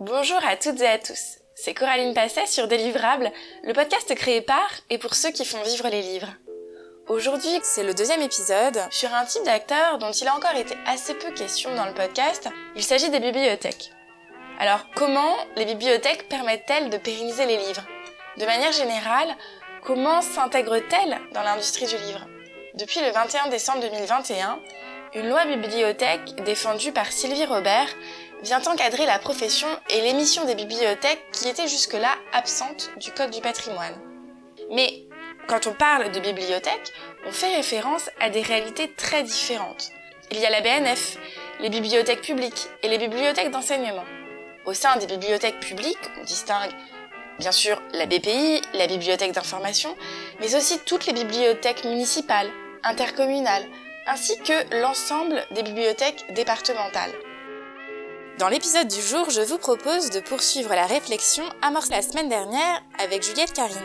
Bonjour 0.00 0.44
à 0.44 0.56
toutes 0.56 0.82
et 0.82 0.86
à 0.86 0.98
tous. 0.98 1.38
C'est 1.54 1.72
Coraline 1.72 2.12
Passet 2.12 2.44
sur 2.46 2.68
Délivrable, 2.68 3.32
le 3.62 3.72
podcast 3.72 4.14
créé 4.14 4.42
par 4.42 4.68
et 4.90 4.98
pour 4.98 5.14
ceux 5.14 5.30
qui 5.30 5.46
font 5.46 5.62
vivre 5.62 5.88
les 5.88 6.02
livres. 6.02 6.34
Aujourd'hui, 7.08 7.58
c'est 7.62 7.82
le 7.82 7.94
deuxième 7.94 8.20
épisode 8.20 8.78
sur 8.90 9.14
un 9.14 9.24
type 9.24 9.44
d'acteur 9.44 9.96
dont 9.96 10.10
il 10.10 10.28
a 10.28 10.36
encore 10.36 10.54
été 10.54 10.74
assez 10.86 11.14
peu 11.14 11.32
question 11.32 11.74
dans 11.74 11.86
le 11.86 11.94
podcast. 11.94 12.46
Il 12.74 12.82
s'agit 12.82 13.08
des 13.08 13.20
bibliothèques. 13.20 13.90
Alors, 14.58 14.84
comment 14.94 15.34
les 15.56 15.64
bibliothèques 15.64 16.28
permettent-elles 16.28 16.90
de 16.90 16.98
pérenniser 16.98 17.46
les 17.46 17.56
livres? 17.56 17.86
De 18.36 18.44
manière 18.44 18.72
générale, 18.72 19.34
comment 19.82 20.20
s'intègrent-elles 20.20 21.18
dans 21.32 21.42
l'industrie 21.42 21.86
du 21.86 21.96
livre? 21.96 22.26
Depuis 22.74 23.00
le 23.00 23.12
21 23.12 23.48
décembre 23.48 23.80
2021, 23.80 24.60
une 25.14 25.30
loi 25.30 25.46
bibliothèque 25.46 26.34
défendue 26.44 26.92
par 26.92 27.10
Sylvie 27.10 27.46
Robert 27.46 27.88
vient 28.42 28.62
encadrer 28.66 29.06
la 29.06 29.18
profession 29.18 29.68
et 29.90 30.00
l'émission 30.02 30.44
des 30.44 30.54
bibliothèques 30.54 31.24
qui 31.32 31.48
étaient 31.48 31.68
jusque-là 31.68 32.14
absentes 32.32 32.90
du 32.98 33.10
Code 33.12 33.30
du 33.30 33.40
patrimoine. 33.40 33.94
Mais 34.70 35.06
quand 35.46 35.66
on 35.66 35.72
parle 35.72 36.10
de 36.10 36.20
bibliothèque, 36.20 36.92
on 37.26 37.32
fait 37.32 37.54
référence 37.56 38.10
à 38.20 38.30
des 38.30 38.42
réalités 38.42 38.92
très 38.92 39.22
différentes. 39.22 39.90
Il 40.30 40.38
y 40.38 40.46
a 40.46 40.50
la 40.50 40.60
BNF, 40.60 41.18
les 41.60 41.70
bibliothèques 41.70 42.22
publiques 42.22 42.68
et 42.82 42.88
les 42.88 42.98
bibliothèques 42.98 43.50
d'enseignement. 43.50 44.04
Au 44.64 44.72
sein 44.72 44.96
des 44.96 45.06
bibliothèques 45.06 45.60
publiques, 45.60 46.10
on 46.20 46.24
distingue 46.24 46.72
bien 47.38 47.52
sûr 47.52 47.80
la 47.92 48.06
BPI, 48.06 48.62
la 48.74 48.86
bibliothèque 48.86 49.32
d'information, 49.32 49.94
mais 50.40 50.54
aussi 50.56 50.78
toutes 50.80 51.06
les 51.06 51.12
bibliothèques 51.12 51.84
municipales, 51.84 52.50
intercommunales, 52.82 53.66
ainsi 54.06 54.38
que 54.38 54.80
l'ensemble 54.80 55.44
des 55.52 55.62
bibliothèques 55.62 56.24
départementales. 56.34 57.12
Dans 58.38 58.48
l'épisode 58.48 58.88
du 58.88 59.00
jour, 59.00 59.30
je 59.30 59.40
vous 59.40 59.56
propose 59.56 60.10
de 60.10 60.20
poursuivre 60.20 60.74
la 60.74 60.84
réflexion 60.84 61.42
amorcée 61.62 61.92
la 61.92 62.02
semaine 62.02 62.28
dernière 62.28 62.82
avec 62.98 63.22
Juliette 63.22 63.54
Carini, 63.54 63.78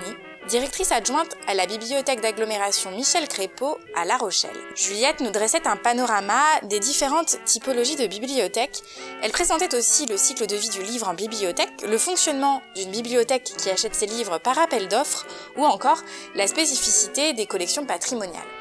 directrice 0.50 0.92
adjointe 0.92 1.38
à 1.48 1.54
la 1.54 1.66
bibliothèque 1.66 2.20
d'agglomération 2.20 2.92
Michel 2.92 3.30
Crépeau 3.30 3.78
à 3.96 4.04
La 4.04 4.18
Rochelle. 4.18 4.58
Juliette 4.76 5.22
nous 5.22 5.32
dressait 5.32 5.66
un 5.70 5.78
panorama 5.78 6.44
des 6.64 6.82
différentes 6.82 7.38
typologies 7.46 7.96
de 7.96 8.08
bibliothèques. 8.08 8.82
Elle 9.24 9.32
présentait 9.32 9.74
aussi 9.74 10.06
le 10.06 10.18
cycle 10.18 10.46
de 10.48 10.58
vie 10.58 10.70
du 10.70 10.84
livre 10.84 11.08
en 11.08 11.14
bibliothèque, 11.14 11.84
le 11.88 11.98
fonctionnement 11.98 12.62
d'une 12.76 12.92
bibliothèque 12.92 13.54
qui 13.58 13.70
achète 13.70 13.96
ses 13.96 14.08
livres 14.08 14.38
par 14.38 14.60
appel 14.60 14.90
d'offres 14.90 15.26
ou 15.56 15.64
encore 15.64 16.02
la 16.36 16.48
spécificité 16.48 17.32
des 17.32 17.46
collections 17.46 17.86
patrimoniales. 17.86 18.61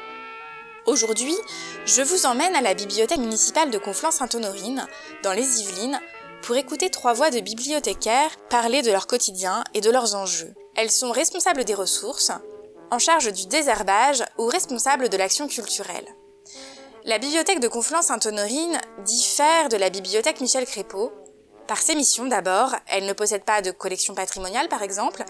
Aujourd'hui, 0.87 1.35
je 1.85 2.01
vous 2.01 2.25
emmène 2.25 2.55
à 2.55 2.61
la 2.61 2.73
bibliothèque 2.73 3.19
municipale 3.19 3.69
de 3.69 3.77
Conflans-Sainte-Honorine, 3.77 4.87
dans 5.23 5.31
les 5.31 5.61
Yvelines, 5.61 5.99
pour 6.41 6.55
écouter 6.55 6.89
trois 6.89 7.13
voix 7.13 7.29
de 7.29 7.39
bibliothécaires 7.39 8.35
parler 8.49 8.81
de 8.81 8.91
leur 8.91 9.05
quotidien 9.05 9.63
et 9.75 9.81
de 9.81 9.91
leurs 9.91 10.15
enjeux. 10.15 10.55
Elles 10.75 10.89
sont 10.89 11.11
responsables 11.11 11.65
des 11.65 11.75
ressources, 11.75 12.31
en 12.89 12.97
charge 12.97 13.31
du 13.31 13.45
désherbage 13.45 14.23
ou 14.39 14.47
responsables 14.47 15.09
de 15.09 15.17
l'action 15.17 15.47
culturelle. 15.47 16.15
La 17.05 17.19
bibliothèque 17.19 17.59
de 17.59 17.67
Conflans-Sainte-Honorine 17.67 18.79
diffère 19.05 19.69
de 19.69 19.77
la 19.77 19.91
bibliothèque 19.91 20.41
Michel 20.41 20.65
Crépeau. 20.65 21.11
Par 21.71 21.81
ses 21.81 21.95
missions 21.95 22.25
d'abord, 22.25 22.75
elle 22.87 23.05
ne 23.05 23.13
possède 23.13 23.45
pas 23.45 23.61
de 23.61 23.71
collection 23.71 24.13
patrimoniale 24.13 24.67
par 24.67 24.83
exemple, 24.83 25.23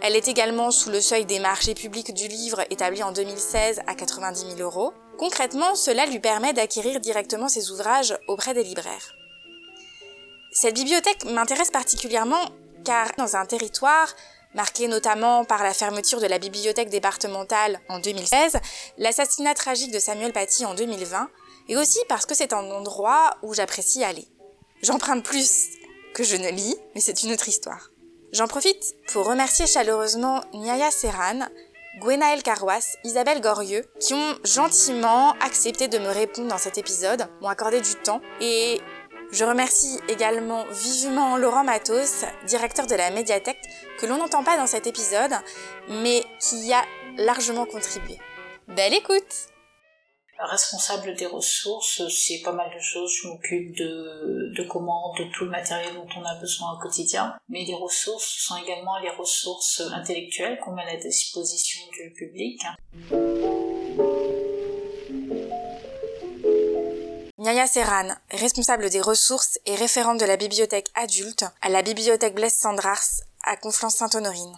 elle 0.00 0.16
est 0.16 0.26
également 0.26 0.70
sous 0.70 0.88
le 0.88 1.02
seuil 1.02 1.26
des 1.26 1.38
marchés 1.38 1.74
publics 1.74 2.14
du 2.14 2.28
livre 2.28 2.64
établi 2.70 3.02
en 3.02 3.12
2016 3.12 3.82
à 3.86 3.94
90 3.94 4.56
000 4.56 4.60
euros. 4.60 4.94
Concrètement, 5.18 5.74
cela 5.74 6.06
lui 6.06 6.18
permet 6.18 6.54
d'acquérir 6.54 6.98
directement 6.98 7.50
ses 7.50 7.70
ouvrages 7.70 8.16
auprès 8.26 8.54
des 8.54 8.64
libraires. 8.64 9.12
Cette 10.50 10.76
bibliothèque 10.76 11.26
m'intéresse 11.26 11.70
particulièrement 11.70 12.48
car 12.86 13.10
dans 13.18 13.36
un 13.36 13.44
territoire 13.44 14.14
marqué 14.54 14.88
notamment 14.88 15.44
par 15.44 15.62
la 15.62 15.74
fermeture 15.74 16.22
de 16.22 16.26
la 16.26 16.38
bibliothèque 16.38 16.88
départementale 16.88 17.80
en 17.90 17.98
2016, 17.98 18.56
l'assassinat 18.96 19.52
tragique 19.52 19.92
de 19.92 19.98
Samuel 19.98 20.32
Paty 20.32 20.64
en 20.64 20.72
2020, 20.72 21.28
et 21.68 21.76
aussi 21.76 21.98
parce 22.08 22.24
que 22.24 22.34
c'est 22.34 22.54
un 22.54 22.70
endroit 22.70 23.36
où 23.42 23.52
j'apprécie 23.52 24.02
aller. 24.02 24.26
J'emprunte 24.82 25.22
plus 25.22 25.81
que 26.14 26.24
je 26.24 26.36
ne 26.36 26.50
lis, 26.50 26.76
mais 26.94 27.00
c'est 27.00 27.22
une 27.22 27.32
autre 27.32 27.48
histoire. 27.48 27.90
J'en 28.32 28.46
profite 28.46 28.94
pour 29.12 29.26
remercier 29.26 29.66
chaleureusement 29.66 30.42
Niaya 30.54 30.90
Serran, 30.90 31.40
Gwenaël 32.00 32.42
Carwas, 32.42 32.96
Isabelle 33.04 33.40
Gorieux, 33.42 33.84
qui 34.00 34.14
ont 34.14 34.34
gentiment 34.44 35.32
accepté 35.40 35.88
de 35.88 35.98
me 35.98 36.08
répondre 36.08 36.48
dans 36.48 36.58
cet 36.58 36.78
épisode, 36.78 37.26
m'ont 37.42 37.48
accordé 37.48 37.80
du 37.80 37.94
temps, 37.96 38.22
et 38.40 38.80
je 39.32 39.44
remercie 39.44 39.98
également 40.08 40.64
vivement 40.70 41.36
Laurent 41.36 41.64
Matos, 41.64 42.24
directeur 42.46 42.86
de 42.86 42.94
la 42.94 43.10
médiathèque, 43.10 43.60
que 43.98 44.06
l'on 44.06 44.16
n'entend 44.16 44.44
pas 44.44 44.56
dans 44.56 44.66
cet 44.66 44.86
épisode, 44.86 45.32
mais 45.88 46.24
qui 46.40 46.56
y 46.66 46.72
a 46.72 46.84
largement 47.18 47.66
contribué. 47.66 48.18
Belle 48.68 48.94
écoute 48.94 49.51
responsable 50.38 51.14
des 51.14 51.26
ressources, 51.26 52.02
c'est 52.08 52.40
pas 52.42 52.52
mal 52.52 52.70
de 52.74 52.80
choses. 52.80 53.12
Je 53.22 53.28
m'occupe 53.28 53.76
de, 53.76 54.52
de 54.56 54.62
de 54.62 55.32
tout 55.32 55.44
le 55.44 55.50
matériel 55.50 55.94
dont 55.94 56.08
on 56.16 56.24
a 56.24 56.34
besoin 56.36 56.72
au 56.72 56.78
quotidien. 56.78 57.34
Mais 57.48 57.64
les 57.64 57.74
ressources 57.74 58.26
sont 58.26 58.56
également 58.56 58.98
les 58.98 59.10
ressources 59.10 59.80
intellectuelles 59.92 60.58
qu'on 60.60 60.72
met 60.72 60.82
à 60.82 60.94
la 60.94 60.96
disposition 60.96 61.80
du 61.92 62.12
public. 62.12 62.60
Nyaya 67.38 67.66
Serran, 67.66 68.14
responsable 68.30 68.88
des 68.88 69.00
ressources 69.00 69.58
et 69.66 69.74
référente 69.74 70.20
de 70.20 70.24
la 70.24 70.36
bibliothèque 70.36 70.88
adulte 70.94 71.44
à 71.60 71.68
la 71.68 71.82
bibliothèque 71.82 72.34
Blaise 72.34 72.54
Sandrars 72.54 73.02
à 73.42 73.56
Conflans-Sainte-Honorine. 73.56 74.56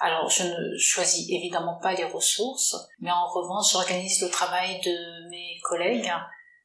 Alors, 0.00 0.30
je 0.30 0.44
ne 0.44 0.78
choisis 0.78 1.28
évidemment 1.28 1.78
pas 1.82 1.92
les 1.92 2.04
ressources, 2.04 2.74
mais 3.00 3.10
en 3.10 3.28
revanche, 3.28 3.72
j'organise 3.72 4.22
le 4.22 4.30
travail 4.30 4.80
de 4.80 5.28
mes 5.28 5.60
collègues, 5.62 6.10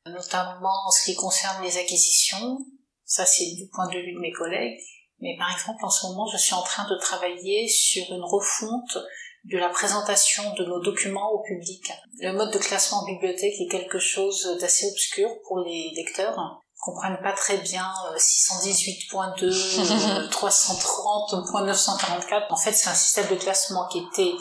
notamment 0.06 0.88
en 0.88 0.91
ce 0.91 1.03
qui 1.03 1.16
concerne 1.16 1.62
les 1.62 1.78
acquisitions. 1.78 2.59
Ça, 3.03 3.25
c'est 3.25 3.51
du 3.56 3.68
point 3.68 3.88
de 3.88 4.00
vue 4.00 4.13
de 4.13 4.19
mes 4.19 4.31
collègues. 4.31 4.79
Mais 5.19 5.35
par 5.38 5.51
exemple, 5.51 5.84
en 5.84 5.90
ce 5.90 6.07
moment, 6.07 6.28
je 6.28 6.38
suis 6.38 6.53
en 6.53 6.63
train 6.63 6.88
de 6.90 6.96
travailler 6.97 7.68
sur 7.68 8.06
une 8.09 8.23
refonte 8.23 8.97
de 9.46 9.57
la 9.57 9.69
présentation 9.69 10.53
de 10.56 10.66
nos 10.66 10.81
documents 10.81 11.31
au 11.31 11.41
public. 11.44 11.91
Le 12.19 12.31
mode 12.31 12.53
de 12.53 12.57
classement 12.57 13.00
en 13.00 13.06
bibliothèque 13.06 13.59
est 13.59 13.69
quelque 13.69 14.00
chose 14.00 14.57
d'assez 14.59 14.88
obscur 14.88 15.29
pour 15.47 15.59
les 15.59 15.91
lecteurs 15.96 16.63
comprennent 16.85 17.19
pas 17.23 17.34
très 17.34 17.57
bien 17.57 17.91
618.2, 18.16 20.29
330.944. 20.29 22.46
En 22.51 22.57
fait, 22.57 22.73
c'est 22.73 22.90
un 22.90 22.94
système 22.94 23.28
de 23.28 23.35
classement 23.35 23.88
qui 23.88 23.97
était 24.00 24.34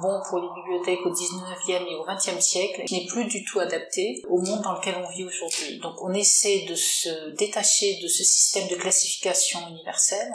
bon 0.00 0.20
pour 0.28 0.38
les 0.38 0.48
bibliothèques 0.54 1.04
au 1.04 1.10
19e 1.10 1.90
et 1.90 1.96
au 1.96 2.06
20e 2.06 2.40
siècle, 2.40 2.84
qui 2.86 3.00
n'est 3.00 3.06
plus 3.06 3.24
du 3.24 3.44
tout 3.44 3.58
adapté 3.58 4.22
au 4.28 4.40
monde 4.40 4.62
dans 4.62 4.74
lequel 4.74 4.94
on 4.96 5.08
vit 5.10 5.24
aujourd'hui. 5.24 5.80
Donc 5.80 6.00
on 6.00 6.14
essaie 6.14 6.66
de 6.68 6.76
se 6.76 7.30
détacher 7.36 7.98
de 8.00 8.06
ce 8.06 8.22
système 8.22 8.68
de 8.68 8.76
classification 8.76 9.58
universelle 9.68 10.32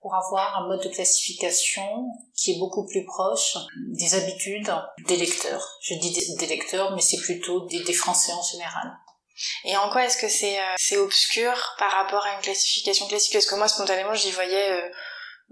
pour 0.00 0.14
avoir 0.14 0.62
un 0.62 0.68
mode 0.68 0.82
de 0.82 0.88
classification 0.88 2.06
qui 2.34 2.52
est 2.52 2.58
beaucoup 2.58 2.86
plus 2.86 3.04
proche 3.04 3.58
des 3.88 4.14
habitudes 4.14 4.72
des 5.08 5.16
lecteurs. 5.16 5.76
Je 5.82 5.94
dis 5.94 6.16
des, 6.38 6.46
lecteurs, 6.46 6.94
mais 6.94 7.02
c'est 7.02 7.20
plutôt 7.20 7.66
des, 7.66 7.82
des 7.82 7.92
Français 7.92 8.32
en 8.32 8.42
général. 8.42 8.96
Et 9.64 9.76
en 9.76 9.88
quoi 9.90 10.04
est-ce 10.04 10.18
que 10.18 10.28
c'est 10.28 10.58
euh, 10.58 10.74
c'est 10.76 10.96
obscur 10.96 11.52
par 11.78 11.90
rapport 11.92 12.24
à 12.24 12.34
une 12.34 12.40
classification 12.40 13.06
classique? 13.06 13.32
Parce 13.32 13.46
que 13.46 13.54
moi, 13.54 13.68
spontanément, 13.68 14.14
j'y 14.14 14.30
voyais 14.30 14.70
euh, 14.72 14.88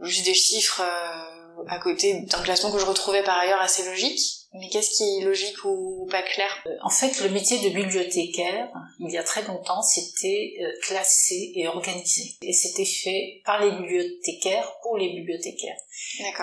juste 0.00 0.24
des 0.24 0.34
chiffres 0.34 0.82
euh, 0.82 1.64
à 1.68 1.78
côté 1.78 2.20
d'un 2.22 2.42
classement 2.42 2.72
que 2.72 2.78
je 2.78 2.86
retrouvais 2.86 3.22
par 3.22 3.38
ailleurs 3.38 3.60
assez 3.60 3.84
logique. 3.84 4.20
Mais 4.54 4.68
qu'est-ce 4.70 4.96
qui 4.96 5.04
est 5.04 5.24
logique 5.24 5.62
ou 5.64 6.08
pas 6.10 6.22
clair? 6.22 6.64
En 6.82 6.88
fait, 6.88 7.20
le 7.20 7.28
métier 7.28 7.58
de 7.58 7.74
bibliothécaire, 7.74 8.72
il 8.98 9.12
y 9.12 9.18
a 9.18 9.22
très 9.22 9.42
longtemps, 9.42 9.82
c'était 9.82 10.54
classé 10.82 11.52
et 11.54 11.68
organisé. 11.68 12.38
Et 12.40 12.52
c'était 12.54 12.86
fait 12.86 13.42
par 13.44 13.62
les 13.62 13.70
bibliothécaires 13.72 14.72
pour 14.82 14.96
les 14.96 15.10
bibliothécaires. 15.10 15.76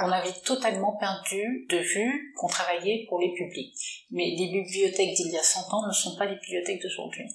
On 0.04 0.12
avait 0.12 0.40
totalement 0.44 0.96
perdu 0.98 1.66
de 1.70 1.78
vue 1.78 2.34
qu'on 2.38 2.48
travaillait 2.48 3.06
pour 3.10 3.20
les 3.20 3.34
publics. 3.34 4.06
Mais 4.12 4.36
les 4.38 4.52
bibliothèques 4.52 5.16
d'il 5.16 5.32
y 5.32 5.38
a 5.38 5.44
100 5.44 5.74
ans 5.74 5.88
ne 5.88 5.94
sont 5.94 6.16
pas 6.16 6.26
les 6.26 6.36
bibliothèques 6.36 6.84
d'aujourd'hui. 6.84 7.26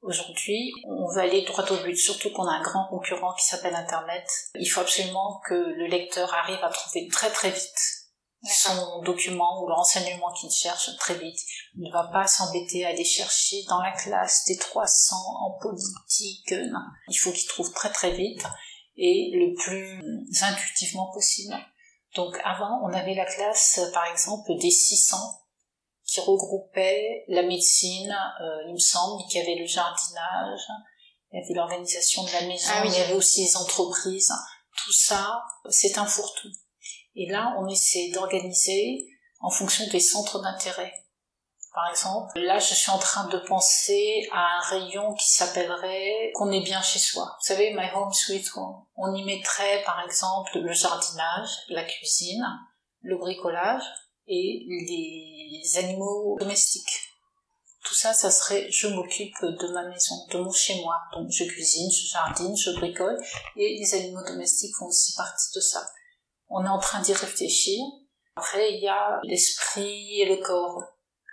Aujourd'hui, 0.00 0.72
on 0.86 1.08
veut 1.14 1.22
aller 1.22 1.42
droit 1.42 1.64
au 1.70 1.82
but, 1.82 1.96
surtout 1.96 2.30
qu'on 2.30 2.46
a 2.46 2.52
un 2.52 2.62
grand 2.62 2.86
concurrent 2.88 3.34
qui 3.34 3.46
s'appelle 3.46 3.74
Internet. 3.74 4.26
Il 4.54 4.66
faut 4.66 4.80
absolument 4.80 5.40
que 5.46 5.54
le 5.54 5.86
lecteur 5.86 6.32
arrive 6.34 6.62
à 6.62 6.68
trouver 6.68 7.08
très 7.08 7.30
très 7.30 7.50
vite 7.50 8.03
son 8.44 9.02
document 9.02 9.62
ou 9.62 9.68
le 9.68 9.74
renseignement 9.74 10.32
qu'il 10.32 10.50
cherche 10.50 10.90
très 10.98 11.14
vite. 11.14 11.38
Il 11.76 11.84
ne 11.84 11.92
va 11.92 12.04
pas 12.12 12.26
s'embêter 12.26 12.84
à 12.84 12.88
aller 12.88 13.04
chercher 13.04 13.62
dans 13.68 13.80
la 13.80 13.92
classe 13.92 14.44
des 14.46 14.56
300 14.56 15.16
en 15.16 15.58
politique. 15.60 16.52
Non. 16.52 16.80
Il 17.08 17.16
faut 17.16 17.32
qu'il 17.32 17.48
trouve 17.48 17.72
très 17.72 17.90
très 17.90 18.12
vite 18.12 18.42
et 18.96 19.30
le 19.34 19.54
plus 19.54 20.00
intuitivement 20.42 21.10
possible. 21.12 21.54
Donc 22.14 22.38
avant, 22.44 22.80
on 22.84 22.92
avait 22.92 23.14
la 23.14 23.24
classe, 23.24 23.80
par 23.92 24.06
exemple, 24.06 24.52
des 24.60 24.70
600 24.70 25.16
qui 26.04 26.20
regroupait 26.20 27.24
la 27.28 27.42
médecine, 27.42 28.14
euh, 28.40 28.68
il 28.68 28.74
me 28.74 28.78
semble, 28.78 29.24
qu'il 29.26 29.40
y 29.40 29.42
avait 29.42 29.58
le 29.58 29.66
jardinage, 29.66 30.60
il 31.32 31.40
y 31.40 31.44
avait 31.44 31.54
l'organisation 31.54 32.22
de 32.24 32.32
la 32.32 32.42
maison, 32.42 32.70
ah 32.72 32.82
il 32.84 32.92
y 32.92 33.00
avait 33.00 33.14
aussi 33.14 33.44
les 33.44 33.56
entreprises. 33.56 34.32
Tout 34.84 34.92
ça, 34.92 35.42
c'est 35.70 35.96
un 35.98 36.06
fourre-tout. 36.06 36.50
Et 37.16 37.26
là, 37.30 37.54
on 37.58 37.68
essaie 37.68 38.10
d'organiser 38.12 39.06
en 39.40 39.50
fonction 39.50 39.86
des 39.88 40.00
centres 40.00 40.40
d'intérêt. 40.40 40.92
Par 41.74 41.90
exemple, 41.90 42.38
là, 42.38 42.60
je 42.60 42.72
suis 42.72 42.90
en 42.90 42.98
train 42.98 43.26
de 43.26 43.38
penser 43.38 44.28
à 44.32 44.58
un 44.58 44.60
rayon 44.60 45.12
qui 45.14 45.28
s'appellerait 45.28 46.30
qu'on 46.34 46.52
est 46.52 46.62
bien 46.62 46.80
chez 46.80 47.00
soi. 47.00 47.24
Vous 47.24 47.46
savez, 47.46 47.74
My 47.74 47.90
Home 47.94 48.12
Sweet 48.12 48.48
Home. 48.54 48.84
On 48.96 49.12
y 49.14 49.24
mettrait, 49.24 49.82
par 49.84 50.00
exemple, 50.04 50.60
le 50.60 50.72
jardinage, 50.72 51.48
la 51.68 51.84
cuisine, 51.84 52.46
le 53.02 53.18
bricolage 53.18 53.82
et 54.28 54.64
les 54.68 55.78
animaux 55.78 56.36
domestiques. 56.38 57.10
Tout 57.84 57.94
ça, 57.94 58.14
ça 58.14 58.30
serait 58.30 58.70
je 58.70 58.86
m'occupe 58.86 59.34
de 59.42 59.68
ma 59.72 59.82
maison, 59.88 60.14
de 60.30 60.38
mon 60.38 60.52
chez 60.52 60.80
moi. 60.80 60.96
Donc 61.12 61.28
je 61.30 61.44
cuisine, 61.44 61.90
je 61.90 62.06
jardine, 62.12 62.56
je 62.56 62.70
bricole 62.70 63.20
et 63.56 63.78
les 63.78 63.94
animaux 63.94 64.24
domestiques 64.24 64.74
font 64.76 64.86
aussi 64.86 65.14
partie 65.14 65.54
de 65.54 65.60
ça. 65.60 65.86
On 66.56 66.64
est 66.64 66.68
en 66.68 66.78
train 66.78 67.02
d'y 67.02 67.12
réfléchir. 67.12 67.80
Après, 68.36 68.74
il 68.74 68.80
y 68.80 68.86
a 68.86 69.18
l'esprit 69.24 70.20
et 70.20 70.26
le 70.26 70.36
corps. 70.36 70.84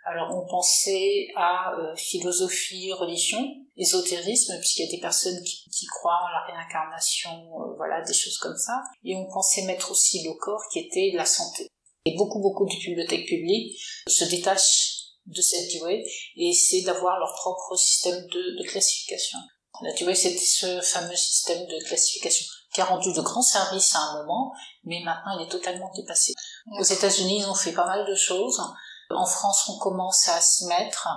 Alors 0.04 0.36
on 0.36 0.50
pensait 0.50 1.28
à 1.36 1.76
euh, 1.78 1.96
philosophie, 1.96 2.92
religion, 2.92 3.48
ésotérisme, 3.78 4.58
puisqu'il 4.58 4.86
y 4.86 4.88
a 4.88 4.92
des 4.96 5.00
personnes 5.00 5.40
qui, 5.44 5.86
croient 5.86 6.18
en 6.24 6.28
la 6.28 6.52
réincarnation, 6.52 7.30
euh, 7.30 7.76
voilà, 7.78 8.02
des 8.02 8.14
choses 8.14 8.40
comme 8.40 8.58
ça. 8.58 8.82
Et 9.04 9.16
on 9.16 9.32
pensait 9.32 9.62
mettre 9.66 9.92
aussi 9.92 10.24
le 10.24 10.34
corps 10.34 10.64
qui 10.74 10.80
était 10.80 11.12
la 11.14 11.26
santé. 11.26 11.68
Et 12.06 12.16
beaucoup, 12.16 12.42
beaucoup 12.42 12.66
de 12.66 12.72
bibliothèques 12.72 13.28
publiques 13.28 13.80
se 14.08 14.26
détachent 14.26 15.02
de 15.28 15.42
cette 15.42 15.70
durée 15.70 16.04
et 16.36 16.50
essaient 16.50 16.82
d'avoir 16.82 17.20
leur 17.20 17.36
propre 17.36 17.76
système 17.76 18.26
de, 18.26 18.58
de 18.58 18.68
classification. 18.68 19.38
La 19.84 19.94
durée, 19.94 20.16
c'était 20.16 20.40
ce 20.40 20.82
fameux 20.82 21.16
système 21.16 21.64
de 21.68 21.86
classification 21.86 22.48
qui 22.74 22.82
a 22.82 22.86
rendu 22.86 23.12
de 23.14 23.22
grands 23.22 23.42
services 23.42 23.96
à 23.96 24.00
un 24.00 24.18
moment, 24.20 24.54
mais 24.84 25.02
maintenant 25.04 25.38
il 25.38 25.44
est 25.44 25.50
totalement 25.50 25.92
dépassé. 25.96 26.34
Aux 26.80 26.84
États-Unis, 26.84 27.40
ils 27.40 27.50
ont 27.50 27.56
fait 27.56 27.74
pas 27.74 27.86
mal 27.86 28.06
de 28.06 28.16
choses. 28.16 28.62
En 29.10 29.26
France, 29.26 29.68
on 29.68 29.78
commence 29.78 30.28
à 30.30 30.40
s'y 30.40 30.66
mettre. 30.66 31.08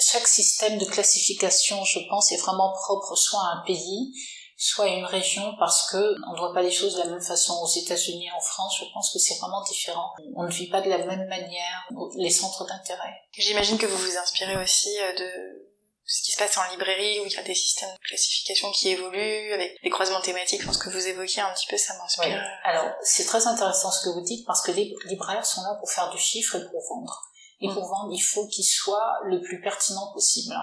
Chaque 0.00 0.26
système 0.26 0.78
de 0.78 0.84
classification, 0.84 1.84
je 1.84 2.00
pense, 2.08 2.32
est 2.32 2.38
vraiment 2.38 2.72
propre 2.72 3.14
soit 3.14 3.40
à 3.40 3.58
un 3.58 3.64
pays, 3.66 4.12
soit 4.56 4.86
à 4.86 4.88
une 4.88 5.04
région, 5.04 5.54
parce 5.58 5.90
que 5.90 6.14
on 6.28 6.32
ne 6.32 6.38
voit 6.38 6.54
pas 6.54 6.62
les 6.62 6.70
choses 6.70 6.94
de 6.94 7.00
la 7.00 7.06
même 7.06 7.20
façon 7.20 7.54
aux 7.62 7.68
États-Unis 7.68 8.26
et 8.26 8.32
en 8.32 8.40
France. 8.40 8.76
Je 8.80 8.86
pense 8.94 9.12
que 9.12 9.18
c'est 9.18 9.38
vraiment 9.38 9.62
différent. 9.62 10.12
On 10.34 10.44
ne 10.44 10.50
vit 10.50 10.68
pas 10.68 10.80
de 10.80 10.88
la 10.88 10.98
même 10.98 11.28
manière 11.28 11.88
les 12.16 12.30
centres 12.30 12.66
d'intérêt. 12.66 13.22
J'imagine 13.32 13.76
que 13.76 13.86
vous 13.86 13.98
vous 13.98 14.16
inspirez 14.16 14.56
aussi 14.62 14.96
euh, 14.98 15.12
de 15.12 15.65
ce 16.06 16.22
qui 16.22 16.32
se 16.32 16.38
passe 16.38 16.56
en 16.56 16.70
librairie 16.70 17.18
où 17.20 17.26
il 17.26 17.32
y 17.32 17.36
a 17.36 17.42
des 17.42 17.54
systèmes 17.54 17.92
de 17.92 18.06
classification 18.06 18.70
qui 18.70 18.90
évoluent 18.90 19.52
avec 19.52 19.76
les 19.82 19.90
croisements 19.90 20.20
thématiques. 20.20 20.62
Je 20.62 20.66
pense 20.66 20.78
que 20.78 20.88
vous 20.88 21.06
évoquiez 21.06 21.42
un 21.42 21.52
petit 21.52 21.66
peu, 21.66 21.76
ça 21.76 21.94
m'inspire. 21.98 22.40
Alors, 22.64 22.92
c'est 23.02 23.24
très 23.24 23.46
intéressant 23.46 23.90
ce 23.90 24.04
que 24.04 24.10
vous 24.10 24.20
dites 24.20 24.46
parce 24.46 24.62
que 24.62 24.70
les 24.70 24.94
libraires 25.06 25.44
sont 25.44 25.62
là 25.62 25.76
pour 25.80 25.90
faire 25.90 26.08
du 26.10 26.18
chiffre 26.18 26.56
et 26.56 26.70
pour 26.70 26.80
vendre. 26.88 27.22
Et 27.60 27.68
pour 27.68 27.84
mm. 27.84 27.88
vendre, 27.88 28.12
il 28.12 28.20
faut 28.20 28.46
qu'il 28.46 28.64
soit 28.64 29.14
le 29.24 29.42
plus 29.42 29.60
pertinent 29.60 30.12
possible. 30.12 30.54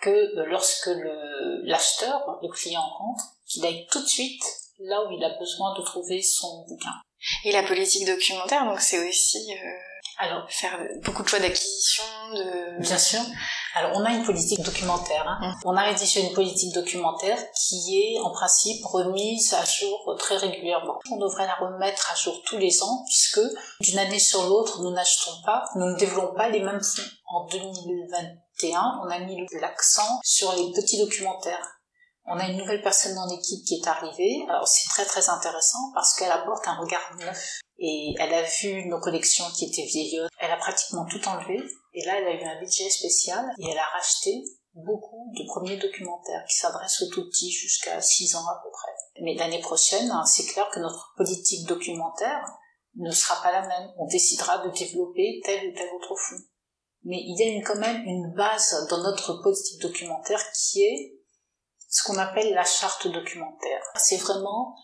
Que 0.00 0.10
euh, 0.10 0.46
lorsque 0.46 0.86
le, 0.86 1.66
l'acheteur, 1.66 2.38
le 2.40 2.48
client 2.48 2.86
rentre, 2.98 3.24
qu'il 3.48 3.66
aille 3.66 3.86
tout 3.90 4.00
de 4.00 4.08
suite 4.08 4.44
là 4.78 5.02
où 5.04 5.10
il 5.10 5.24
a 5.24 5.36
besoin 5.38 5.76
de 5.76 5.82
trouver 5.82 6.22
son 6.22 6.64
bouquin. 6.68 6.94
Et 7.44 7.50
la 7.50 7.64
politique 7.64 8.06
documentaire, 8.06 8.64
donc 8.64 8.80
c'est 8.80 9.08
aussi 9.08 9.52
euh, 9.52 9.97
alors 10.18 10.50
faire 10.50 10.78
beaucoup 11.04 11.22
de 11.22 11.28
choix 11.28 11.38
d'acquisition, 11.38 12.02
de... 12.34 12.80
Bien 12.82 12.98
sûr. 12.98 13.20
Alors 13.74 13.92
on 13.94 14.04
a 14.04 14.10
une 14.10 14.24
politique 14.24 14.60
documentaire. 14.62 15.26
Hein. 15.26 15.38
Mmh. 15.40 15.60
On 15.64 15.76
a 15.76 15.82
rédigé 15.82 16.20
une 16.20 16.32
politique 16.32 16.74
documentaire 16.74 17.38
qui 17.54 18.00
est 18.00 18.18
en 18.20 18.30
principe 18.30 18.84
remise 18.84 19.54
à 19.54 19.64
jour 19.64 20.16
très 20.18 20.36
régulièrement. 20.36 20.98
On 21.10 21.18
devrait 21.18 21.46
la 21.46 21.54
remettre 21.54 22.10
à 22.10 22.16
jour 22.16 22.42
tous 22.46 22.58
les 22.58 22.82
ans 22.82 23.04
puisque 23.06 23.40
d'une 23.80 23.98
année 23.98 24.18
sur 24.18 24.42
l'autre 24.48 24.82
nous 24.82 24.90
n'achetons 24.90 25.40
pas, 25.44 25.64
nous 25.76 25.86
ne 25.86 25.96
développons 25.96 26.34
pas 26.34 26.48
les 26.48 26.60
mêmes 26.60 26.82
fonds. 26.82 27.02
En 27.30 27.46
2021, 27.46 29.00
on 29.04 29.10
a 29.10 29.18
mis 29.20 29.46
l'accent 29.60 30.18
sur 30.24 30.52
les 30.54 30.72
petits 30.72 30.98
documentaires. 30.98 31.77
On 32.30 32.38
a 32.38 32.48
une 32.48 32.58
nouvelle 32.58 32.82
personne 32.82 33.14
dans 33.14 33.26
l'équipe 33.26 33.64
qui 33.64 33.76
est 33.76 33.88
arrivée. 33.88 34.44
Alors 34.48 34.68
c'est 34.68 34.88
très 34.90 35.06
très 35.06 35.30
intéressant 35.30 35.92
parce 35.94 36.14
qu'elle 36.14 36.30
apporte 36.30 36.66
un 36.68 36.78
regard 36.78 37.16
neuf 37.18 37.60
et 37.78 38.14
elle 38.18 38.34
a 38.34 38.42
vu 38.42 38.86
nos 38.86 39.00
collections 39.00 39.46
qui 39.56 39.64
étaient 39.64 39.86
vieillottes. 39.86 40.30
Elle 40.38 40.50
a 40.50 40.58
pratiquement 40.58 41.06
tout 41.06 41.26
enlevé 41.26 41.58
et 41.94 42.04
là 42.04 42.18
elle 42.18 42.26
a 42.26 42.34
eu 42.34 42.44
un 42.44 42.60
budget 42.60 42.90
spécial 42.90 43.44
et 43.58 43.70
elle 43.70 43.78
a 43.78 43.96
racheté 43.96 44.44
beaucoup 44.74 45.32
de 45.38 45.44
premiers 45.46 45.78
documentaires 45.78 46.44
qui 46.48 46.56
s'adressent 46.56 47.02
aux 47.02 47.08
tout 47.08 47.24
petits 47.28 47.50
jusqu'à 47.50 48.00
6 48.00 48.36
ans 48.36 48.46
à 48.46 48.60
peu 48.62 48.70
près. 48.70 48.92
Mais 49.22 49.34
l'année 49.34 49.60
prochaine, 49.60 50.10
hein, 50.10 50.24
c'est 50.26 50.46
clair 50.46 50.68
que 50.72 50.80
notre 50.80 51.14
politique 51.16 51.66
documentaire 51.66 52.44
ne 52.96 53.10
sera 53.10 53.42
pas 53.42 53.52
la 53.52 53.66
même. 53.66 53.90
On 53.96 54.06
décidera 54.06 54.58
de 54.58 54.70
développer 54.70 55.40
tel 55.44 55.70
ou 55.70 55.74
tel 55.74 55.88
autre 55.94 56.14
fonds. 56.14 56.44
Mais 57.04 57.16
il 57.20 57.36
y 57.38 57.58
a 57.58 57.66
quand 57.66 57.78
même 57.78 58.02
une 58.04 58.34
base 58.34 58.86
dans 58.90 59.02
notre 59.02 59.40
politique 59.42 59.80
documentaire 59.80 60.42
qui 60.52 60.82
est 60.82 61.17
ce 61.88 62.04
qu'on 62.04 62.18
appelle 62.18 62.52
la 62.54 62.64
charte 62.64 63.08
documentaire. 63.08 63.82
C'est 63.96 64.18
vraiment 64.18 64.76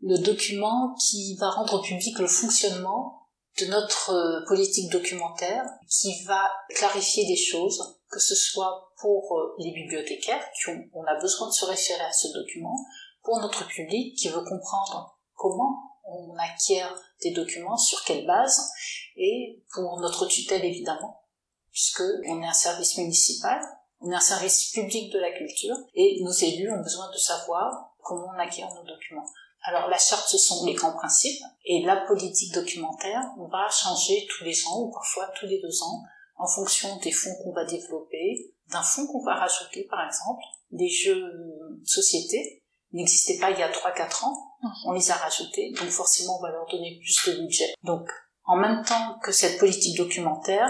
le 0.00 0.18
document 0.18 0.94
qui 0.94 1.36
va 1.36 1.50
rendre 1.50 1.82
public 1.82 2.18
le 2.18 2.26
fonctionnement 2.26 3.24
de 3.60 3.66
notre 3.66 4.10
euh, 4.10 4.44
politique 4.46 4.90
documentaire, 4.90 5.64
qui 5.88 6.24
va 6.24 6.50
clarifier 6.70 7.26
des 7.26 7.36
choses, 7.36 8.00
que 8.10 8.18
ce 8.18 8.34
soit 8.34 8.92
pour 9.00 9.38
euh, 9.38 9.54
les 9.58 9.72
bibliothécaires, 9.72 10.44
qui 10.52 10.70
ont, 10.70 10.84
on 10.92 11.04
a 11.04 11.20
besoin 11.20 11.48
de 11.48 11.52
se 11.52 11.64
référer 11.64 12.02
à 12.02 12.12
ce 12.12 12.28
document, 12.28 12.76
pour 13.22 13.38
notre 13.40 13.66
public 13.68 14.16
qui 14.16 14.28
veut 14.28 14.44
comprendre 14.44 15.18
comment 15.34 15.94
on 16.04 16.34
acquiert 16.36 16.94
des 17.22 17.30
documents, 17.30 17.76
sur 17.76 18.02
quelle 18.04 18.26
base, 18.26 18.60
et 19.16 19.62
pour 19.72 20.00
notre 20.00 20.26
tutelle 20.26 20.64
évidemment, 20.64 21.22
puisque 21.70 22.02
on 22.26 22.42
est 22.42 22.46
un 22.46 22.52
service 22.52 22.98
municipal, 22.98 23.60
un 24.02 24.20
service 24.20 24.70
public 24.72 25.12
de 25.12 25.18
la 25.18 25.32
culture, 25.32 25.76
et 25.94 26.20
nos 26.22 26.32
élus 26.32 26.70
ont 26.70 26.82
besoin 26.82 27.10
de 27.10 27.16
savoir 27.16 27.94
comment 28.02 28.28
on 28.34 28.38
acquiert 28.38 28.68
nos 28.74 28.84
documents. 28.84 29.26
Alors 29.62 29.88
la 29.88 29.96
charte, 29.96 30.28
ce 30.28 30.36
sont 30.36 30.66
les 30.66 30.74
grands 30.74 30.94
principes, 30.94 31.42
et 31.64 31.82
la 31.84 31.96
politique 31.96 32.52
documentaire 32.52 33.22
va 33.50 33.68
changer 33.70 34.26
tous 34.30 34.44
les 34.44 34.66
ans 34.66 34.82
ou 34.82 34.92
parfois 34.92 35.28
tous 35.38 35.46
les 35.46 35.60
deux 35.60 35.82
ans 35.82 36.02
en 36.36 36.46
fonction 36.46 36.96
des 36.98 37.12
fonds 37.12 37.34
qu'on 37.42 37.52
va 37.52 37.64
développer, 37.64 38.52
d'un 38.70 38.82
fonds 38.82 39.06
qu'on 39.06 39.24
va 39.24 39.34
rajouter 39.34 39.86
par 39.88 40.04
exemple. 40.06 40.42
Les 40.70 40.88
jeux 40.88 41.22
de 41.80 41.86
société 41.86 42.62
n'existaient 42.92 43.38
pas 43.38 43.50
il 43.50 43.58
y 43.58 43.62
a 43.62 43.70
3-4 43.70 44.24
ans, 44.24 44.36
mmh. 44.62 44.68
on 44.86 44.92
les 44.92 45.10
a 45.10 45.14
rajoutés, 45.14 45.72
donc 45.72 45.88
forcément 45.88 46.38
on 46.38 46.42
va 46.42 46.50
leur 46.50 46.66
donner 46.66 46.98
plus 46.98 47.30
de 47.30 47.40
budget. 47.40 47.74
Donc 47.82 48.08
en 48.44 48.56
même 48.56 48.84
temps 48.84 49.18
que 49.22 49.32
cette 49.32 49.58
politique 49.58 49.96
documentaire, 49.96 50.68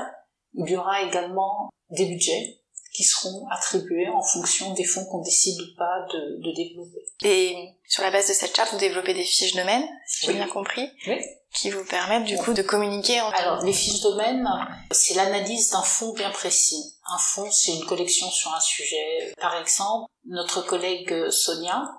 il 0.54 0.68
y 0.68 0.76
aura 0.76 1.02
également 1.02 1.70
des 1.90 2.06
budgets 2.06 2.60
qui 2.94 3.02
seront 3.02 3.44
attribués 3.50 4.08
en 4.08 4.22
fonction 4.22 4.72
des 4.72 4.84
fonds 4.84 5.04
qu'on 5.06 5.20
décide 5.20 5.60
ou 5.60 5.76
pas 5.76 6.06
de, 6.12 6.40
de, 6.40 6.54
développer. 6.54 7.04
Et 7.24 7.56
sur 7.88 8.04
la 8.04 8.12
base 8.12 8.28
de 8.28 8.32
cette 8.32 8.54
charte, 8.54 8.72
vous 8.72 8.78
développez 8.78 9.14
des 9.14 9.24
fiches 9.24 9.54
domaines, 9.54 9.86
si 10.06 10.26
j'ai 10.26 10.34
bien 10.34 10.46
compris, 10.46 10.88
oui. 11.08 11.20
qui 11.52 11.70
vous 11.70 11.84
permettent 11.84 12.24
du 12.24 12.38
coup 12.38 12.54
de 12.54 12.62
communiquer. 12.62 13.20
Entre... 13.20 13.36
Alors 13.36 13.64
les 13.64 13.72
fiches 13.72 14.00
domaines, 14.00 14.48
c'est 14.92 15.14
l'analyse 15.14 15.70
d'un 15.70 15.82
fonds 15.82 16.14
bien 16.14 16.30
précis. 16.30 16.94
Un 17.12 17.18
fonds, 17.18 17.50
c'est 17.50 17.72
une 17.72 17.84
collection 17.84 18.30
sur 18.30 18.54
un 18.54 18.60
sujet. 18.60 19.34
Par 19.40 19.60
exemple, 19.60 20.08
notre 20.26 20.64
collègue 20.64 21.30
Sonia, 21.30 21.90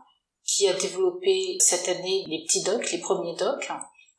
qui 0.45 0.69
a 0.69 0.73
développé 0.73 1.57
cette 1.59 1.89
année 1.89 2.23
les 2.27 2.45
petits 2.45 2.63
docs, 2.63 2.89
les 2.93 2.99
premiers 2.99 3.35
docs, 3.35 3.69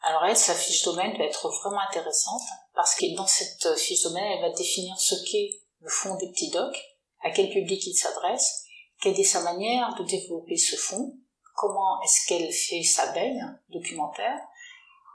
alors 0.02 0.25
elle, 0.26 0.37
sa 0.37 0.54
fiche 0.54 0.85
domaine 0.85 1.16
va 1.16 1.25
être 1.25 1.49
vraiment 1.49 1.80
intéressante 1.88 2.42
parce 2.75 2.95
que 2.95 3.16
dans 3.16 3.26
cette 3.26 3.76
fiche 3.78 4.02
domaine, 4.02 4.25
elle 4.25 4.50
va 4.50 4.54
définir 4.54 4.95
ce 4.99 5.14
qu'est 5.25 5.62
le 5.80 5.88
fond 5.88 6.16
des 6.16 6.28
petits 6.30 6.50
docs, 6.50 6.83
à 7.23 7.30
quel 7.30 7.50
public 7.50 7.87
il 7.87 7.95
s'adresse, 7.95 8.64
quelle 9.00 9.18
est 9.18 9.25
sa 9.25 9.42
manière 9.42 9.95
de 9.99 10.04
développer 10.04 10.56
ce 10.56 10.76
fond, 10.76 11.18
comment 11.54 12.00
est-ce 12.02 12.26
qu'elle 12.26 12.52
fait 12.52 12.83
sa 12.83 13.12
veille 13.12 13.42
documentaire, 13.68 14.38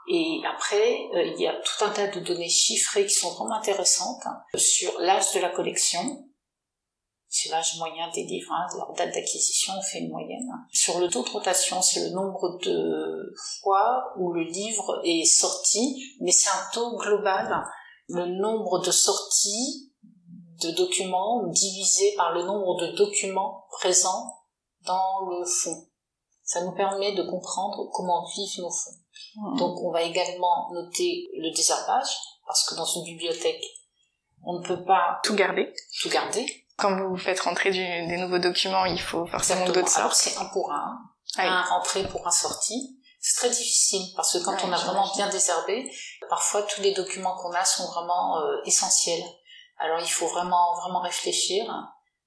et 0.08 0.40
après, 0.44 1.08
euh, 1.14 1.24
il 1.24 1.40
y 1.40 1.46
a 1.46 1.54
tout 1.54 1.84
un 1.84 1.90
tas 1.90 2.08
de 2.08 2.20
données 2.20 2.48
chiffrées 2.48 3.06
qui 3.06 3.14
sont 3.14 3.30
vraiment 3.30 3.54
intéressantes 3.54 4.24
sur 4.56 4.98
l'âge 4.98 5.32
de 5.32 5.40
la 5.40 5.50
collection, 5.50 6.26
c'est 7.28 7.48
l'âge 7.48 7.78
moyen 7.78 8.10
des 8.10 8.24
livres, 8.24 8.52
hein, 8.52 8.66
leur 8.76 8.92
date 8.92 9.14
d'acquisition, 9.14 9.72
on 9.78 9.82
fait 9.82 10.00
une 10.00 10.10
moyenne. 10.10 10.46
Sur 10.70 10.98
le 10.98 11.08
taux 11.08 11.22
de 11.22 11.30
rotation, 11.30 11.80
c'est 11.80 12.00
le 12.00 12.10
nombre 12.10 12.58
de 12.62 13.34
fois 13.62 14.12
où 14.18 14.32
le 14.32 14.42
livre 14.42 15.00
est 15.04 15.24
sorti, 15.24 16.02
mais 16.20 16.32
c'est 16.32 16.50
un 16.50 16.70
taux 16.74 16.96
global. 16.98 17.64
Le 18.08 18.26
nombre 18.26 18.80
de 18.80 18.90
sorties 18.90 19.91
de 20.62 20.70
documents 20.72 21.42
divisé 21.48 22.14
par 22.16 22.32
le 22.32 22.42
nombre 22.44 22.80
de 22.80 22.96
documents 22.96 23.66
présents 23.70 24.44
dans 24.84 25.26
le 25.30 25.44
fond. 25.44 25.86
Ça 26.44 26.64
nous 26.64 26.72
permet 26.72 27.14
de 27.14 27.22
comprendre 27.22 27.88
comment 27.92 28.24
vivent 28.34 28.60
nos 28.60 28.70
fonds. 28.70 28.98
Mmh. 29.36 29.56
Donc 29.58 29.78
on 29.82 29.90
va 29.90 30.02
également 30.02 30.70
noter 30.72 31.28
le 31.36 31.54
désherbage, 31.54 32.16
parce 32.46 32.68
que 32.68 32.74
dans 32.74 32.84
une 32.84 33.04
bibliothèque, 33.04 33.62
On 34.44 34.58
ne 34.58 34.66
peut 34.66 34.84
pas 34.84 35.20
tout 35.22 35.36
garder. 35.36 35.72
Tout 36.02 36.08
garder. 36.08 36.44
Quand 36.76 36.96
vous 37.08 37.16
faites 37.16 37.40
rentrer 37.40 37.70
des 37.70 38.16
nouveaux 38.16 38.40
documents, 38.40 38.84
il 38.86 39.00
faut 39.00 39.24
forcément 39.26 39.66
d'autres 39.66 39.88
sortes. 39.88 39.98
Alors 39.98 40.14
c'est 40.14 40.36
un 40.36 40.46
pour 40.46 40.72
un, 40.72 40.98
ah 41.36 41.42
un 41.42 41.62
rentré 41.62 42.02
pour 42.08 42.26
un 42.26 42.30
sorti. 42.30 42.98
C'est 43.20 43.36
très 43.36 43.50
difficile 43.50 44.12
parce 44.16 44.32
que 44.32 44.44
quand 44.44 44.56
on 44.64 44.72
a 44.72 44.76
vraiment 44.76 45.08
bien 45.14 45.28
désherbé, 45.28 45.88
parfois 46.28 46.62
tous 46.62 46.80
les 46.80 46.92
documents 46.92 47.36
qu'on 47.36 47.52
a 47.52 47.64
sont 47.64 47.86
vraiment 47.86 48.40
euh, 48.40 48.56
essentiels. 48.64 49.22
Alors 49.82 50.00
il 50.00 50.10
faut 50.10 50.28
vraiment 50.28 50.74
vraiment 50.80 51.00
réfléchir 51.00 51.64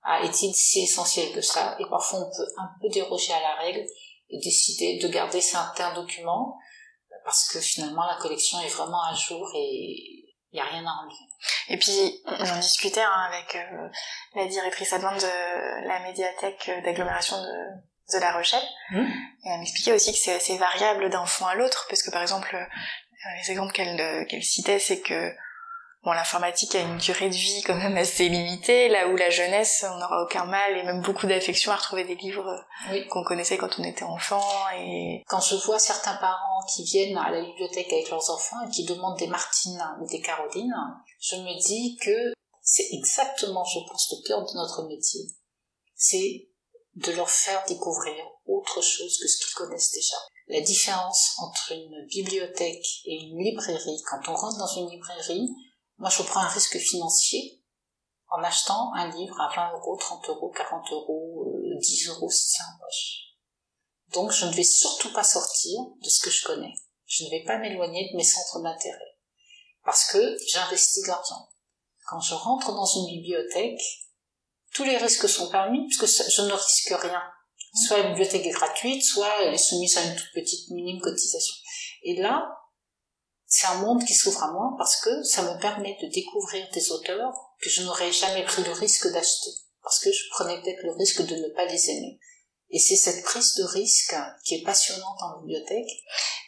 à 0.04 0.22
est-il 0.22 0.54
si 0.54 0.84
essentiel 0.84 1.34
que 1.34 1.42
ça? 1.42 1.76
Et 1.80 1.86
parfois 1.90 2.20
on 2.20 2.30
peut 2.30 2.48
un 2.58 2.70
peu 2.82 2.90
déroger 2.90 3.34
à 3.34 3.42
la 3.42 3.56
règle 3.56 3.86
et 4.30 4.40
décider 4.40 5.00
de 5.00 5.08
garder 5.08 5.42
certains 5.42 5.94
documents 5.94 6.58
parce 7.24 7.48
que 7.50 7.60
finalement 7.60 8.06
la 8.06 8.18
collection 8.18 8.60
est 8.60 8.70
vraiment 8.70 9.04
à 9.04 9.14
jour 9.14 9.50
et 9.56 10.26
il 10.52 10.62
n'y 10.62 10.62
a 10.62 10.72
rien 10.72 10.86
à 10.86 10.92
enlever. 11.04 11.26
Et 11.68 11.78
puis, 11.78 12.22
on 12.26 12.50
en 12.50 12.60
discutait 12.60 13.02
hein, 13.02 13.30
avec 13.30 13.56
euh, 13.56 13.90
la 14.36 14.46
directrice 14.46 14.94
adjointe 14.94 15.20
de 15.20 15.88
la 15.88 16.00
médiathèque 16.00 16.72
d'agglomération 16.86 17.36
de, 17.42 18.14
de 18.14 18.20
La 18.22 18.32
Rochelle. 18.32 18.64
Mmh. 18.92 19.02
Et 19.02 19.50
elle 19.50 19.60
m'expliquait 19.60 19.92
aussi 19.92 20.14
que 20.14 20.18
c'est 20.18 20.36
assez 20.36 20.58
variable 20.58 21.10
d'un 21.10 21.26
fond 21.26 21.46
à 21.46 21.56
l'autre, 21.56 21.88
parce 21.90 22.02
que 22.02 22.10
par 22.10 22.22
exemple, 22.22 22.56
euh, 22.56 23.30
les 23.42 23.52
exemples 23.52 23.74
qu'elle 23.74 24.28
qu'elle 24.28 24.44
citait, 24.44 24.80
c'est 24.80 25.02
que 25.02 25.36
Bon, 26.06 26.12
l'informatique 26.12 26.76
a 26.76 26.82
une 26.82 26.98
durée 26.98 27.30
de 27.30 27.36
vie 27.36 27.64
quand 27.64 27.74
même 27.74 27.98
assez 27.98 28.30
limitée, 28.30 28.90
là 28.90 29.08
où 29.08 29.16
la 29.16 29.32
jeunesse, 29.32 29.84
on 29.90 29.98
n'aura 29.98 30.22
aucun 30.22 30.46
mal 30.46 30.78
et 30.78 30.84
même 30.84 31.02
beaucoup 31.02 31.26
d'affection 31.26 31.72
à 31.72 31.78
retrouver 31.78 32.04
des 32.04 32.14
livres 32.14 32.64
qu'on 33.10 33.24
connaissait 33.24 33.58
quand 33.58 33.80
on 33.80 33.84
était 33.84 34.04
enfant. 34.04 34.44
Et 34.78 35.24
quand 35.28 35.40
je 35.40 35.56
vois 35.56 35.80
certains 35.80 36.16
parents 36.18 36.64
qui 36.72 36.84
viennent 36.84 37.18
à 37.18 37.32
la 37.32 37.42
bibliothèque 37.42 37.92
avec 37.92 38.12
leurs 38.12 38.30
enfants 38.30 38.62
et 38.68 38.70
qui 38.70 38.86
demandent 38.86 39.18
des 39.18 39.26
Martines 39.26 39.84
ou 40.00 40.08
des 40.08 40.22
Carolines, 40.22 40.76
je 41.20 41.38
me 41.38 41.60
dis 41.60 41.98
que 41.98 42.34
c'est 42.62 42.88
exactement, 42.92 43.64
je 43.64 43.80
pense, 43.90 44.14
le 44.16 44.28
cœur 44.28 44.46
de 44.46 44.54
notre 44.54 44.88
métier. 44.88 45.22
C'est 45.96 46.50
de 46.98 47.14
leur 47.14 47.32
faire 47.32 47.64
découvrir 47.68 48.14
autre 48.46 48.80
chose 48.80 49.18
que 49.20 49.28
ce 49.28 49.44
qu'ils 49.44 49.56
connaissent 49.56 49.92
déjà. 49.92 50.18
La 50.50 50.62
différence 50.62 51.34
entre 51.40 51.72
une 51.72 52.06
bibliothèque 52.06 52.86
et 53.06 53.16
une 53.16 53.40
librairie, 53.40 54.04
quand 54.08 54.32
on 54.32 54.36
rentre 54.36 54.60
dans 54.60 54.68
une 54.68 54.92
librairie, 54.92 55.50
moi, 55.98 56.10
je 56.10 56.24
prends 56.24 56.42
un 56.42 56.48
risque 56.48 56.78
financier 56.78 57.62
en 58.30 58.44
achetant 58.44 58.92
un 58.96 59.10
livre 59.12 59.40
à 59.40 59.54
20 59.56 59.78
euros, 59.78 59.98
30 59.98 60.30
euros, 60.30 60.50
40 60.50 60.92
euros, 60.92 61.54
10 61.80 62.08
euh, 62.08 62.12
euros 62.14 62.30
si 62.30 62.50
c'est 62.50 62.64
en 62.64 62.80
poche. 62.80 63.26
Donc, 64.14 64.32
je 64.32 64.46
ne 64.46 64.54
vais 64.54 64.64
surtout 64.64 65.14
pas 65.14 65.24
sortir 65.24 65.80
de 66.02 66.10
ce 66.10 66.22
que 66.22 66.30
je 66.30 66.46
connais. 66.46 66.74
Je 67.06 67.24
ne 67.24 67.30
vais 67.30 67.44
pas 67.46 67.58
m'éloigner 67.58 68.10
de 68.12 68.18
mes 68.18 68.24
centres 68.24 68.62
d'intérêt. 68.62 69.18
Parce 69.84 70.12
que 70.12 70.38
j'investis 70.48 71.04
de 71.04 71.08
l'argent. 71.08 71.50
Quand 72.08 72.20
je 72.20 72.34
rentre 72.34 72.74
dans 72.74 72.86
une 72.86 73.08
bibliothèque, 73.08 73.82
tous 74.74 74.84
les 74.84 74.98
risques 74.98 75.30
sont 75.30 75.50
permis 75.50 75.88
puisque 75.88 76.06
je 76.06 76.42
ne 76.42 76.52
risque 76.52 76.94
rien. 77.02 77.22
Soit 77.88 77.98
la 77.98 78.10
bibliothèque 78.10 78.46
est 78.46 78.52
gratuite, 78.52 79.04
soit 79.04 79.42
elle 79.42 79.54
est 79.54 79.58
soumise 79.58 79.98
à 79.98 80.04
une 80.04 80.16
toute 80.16 80.34
petite 80.34 80.70
minime 80.72 81.02
cotisation. 81.02 81.56
Et 82.04 82.22
là, 82.22 82.48
c'est 83.58 83.68
un 83.68 83.76
monde 83.76 84.04
qui 84.04 84.14
s'ouvre 84.14 84.44
à 84.44 84.52
moi 84.52 84.76
parce 84.78 85.00
que 85.00 85.24
ça 85.24 85.42
me 85.44 85.58
permet 85.62 85.98
de 86.02 86.10
découvrir 86.10 86.68
des 86.74 86.92
auteurs 86.92 87.32
que 87.62 87.70
je 87.70 87.84
n'aurais 87.84 88.12
jamais 88.12 88.44
pris 88.44 88.62
le 88.64 88.74
risque 88.74 89.08
d'acheter, 89.14 89.52
parce 89.82 90.00
que 90.00 90.12
je 90.12 90.30
prenais 90.32 90.62
peut-être 90.62 90.84
le 90.84 90.92
risque 90.92 91.26
de 91.26 91.38
ne 91.38 91.48
pas 91.56 91.64
les 91.64 91.90
aimer. 91.90 92.20
Et 92.70 92.80
c'est 92.80 92.98
cette 92.98 93.24
prise 93.24 93.56
de 93.56 93.64
risque 93.64 94.14
qui 94.44 94.56
est 94.56 94.64
passionnante 94.64 95.22
en 95.22 95.40
bibliothèque. 95.40 95.88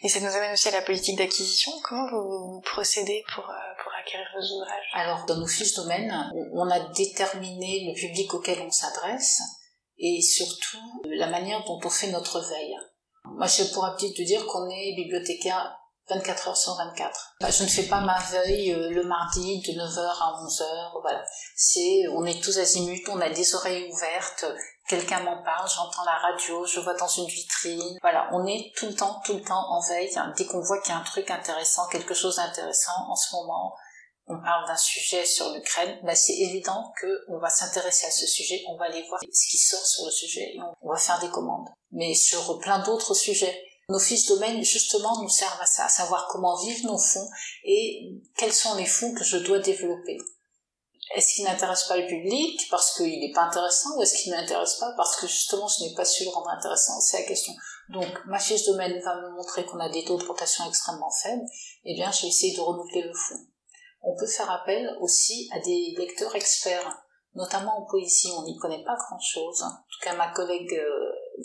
Et 0.02 0.10
ça 0.10 0.20
nous 0.20 0.36
amène 0.36 0.52
aussi 0.52 0.68
à 0.68 0.72
la 0.72 0.82
politique 0.82 1.18
d'acquisition. 1.18 1.72
Comment 1.88 2.10
vous, 2.10 2.60
procédez 2.66 3.24
pour, 3.34 3.50
euh, 3.50 3.82
pour 3.82 3.94
acquérir 3.94 4.28
vos 4.36 4.56
ouvrages? 4.58 4.90
Alors, 4.92 5.26
dans 5.28 5.38
nos 5.38 5.48
fiches 5.48 5.76
domaines, 5.76 6.14
on 6.56 6.70
a 6.70 6.90
déterminé 6.90 7.86
le 7.88 7.94
public 7.98 8.34
auquel 8.34 8.60
on 8.60 8.72
s'adresse 8.72 9.40
et 9.98 10.22
surtout 10.22 11.02
la 11.06 11.28
manière 11.28 11.64
dont 11.64 11.80
on 11.82 11.90
fait 11.90 12.12
notre 12.12 12.42
veille. 12.42 12.76
Moi, 13.24 13.48
je 13.48 13.64
pourrais 13.74 13.96
peut-être 13.96 14.18
te 14.18 14.24
dire 14.24 14.46
qu'on 14.46 14.70
est 14.70 14.94
bibliothécaire 14.98 15.74
24 16.10 16.48
heures 16.48 16.58
sur 16.58 16.76
24. 16.76 17.36
Bah, 17.42 17.50
je 17.50 17.64
ne 17.64 17.68
fais 17.68 17.84
pas 17.84 18.00
ma 18.00 18.20
veille 18.20 18.72
euh, 18.72 18.90
le 18.90 19.04
mardi 19.04 19.62
de 19.62 19.74
9h 19.74 20.00
à 20.00 20.44
11h, 20.44 21.02
voilà. 21.02 21.24
C'est, 21.56 22.04
on 22.14 22.26
est 22.26 22.42
tous 22.42 22.58
azimuts, 22.58 23.04
on 23.10 23.20
a 23.20 23.30
des 23.30 23.56
oreilles 23.56 23.92
ouvertes, 23.92 24.46
quelqu'un 24.88 25.20
m'en 25.22 25.44
parle, 25.44 25.70
j'entends 25.70 26.06
la 26.06 26.18
radio, 26.18 26.66
je 26.66 26.80
vois 26.80 26.94
dans 26.96 27.08
une 27.08 27.28
vitrine. 27.28 27.98
Voilà, 28.02 28.30
on 28.32 28.46
est 28.46 28.74
tout 28.76 28.88
le 28.88 28.96
temps, 28.96 29.22
tout 29.26 29.34
le 29.34 29.42
temps 29.42 29.66
en 29.70 29.82
veille. 29.82 30.10
Dès 30.38 30.46
qu'on 30.46 30.62
voit 30.62 30.82
qu'il 30.82 30.94
y 30.94 30.96
a 30.96 31.00
un 31.00 31.04
truc 31.04 31.30
intéressant, 31.30 31.88
quelque 31.88 32.14
chose 32.14 32.38
d'intéressant 32.38 33.10
en 33.10 33.16
ce 33.16 33.36
moment, 33.36 33.76
on 34.28 34.42
parle 34.42 34.68
d'un 34.68 34.78
sujet 34.78 35.26
sur 35.26 35.54
l'Ukraine, 35.54 36.00
bah 36.04 36.16
c'est 36.16 36.36
évident 36.36 36.92
qu'on 37.00 37.40
va 37.40 37.50
s'intéresser 37.50 38.08
à 38.08 38.12
ce 38.12 38.28
sujet, 38.28 38.62
on 38.68 38.78
va 38.78 38.86
aller 38.86 39.06
voir 39.08 39.22
ce 39.22 39.48
qui 39.48 39.58
sort 39.58 39.86
sur 39.86 40.06
le 40.06 40.12
sujet 40.12 40.54
et 40.54 40.60
on 40.82 40.90
va 40.90 40.98
faire 40.98 41.20
des 41.20 41.30
commandes. 41.30 41.70
Mais 41.92 42.14
sur 42.14 42.60
plein 42.60 42.80
d'autres 42.80 43.14
sujets, 43.14 43.58
nos 43.90 44.00
fiches 44.00 44.28
domaines, 44.28 44.64
justement, 44.64 45.22
nous 45.22 45.30
servent 45.30 45.62
à 45.62 45.66
ça, 45.66 45.86
à 45.86 45.90
savoir 45.90 46.28
comment 46.30 46.58
vivent 46.58 46.86
nos 46.86 46.98
fonds 46.98 47.30
et 47.64 48.22
quels 48.38 48.54
sont 48.54 48.76
les 48.76 48.86
fonds 48.86 49.14
que 49.14 49.24
je 49.24 49.38
dois 49.38 49.60
développer. 49.60 50.18
Est-ce 51.16 51.36
qu'il 51.36 51.46
n'intéresse 51.46 51.86
pas 51.86 51.96
le 51.96 52.06
public 52.06 52.68
parce 52.70 52.98
qu'il 52.98 53.20
n'est 53.20 53.32
pas 53.32 53.44
intéressant 53.44 53.96
ou 53.96 54.02
est-ce 54.02 54.22
qu'il 54.22 54.32
ne 54.34 54.38
m'intéresse 54.38 54.76
pas 54.76 54.92
parce 54.98 55.16
que 55.16 55.26
justement 55.26 55.68
je 55.68 55.86
n'ai 55.86 55.96
pas 55.96 56.04
su 56.04 56.26
le 56.26 56.30
rendre 56.32 56.50
intéressant? 56.50 57.00
C'est 57.00 57.22
la 57.22 57.26
question. 57.26 57.54
Donc 57.90 58.10
ma 58.26 58.40
fiche 58.40 58.66
domaine 58.66 59.00
va 59.02 59.16
me 59.22 59.30
montrer 59.30 59.66
qu'on 59.66 59.80
a 59.80 59.88
des 59.88 60.04
taux 60.04 60.18
de 60.18 60.26
rotation 60.26 60.68
extrêmement 60.68 61.12
faibles. 61.24 61.46
Eh 61.86 61.96
bien, 61.96 62.12
je 62.12 62.24
vais 62.24 62.28
essayer 62.28 62.54
de 62.56 62.60
renouveler 62.60 63.04
le 63.04 63.14
fonds. 63.14 63.48
On 64.02 64.18
peut 64.18 64.28
faire 64.28 64.52
appel 64.52 64.98
aussi 65.00 65.50
à 65.54 65.60
des 65.60 65.96
lecteurs 65.98 66.36
experts, 66.36 66.98
notamment 67.36 67.78
en 67.80 67.86
poésie. 67.86 68.32
On 68.38 68.44
n'y 68.44 68.58
connaît 68.58 68.84
pas 68.84 68.98
grand-chose. 68.98 69.64
En 69.64 69.72
tout 69.90 70.00
cas, 70.04 70.16
ma 70.16 70.34
collègue 70.34 70.74
euh, 70.74 70.97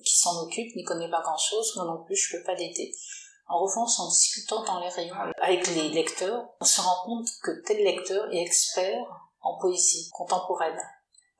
qui 0.02 0.16
s'en 0.16 0.42
occupe 0.42 0.74
n'y 0.76 0.84
connaît 0.84 1.10
pas 1.10 1.22
grand-chose, 1.22 1.74
moi 1.76 1.86
non 1.86 2.04
plus 2.04 2.16
je 2.16 2.36
peux 2.36 2.44
pas 2.44 2.54
l'aider. 2.54 2.94
En 3.48 3.58
revanche, 3.62 3.98
en 3.98 4.08
discutant 4.08 4.64
dans 4.64 4.80
les 4.80 4.88
rayons 4.88 5.14
avec 5.40 5.66
les 5.74 5.90
lecteurs, 5.90 6.48
on 6.60 6.64
se 6.64 6.80
rend 6.80 7.04
compte 7.04 7.28
que 7.42 7.50
tel 7.66 7.78
lecteur 7.78 8.32
est 8.32 8.42
expert 8.42 9.04
en 9.40 9.58
poésie 9.58 10.08
contemporaine, 10.12 10.78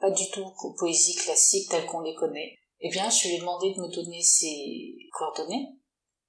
pas 0.00 0.10
du 0.10 0.30
tout 0.30 0.44
poésie 0.78 1.14
classique 1.14 1.70
telle 1.70 1.86
qu'on 1.86 2.00
les 2.00 2.14
connaît. 2.14 2.58
Eh 2.80 2.90
bien, 2.90 3.08
je 3.08 3.28
lui 3.28 3.36
ai 3.36 3.38
demandé 3.38 3.72
de 3.74 3.80
me 3.80 3.88
donner 3.88 4.20
ses 4.20 4.96
coordonnées 5.12 5.68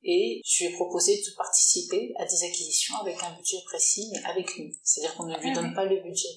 et 0.04 0.42
je 0.46 0.63
lui 0.63 0.72
ai 0.72 0.75
proposé 0.75 1.18
de 1.18 1.36
participer 1.36 2.13
à 2.20 2.25
des 2.25 2.44
acquisitions 2.44 2.96
avec 2.98 3.22
un 3.24 3.34
budget 3.36 3.58
précis, 3.66 4.10
mais 4.13 4.24
avec 4.25 4.56
lui. 4.56 4.78
C'est-à-dire 4.84 5.16
qu'on 5.16 5.25
ne 5.25 5.38
lui 5.38 5.50
ah 5.52 5.56
donne 5.56 5.74
pas 5.74 5.86
le 5.86 6.02
budget 6.02 6.30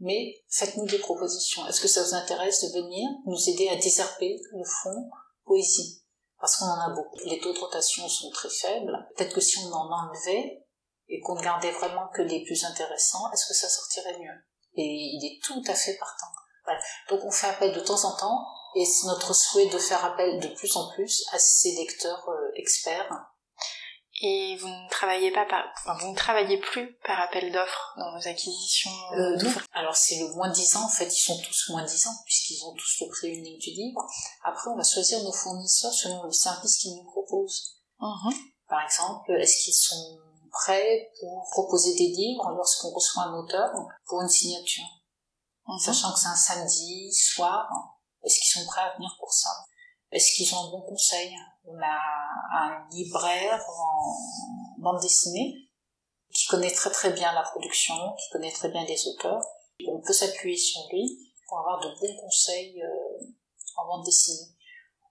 mais 0.00 0.42
faites-nous 0.48 0.86
des 0.86 0.98
propositions. 0.98 1.66
Est-ce 1.66 1.80
que 1.80 1.88
ça 1.88 2.02
vous 2.02 2.14
intéresse 2.14 2.64
de 2.64 2.80
venir 2.80 3.08
nous 3.26 3.48
aider 3.48 3.68
à 3.68 3.76
désherber 3.76 4.40
le 4.52 4.64
fond 4.64 5.10
poésie 5.48 6.04
Parce 6.38 6.56
qu'on 6.56 6.66
en 6.66 6.80
a 6.80 6.90
beaucoup. 6.90 7.18
Les 7.24 7.40
taux 7.40 7.52
de 7.52 7.58
rotation 7.58 8.08
sont 8.08 8.30
très 8.30 8.50
faibles. 8.50 8.92
Peut-être 9.16 9.34
que 9.34 9.40
si 9.40 9.58
on 9.58 9.72
en 9.72 9.90
enlevait 9.90 10.64
et 11.08 11.20
qu'on 11.20 11.34
ne 11.34 11.42
gardait 11.42 11.72
vraiment 11.72 12.08
que 12.14 12.22
les 12.22 12.44
plus 12.44 12.64
intéressants, 12.64 13.32
est-ce 13.32 13.46
que 13.46 13.54
ça 13.54 13.68
sortirait 13.68 14.18
mieux? 14.18 14.44
Et 14.74 14.84
il 14.84 15.24
est 15.24 15.42
tout 15.42 15.62
à 15.66 15.74
fait 15.74 15.96
partant. 15.96 16.26
Donc 17.08 17.24
on 17.24 17.30
fait 17.30 17.48
appel 17.48 17.74
de 17.74 17.80
temps 17.80 18.04
en 18.04 18.16
temps 18.16 18.46
et 18.74 18.84
c'est 18.84 19.06
notre 19.06 19.34
souhait 19.34 19.68
de 19.68 19.78
faire 19.78 20.04
appel 20.04 20.38
de 20.40 20.48
plus 20.48 20.76
en 20.76 20.90
plus 20.92 21.24
à 21.32 21.38
ces 21.38 21.74
lecteurs 21.76 22.28
euh, 22.28 22.50
experts 22.56 23.10
et 24.20 24.56
vous 24.56 24.66
ne 24.66 24.90
travaillez 24.90 25.30
pas 25.30 25.46
par, 25.46 25.64
enfin, 25.78 25.96
vous 26.00 26.10
ne 26.10 26.16
travaillez 26.16 26.58
plus 26.58 26.96
par 27.06 27.20
appel 27.20 27.52
d'offres 27.52 27.94
dans 27.96 28.12
vos 28.12 28.28
acquisitions 28.28 28.90
euh, 29.12 29.36
non. 29.36 29.52
Alors 29.72 29.96
c'est 29.96 30.18
le 30.18 30.34
moins 30.34 30.50
10 30.50 30.76
ans, 30.76 30.84
en 30.86 30.88
fait, 30.88 31.06
ils 31.06 31.22
sont 31.22 31.40
tous 31.40 31.70
moins 31.70 31.84
10 31.84 32.06
ans, 32.08 32.14
puisqu'ils 32.24 32.64
ont 32.64 32.74
tous 32.74 33.00
le 33.02 33.08
prix 33.08 33.28
unique 33.28 33.60
du 33.60 33.70
livre. 33.70 34.00
Après, 34.44 34.70
on 34.70 34.76
va 34.76 34.82
choisir 34.82 35.22
nos 35.22 35.32
fournisseurs 35.32 35.92
selon 35.92 36.24
le 36.24 36.32
service 36.32 36.78
qu'ils 36.78 36.96
nous 36.96 37.04
proposent. 37.04 37.76
Uh-huh. 38.00 38.34
Par 38.68 38.82
exemple, 38.84 39.32
est-ce 39.38 39.64
qu'ils 39.64 39.74
sont 39.74 40.18
prêts 40.50 41.10
pour 41.20 41.46
proposer 41.52 41.94
des 41.94 42.08
livres 42.08 42.50
lorsqu'on 42.56 42.90
reçoit 42.90 43.24
un 43.24 43.34
auteur 43.34 43.70
pour 44.06 44.20
une 44.20 44.28
signature? 44.28 44.84
Uh-huh. 45.68 45.78
Sachant 45.78 46.12
que 46.12 46.18
c'est 46.18 46.28
un 46.28 46.36
samedi 46.36 47.12
soir, 47.12 47.68
est-ce 48.24 48.40
qu'ils 48.40 48.60
sont 48.60 48.66
prêts 48.66 48.82
à 48.82 48.94
venir 48.96 49.14
pour 49.20 49.32
ça? 49.32 49.50
Est-ce 50.10 50.34
qu'ils 50.34 50.54
ont 50.54 50.66
un 50.66 50.70
bon 50.70 50.82
conseil? 50.82 51.34
On 51.64 51.76
a 51.82 52.60
un 52.60 52.88
libraire 52.90 53.62
en 53.68 54.16
bande 54.78 55.00
dessinée 55.02 55.68
qui 56.34 56.46
connaît 56.46 56.70
très 56.70 56.90
très 56.90 57.12
bien 57.12 57.32
la 57.32 57.42
production, 57.42 57.94
qui 58.16 58.30
connaît 58.30 58.52
très 58.52 58.68
bien 58.70 58.84
les 58.84 59.08
auteurs. 59.08 59.44
On 59.86 60.00
peut 60.00 60.12
s'appuyer 60.12 60.56
sur 60.56 60.80
lui 60.90 61.32
pour 61.46 61.58
avoir 61.58 61.80
de 61.80 61.88
bons 62.00 62.16
conseils 62.20 62.82
euh, 62.82 63.26
en 63.76 63.86
bande 63.86 64.04
dessinée. 64.04 64.54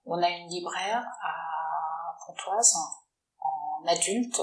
On 0.04 0.20
a 0.22 0.28
une 0.28 0.48
libraire 0.48 1.04
à 1.22 2.16
Pontoise 2.26 2.74
en 3.40 3.86
adulte. 3.86 4.40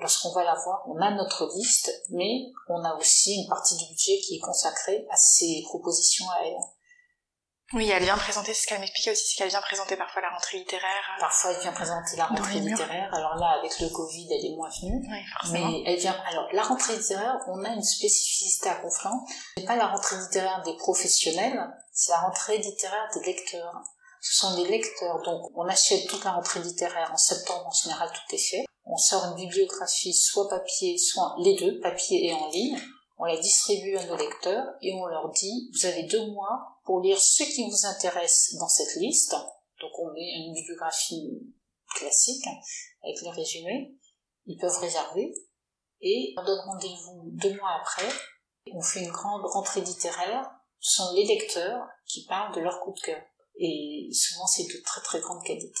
Lorsqu'on 0.00 0.32
va 0.32 0.44
la 0.44 0.54
voir, 0.54 0.82
on 0.88 1.00
a 1.00 1.10
notre 1.12 1.48
liste, 1.56 1.90
mais 2.10 2.52
on 2.68 2.82
a 2.84 2.94
aussi 2.96 3.36
une 3.36 3.48
partie 3.48 3.76
du 3.76 3.86
budget 3.86 4.18
qui 4.18 4.36
est 4.36 4.40
consacrée 4.40 5.06
à 5.10 5.16
ses 5.16 5.62
propositions 5.68 6.28
à 6.30 6.44
elle. 6.44 6.56
Oui, 7.72 7.90
elle 7.90 8.02
vient 8.02 8.16
présenter, 8.16 8.52
ce 8.52 8.66
qu'elle 8.66 8.80
m'expliquait 8.80 9.12
aussi, 9.12 9.26
c'est 9.26 9.38
qu'elle 9.38 9.48
vient 9.48 9.60
présenter 9.62 9.96
parfois 9.96 10.20
la 10.20 10.30
rentrée 10.30 10.58
littéraire. 10.58 11.16
Parfois, 11.18 11.52
elle 11.52 11.60
vient 11.60 11.72
présenter 11.72 12.16
la 12.16 12.26
rentrée 12.26 12.60
littéraire. 12.60 13.12
Alors 13.12 13.36
là, 13.36 13.56
avec 13.58 13.80
le 13.80 13.88
Covid, 13.88 14.28
elle 14.30 14.44
est 14.44 14.54
moins 14.54 14.68
venue. 14.68 15.02
Oui, 15.10 15.18
forcément. 15.32 15.70
Mais 15.70 15.82
elle 15.86 15.98
vient, 15.98 16.16
alors, 16.30 16.46
la 16.52 16.62
rentrée 16.62 16.96
littéraire, 16.96 17.38
on 17.48 17.64
a 17.64 17.70
une 17.70 17.82
spécificité 17.82 18.68
à 18.68 18.74
Conflans. 18.74 19.24
C'est 19.56 19.64
pas 19.64 19.76
la 19.76 19.86
rentrée 19.86 20.16
littéraire 20.16 20.62
des 20.62 20.76
professionnels, 20.76 21.58
c'est 21.92 22.12
la 22.12 22.20
rentrée 22.20 22.58
littéraire 22.58 23.08
des 23.14 23.24
lecteurs. 23.24 23.82
Ce 24.20 24.38
sont 24.38 24.56
des 24.56 24.68
lecteurs, 24.68 25.22
donc 25.22 25.50
on 25.54 25.66
achète 25.66 26.06
toute 26.06 26.24
la 26.24 26.32
rentrée 26.32 26.60
littéraire 26.60 27.10
en 27.12 27.16
septembre, 27.16 27.66
en 27.66 27.72
général 27.72 28.10
tout 28.12 28.34
est 28.34 28.38
fait. 28.38 28.64
On 28.86 28.96
sort 28.96 29.24
une 29.26 29.34
bibliographie, 29.34 30.14
soit 30.14 30.48
papier, 30.48 30.96
soit 30.98 31.34
les 31.40 31.56
deux, 31.56 31.80
papier 31.80 32.28
et 32.28 32.34
en 32.34 32.48
ligne 32.48 32.78
on 33.18 33.24
la 33.24 33.36
distribue 33.36 33.96
à 33.96 34.04
nos 34.06 34.16
lecteurs 34.16 34.66
et 34.82 34.92
on 34.94 35.06
leur 35.06 35.30
dit 35.30 35.70
vous 35.72 35.86
avez 35.86 36.02
deux 36.04 36.26
mois 36.32 36.73
pour 36.84 37.00
lire 37.00 37.18
ce 37.18 37.42
qui 37.42 37.68
vous 37.68 37.86
intéresse 37.86 38.54
dans 38.58 38.68
cette 38.68 38.96
liste. 38.96 39.34
Donc 39.80 39.90
on 39.98 40.12
met 40.12 40.34
une 40.36 40.54
bibliographie 40.54 41.54
classique 41.94 42.46
avec 43.02 43.20
le 43.22 43.30
résumé. 43.30 43.94
Ils 44.46 44.58
peuvent 44.58 44.78
réserver 44.78 45.34
et 46.00 46.34
on 46.36 46.44
donne 46.44 46.60
rendez-vous 46.60 47.30
deux 47.32 47.56
mois 47.56 47.80
après. 47.80 48.08
On 48.72 48.82
fait 48.82 49.04
une 49.04 49.10
grande 49.10 49.44
rentrée 49.46 49.80
littéraire. 49.80 50.50
Ce 50.80 51.02
sont 51.02 51.14
les 51.14 51.24
lecteurs 51.24 51.86
qui 52.06 52.26
parlent 52.26 52.54
de 52.54 52.60
leur 52.60 52.80
coup 52.80 52.92
de 52.92 53.00
cœur. 53.00 53.22
Et 53.56 54.10
souvent 54.12 54.46
c'est 54.46 54.64
de 54.64 54.82
très 54.84 55.00
très 55.00 55.20
grande 55.20 55.42
qualité. 55.44 55.80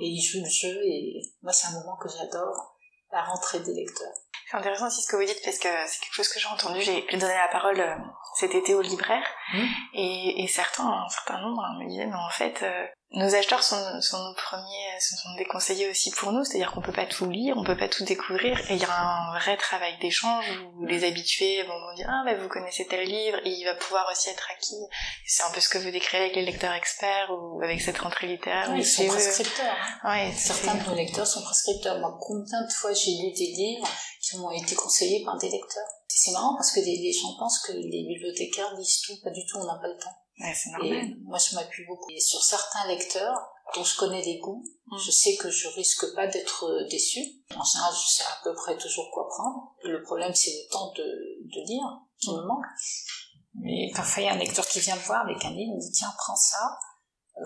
Et 0.00 0.06
ils 0.06 0.22
jouent 0.22 0.42
le 0.42 0.48
jeu 0.48 0.84
et 0.84 1.20
moi 1.42 1.52
c'est 1.52 1.68
un 1.68 1.80
moment 1.80 1.96
que 1.96 2.08
j'adore, 2.08 2.69
la 3.12 3.22
rentrée 3.22 3.60
des 3.60 3.74
lecteurs. 3.74 4.14
C'est 4.50 4.56
intéressant 4.56 4.88
aussi 4.88 5.02
ce 5.02 5.10
que 5.10 5.16
vous 5.16 5.24
dites 5.24 5.40
parce 5.44 5.58
que 5.58 5.68
c'est 5.86 6.00
quelque 6.00 6.14
chose 6.14 6.28
que 6.28 6.40
j'ai 6.40 6.48
entendu. 6.48 6.80
J'ai 6.80 7.02
donné 7.16 7.34
la 7.34 7.48
parole 7.52 7.80
euh, 7.80 7.94
cet 8.34 8.54
été 8.54 8.74
aux 8.74 8.82
libraires 8.82 9.28
mmh. 9.52 9.64
et, 9.94 10.42
et, 10.42 10.48
certains, 10.48 10.88
un 10.88 11.08
certain 11.08 11.40
nombre, 11.40 11.62
hein, 11.64 11.78
me 11.78 11.88
disaient 11.88 12.06
mais 12.06 12.14
en 12.14 12.30
fait, 12.30 12.62
euh, 12.62 12.86
nos 13.12 13.34
acheteurs 13.34 13.62
sont, 13.64 14.00
sont 14.00 14.22
nos 14.22 14.34
premiers, 14.34 15.00
sont 15.00 15.34
des 15.36 15.44
conseillers 15.44 15.90
aussi 15.90 16.12
pour 16.12 16.30
nous, 16.30 16.44
c'est-à-dire 16.44 16.70
qu'on 16.70 16.80
peut 16.80 16.92
pas 16.92 17.06
tout 17.06 17.28
lire, 17.28 17.56
on 17.56 17.64
peut 17.64 17.76
pas 17.76 17.88
tout 17.88 18.04
découvrir, 18.04 18.58
et 18.70 18.74
il 18.74 18.80
y 18.80 18.84
a 18.84 19.02
un 19.02 19.38
vrai 19.38 19.56
travail 19.56 19.98
d'échange 20.00 20.44
où 20.76 20.86
les 20.86 21.02
habitués 21.02 21.64
vont 21.64 21.94
dire 21.96 22.06
ah 22.08 22.22
bah 22.24 22.36
vous 22.36 22.48
connaissez 22.48 22.86
tel 22.86 23.04
livre, 23.04 23.38
et 23.44 23.50
il 23.50 23.64
va 23.64 23.74
pouvoir 23.74 24.06
aussi 24.12 24.30
être 24.30 24.48
acquis. 24.56 24.76
C'est 25.26 25.42
un 25.42 25.50
peu 25.50 25.60
ce 25.60 25.68
que 25.68 25.78
vous 25.78 25.90
décrivez 25.90 26.24
avec 26.24 26.36
les 26.36 26.44
lecteurs 26.44 26.72
experts 26.72 27.30
ou 27.30 27.60
avec 27.62 27.80
cette 27.80 27.98
rentrée 27.98 28.28
littéraire. 28.28 28.68
Oui, 28.70 28.78
ils 28.78 28.86
sont 28.86 29.06
prescripteurs. 29.08 29.76
Hein. 30.04 30.28
Ouais, 30.28 30.32
Certains 30.36 30.74
de 30.76 30.88
nos 30.88 30.94
lecteurs 30.94 31.26
sont 31.26 31.42
prescripteurs. 31.42 31.98
Moi, 31.98 32.16
combien 32.20 32.62
de 32.62 32.72
fois 32.72 32.92
j'ai 32.92 33.10
lu 33.10 33.32
des 33.32 33.46
livres 33.46 33.88
qui 34.20 34.36
m'ont 34.36 34.52
été 34.52 34.76
conseillés 34.76 35.24
par 35.24 35.36
des 35.36 35.48
lecteurs? 35.48 35.88
C'est 36.06 36.32
marrant 36.32 36.54
parce 36.54 36.70
que 36.72 36.80
les 36.80 37.12
gens 37.12 37.34
pensent 37.38 37.60
que 37.60 37.72
les 37.72 38.04
bibliothécaires 38.06 38.74
lisent 38.76 39.00
tout, 39.00 39.14
pas 39.24 39.30
du 39.30 39.44
tout, 39.46 39.58
on 39.58 39.64
n'a 39.64 39.78
pas 39.80 39.88
le 39.88 39.96
temps. 39.96 40.14
Ouais, 40.40 40.54
c'est 40.54 40.70
normal. 40.70 40.92
Et 40.92 41.16
moi, 41.24 41.38
je 41.38 41.54
m'appuie 41.54 41.84
beaucoup. 41.86 42.10
Et 42.10 42.20
sur 42.20 42.42
certains 42.42 42.86
lecteurs, 42.88 43.52
dont 43.74 43.84
je 43.84 43.96
connais 43.96 44.22
les 44.22 44.38
goûts, 44.38 44.64
mm. 44.86 44.98
je 44.98 45.10
sais 45.10 45.36
que 45.36 45.50
je 45.50 45.68
risque 45.68 46.14
pas 46.14 46.26
d'être 46.26 46.64
euh, 46.64 46.88
déçue. 46.88 47.24
En 47.54 47.64
général, 47.64 47.92
je 47.94 48.08
sais 48.08 48.24
à 48.24 48.42
peu 48.42 48.54
près 48.54 48.76
toujours 48.78 49.10
quoi 49.12 49.28
prendre. 49.28 49.74
Le 49.84 50.02
problème, 50.02 50.34
c'est 50.34 50.50
le 50.50 50.72
temps 50.72 50.92
de, 50.92 51.02
de 51.02 51.66
lire 51.66 52.00
qui 52.18 52.30
me 52.30 52.42
manque. 52.46 52.64
Mais 53.54 53.90
parfois, 53.94 54.22
il 54.22 54.26
y 54.26 54.28
a 54.28 54.32
un 54.32 54.38
lecteur 54.38 54.66
qui 54.66 54.80
vient 54.80 54.96
me 54.96 55.00
voir 55.02 55.24
avec 55.24 55.44
un 55.44 55.50
livre, 55.50 55.72
il 55.72 55.76
me 55.76 55.80
dit, 55.80 55.92
tiens, 55.92 56.12
prends 56.16 56.36
ça. 56.36 56.78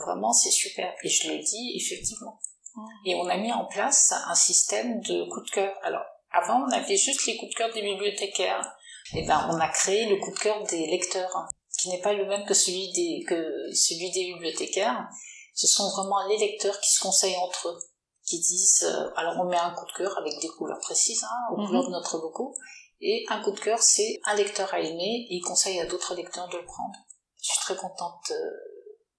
Vraiment, 0.07 0.33
c'est 0.33 0.51
super. 0.51 0.93
Et 1.03 1.09
je 1.09 1.31
le 1.31 1.39
dis, 1.39 1.73
effectivement. 1.77 2.39
Mm. 2.75 2.87
Et 3.07 3.15
on 3.17 3.29
a 3.29 3.37
mis 3.37 3.53
en 3.53 3.65
place 3.67 4.13
un 4.13 4.35
système 4.35 5.01
de 5.01 5.29
coups 5.31 5.47
de 5.47 5.55
cœur. 5.55 5.75
Alors, 5.83 6.05
avant, 6.31 6.65
on 6.65 6.71
avait 6.71 6.97
juste 6.97 7.27
les 7.27 7.37
coups 7.37 7.51
de 7.51 7.57
cœur 7.57 7.73
des 7.73 7.83
bibliothécaires. 7.83 8.77
Et 9.13 9.19
eh 9.19 9.27
ben, 9.27 9.49
on 9.51 9.61
a 9.61 9.69
créé 9.69 10.07
le 10.07 10.17
coup 10.17 10.31
de 10.31 10.39
cœur 10.39 10.63
des 10.65 10.87
lecteurs 10.87 11.31
qui 11.79 11.89
n'est 11.89 12.01
pas 12.01 12.13
le 12.13 12.27
même 12.27 12.45
que 12.47 12.55
celui 12.55 12.93
des, 12.93 13.25
que 13.27 13.73
celui 13.75 14.11
des 14.11 14.25
bibliothécaires. 14.33 15.09
Ce 15.55 15.67
sont 15.67 15.89
vraiment 15.91 16.27
les 16.29 16.39
lecteurs 16.39 16.81
qui 16.81 16.91
se 16.91 17.01
conseillent 17.01 17.37
entre 17.37 17.69
eux, 17.69 17.79
qui 18.25 18.41
disent, 18.41 18.85
euh, 18.85 19.11
alors 19.17 19.39
on 19.41 19.49
met 19.49 19.57
un 19.57 19.71
coup 19.71 19.87
de 19.87 19.93
cœur 19.93 20.19
avec 20.19 20.41
des 20.41 20.49
couleurs 20.49 20.81
précises, 20.81 21.23
hein, 21.25 21.53
aux 21.53 21.67
couleurs 21.67 21.85
de 21.85 21.91
notre 21.91 22.19
logo, 22.19 22.57
et 23.01 23.25
un 23.29 23.41
coup 23.43 23.53
de 23.53 23.61
cœur, 23.61 23.81
c'est 23.81 24.21
un 24.25 24.35
lecteur 24.35 24.73
à 24.75 24.81
aimer, 24.81 25.27
et 25.29 25.35
il 25.35 25.43
conseille 25.43 25.79
à 25.81 25.87
d'autres 25.87 26.15
lecteurs 26.15 26.49
de 26.49 26.57
le 26.57 26.65
prendre. 26.65 26.99
Je 27.41 27.53
suis 27.53 27.61
très 27.61 27.77
contente 27.77 28.31
euh, 28.31 28.51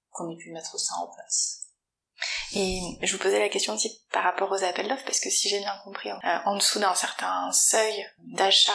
qu'on 0.10 0.30
ait 0.30 0.38
pu 0.38 0.52
mettre 0.52 0.78
ça 0.80 0.96
en 0.96 1.08
place. 1.08 1.62
Et 2.54 2.82
je 3.02 3.16
vous 3.16 3.22
posais 3.22 3.40
la 3.40 3.50
question 3.50 3.76
aussi 3.76 4.02
par 4.12 4.24
rapport 4.24 4.52
aux 4.52 4.64
appels 4.64 4.88
d'offres, 4.88 5.06
parce 5.06 5.20
que 5.20 5.30
si 5.30 5.50
j'ai 5.50 5.60
bien 5.60 5.78
compris, 5.84 6.10
euh, 6.10 6.38
en 6.46 6.56
dessous 6.56 6.80
d'un 6.80 6.96
certain 6.96 7.52
seuil 7.52 8.06
d'achat 8.20 8.72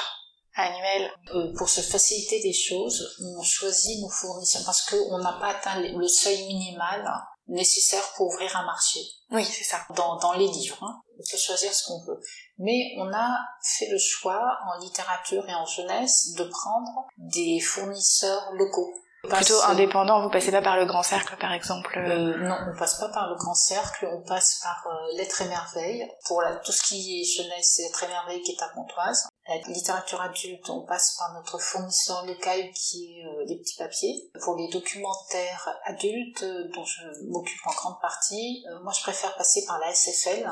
annuel. 0.61 1.11
Euh, 1.35 1.53
pour 1.57 1.69
se 1.69 1.81
faciliter 1.81 2.41
les 2.43 2.53
choses, 2.53 3.17
on 3.21 3.43
choisit 3.43 4.01
nos 4.01 4.11
fournisseurs 4.11 4.63
parce 4.65 4.89
qu'on 4.89 5.19
n'a 5.19 5.33
pas 5.35 5.49
atteint 5.49 5.81
le 5.81 6.09
seuil 6.09 6.47
minimal 6.47 7.05
nécessaire 7.51 8.05
pour 8.17 8.29
ouvrir 8.29 8.57
un 8.57 8.65
marché. 8.65 9.01
Oui, 9.31 9.45
c'est 9.45 9.65
ça. 9.65 9.79
Dans, 9.95 10.17
dans 10.17 10.33
les 10.35 10.47
livres, 10.47 10.83
hein. 10.83 11.01
on 11.19 11.23
peut 11.31 11.39
choisir 11.39 11.73
ce 11.73 11.87
qu'on 11.87 12.01
veut. 12.05 12.21
Mais 12.59 12.95
on 12.99 13.13
a 13.13 13.39
fait 13.63 13.89
le 13.91 13.99
choix 13.99 14.59
en 14.67 14.81
littérature 14.81 15.47
et 15.49 15.55
en 15.55 15.67
jeunesse 15.67 16.33
de 16.37 16.45
prendre 16.45 17.07
des 17.17 17.61
fournisseurs 17.61 18.53
locaux. 18.53 18.93
Plutôt 19.23 19.61
indépendant, 19.65 20.23
vous 20.23 20.31
passez 20.31 20.51
pas 20.51 20.63
par 20.63 20.79
le 20.79 20.87
grand 20.87 21.03
cercle 21.03 21.37
par 21.39 21.53
exemple 21.53 21.99
euh, 21.99 22.39
Non, 22.39 22.57
on 22.73 22.79
passe 22.79 22.99
pas 22.99 23.11
par 23.11 23.29
le 23.29 23.37
grand 23.37 23.55
cercle, 23.55 24.09
on 24.11 24.23
passe 24.27 24.61
par 24.63 24.83
euh, 24.87 25.17
Lettres 25.19 25.43
et 25.43 25.49
Merveilles. 25.49 26.09
Pour 26.27 26.43
tout 26.65 26.73
ce 26.73 26.83
qui 26.83 27.21
est 27.21 27.25
jeunesse, 27.25 27.75
c'est 27.77 27.83
Lettres 27.83 28.05
et 28.05 28.09
Merveilles 28.09 28.43
qui 28.43 28.53
est 28.53 28.63
à 28.63 28.69
Pontoise. 28.75 29.29
La 29.51 29.57
littérature 29.73 30.21
adulte, 30.21 30.71
on 30.71 30.87
passe 30.87 31.17
par 31.19 31.35
notre 31.35 31.59
fournisseur 31.59 32.25
local 32.25 32.71
qui 32.73 33.19
est 33.19 33.27
euh, 33.27 33.45
les 33.47 33.59
petits 33.59 33.77
papiers. 33.77 34.31
Pour 34.45 34.57
les 34.57 34.69
documentaires 34.69 35.69
adultes, 35.85 36.45
dont 36.73 36.85
je 36.85 37.03
m'occupe 37.29 37.67
en 37.67 37.73
grande 37.73 38.01
partie, 38.01 38.65
moi 38.85 38.93
je 38.97 39.03
préfère 39.03 39.37
passer 39.37 39.65
par 39.67 39.81
la 39.81 39.93
SFL, 39.93 40.49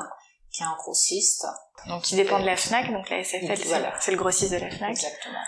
qui 0.51 0.63
est 0.63 0.65
un 0.65 0.75
grossiste. 0.77 1.47
Donc 1.87 2.03
qui 2.03 2.15
dépend 2.15 2.41
de 2.41 2.45
la 2.45 2.57
FNAC, 2.57 2.91
donc 2.91 3.09
la 3.09 3.23
SFL 3.23 3.57
c'est 4.01 4.11
le 4.11 4.17
grossiste 4.17 4.51
de 4.51 4.57
la 4.57 4.69
FNAC. 4.69 4.91
Exactement. 4.91 5.39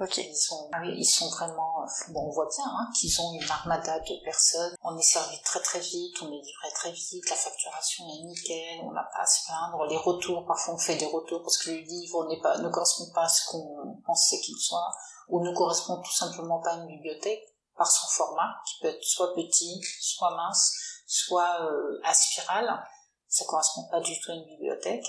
Ok. 0.00 0.16
Ils 0.18 0.36
sont, 0.36 0.70
ah 0.72 0.84
ils 0.84 1.04
sont 1.04 1.28
vraiment, 1.28 1.84
bon, 2.10 2.28
on 2.28 2.30
voit 2.30 2.48
bien 2.56 2.64
hein, 2.64 2.88
qu'ils 2.94 3.20
ont 3.20 3.32
une 3.32 3.50
armada 3.50 3.98
de 3.98 4.24
personnes. 4.24 4.76
On 4.84 4.96
est 4.96 5.02
servi 5.02 5.40
très 5.42 5.60
très 5.60 5.80
vite, 5.80 6.22
on 6.22 6.28
est 6.28 6.40
livré 6.40 6.70
très 6.72 6.92
vite, 6.92 7.28
la 7.28 7.34
facturation 7.34 8.04
est 8.08 8.22
nickel, 8.22 8.80
on 8.84 8.92
n'a 8.92 9.02
pas 9.12 9.22
à 9.22 9.26
se 9.26 9.44
plaindre. 9.46 9.84
Les 9.86 9.96
retours, 9.96 10.46
parfois 10.46 10.74
on 10.74 10.78
fait 10.78 10.94
des 10.94 11.06
retours 11.06 11.42
parce 11.42 11.58
que 11.58 11.70
le 11.70 11.78
livre 11.78 12.28
ne 12.28 12.68
correspond 12.68 13.10
pas 13.12 13.24
à 13.24 13.28
ce 13.28 13.50
qu'on 13.50 14.00
pensait 14.06 14.38
qu'il 14.40 14.56
soit, 14.58 14.94
ou 15.28 15.42
ne 15.42 15.52
correspond 15.52 16.00
tout 16.00 16.14
simplement 16.14 16.60
pas 16.60 16.74
à 16.74 16.76
une 16.76 16.86
bibliothèque 16.86 17.42
par 17.76 17.90
son 17.90 18.06
format, 18.08 18.54
qui 18.66 18.80
peut 18.80 18.88
être 18.88 19.02
soit 19.02 19.34
petit, 19.34 19.80
soit 20.00 20.36
mince, 20.36 20.74
soit 21.08 21.62
euh, 21.62 22.00
à 22.04 22.14
spirale. 22.14 22.84
Ça 23.26 23.44
correspond 23.46 23.88
pas 23.90 24.00
du 24.00 24.18
tout 24.20 24.30
à 24.30 24.34
une 24.34 24.46
bibliothèque. 24.46 25.06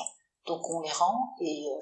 Donc 0.47 0.67
on 0.67 0.81
les 0.81 0.91
rend 0.91 1.35
et 1.41 1.67
euh, 1.71 1.79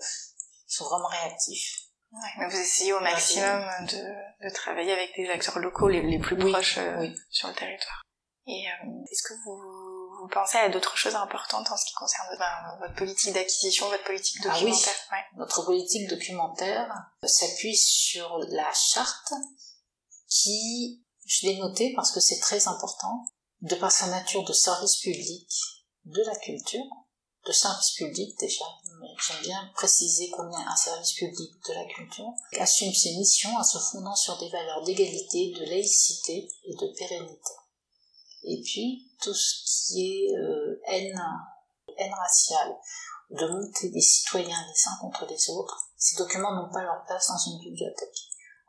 ils 0.67 0.73
sont 0.73 0.85
vraiment 0.85 1.07
réactifs. 1.07 1.86
Ouais, 2.11 2.29
mais 2.37 2.47
vous 2.47 2.57
essayez 2.57 2.93
au 2.93 2.99
maximum 2.99 3.61
de, 3.85 4.47
de 4.47 4.53
travailler 4.53 4.93
avec 4.93 5.15
des 5.15 5.29
acteurs 5.29 5.59
locaux 5.59 5.89
les, 5.89 6.01
les 6.01 6.19
plus 6.19 6.37
proches 6.37 6.77
euh, 6.77 7.07
sur 7.29 7.49
le 7.49 7.53
territoire. 7.53 8.01
Et 8.47 8.65
euh, 8.65 9.03
est-ce 9.11 9.23
que 9.23 9.33
vous, 9.43 10.21
vous, 10.21 10.27
pensez 10.29 10.57
à 10.57 10.69
d'autres 10.69 10.95
choses 10.95 11.15
importantes 11.15 11.69
en 11.69 11.75
ce 11.75 11.85
qui 11.85 11.93
concerne 11.93 12.27
ben, 12.39 12.77
votre 12.79 12.95
politique 12.95 13.33
d'acquisition, 13.33 13.89
votre 13.89 14.05
politique 14.05 14.37
ah 14.45 14.49
documentaire? 14.49 14.93
Oui. 15.11 15.17
Notre 15.35 15.65
politique 15.65 16.09
documentaire 16.09 16.89
s'appuie 17.23 17.75
sur 17.75 18.39
la 18.49 18.71
charte 18.73 19.33
qui, 20.29 21.03
je 21.25 21.47
l'ai 21.47 21.57
noté 21.57 21.91
parce 21.93 22.13
que 22.13 22.21
c'est 22.21 22.39
très 22.39 22.69
important, 22.69 23.25
de 23.61 23.75
par 23.75 23.91
sa 23.91 24.07
nature 24.07 24.45
de 24.45 24.53
service 24.53 24.97
public 24.97 25.49
de 26.05 26.23
la 26.23 26.35
culture, 26.37 26.85
de 27.47 27.51
service 27.53 27.91
public 27.91 28.37
déjà, 28.39 28.65
j'aime 29.19 29.41
bien 29.41 29.71
préciser 29.73 30.29
est 30.29 30.39
un 30.39 30.75
service 30.75 31.13
public 31.13 31.51
de 31.67 31.73
la 31.73 31.85
culture, 31.85 32.33
assume 32.59 32.93
ses 32.93 33.15
missions 33.15 33.55
en 33.55 33.63
se 33.63 33.77
fondant 33.77 34.15
sur 34.15 34.37
des 34.37 34.49
valeurs 34.49 34.83
d'égalité, 34.83 35.53
de 35.57 35.65
laïcité 35.65 36.49
et 36.65 36.75
de 36.75 36.93
pérennité. 36.97 37.51
Et 38.43 38.61
puis, 38.63 39.11
tout 39.21 39.33
ce 39.33 39.87
qui 39.87 40.27
est 40.27 40.37
euh, 40.37 40.81
haine, 40.87 41.21
haine 41.97 42.13
raciale, 42.13 42.75
de 43.31 43.45
monter 43.47 43.89
des 43.89 44.01
citoyens 44.01 44.65
les 44.67 44.89
uns 44.89 44.97
contre 45.01 45.25
les 45.25 45.49
autres, 45.49 45.89
ces 45.97 46.15
documents 46.17 46.55
n'ont 46.55 46.71
pas 46.71 46.83
leur 46.83 47.03
place 47.05 47.27
dans 47.27 47.51
une 47.51 47.59
bibliothèque. 47.59 48.19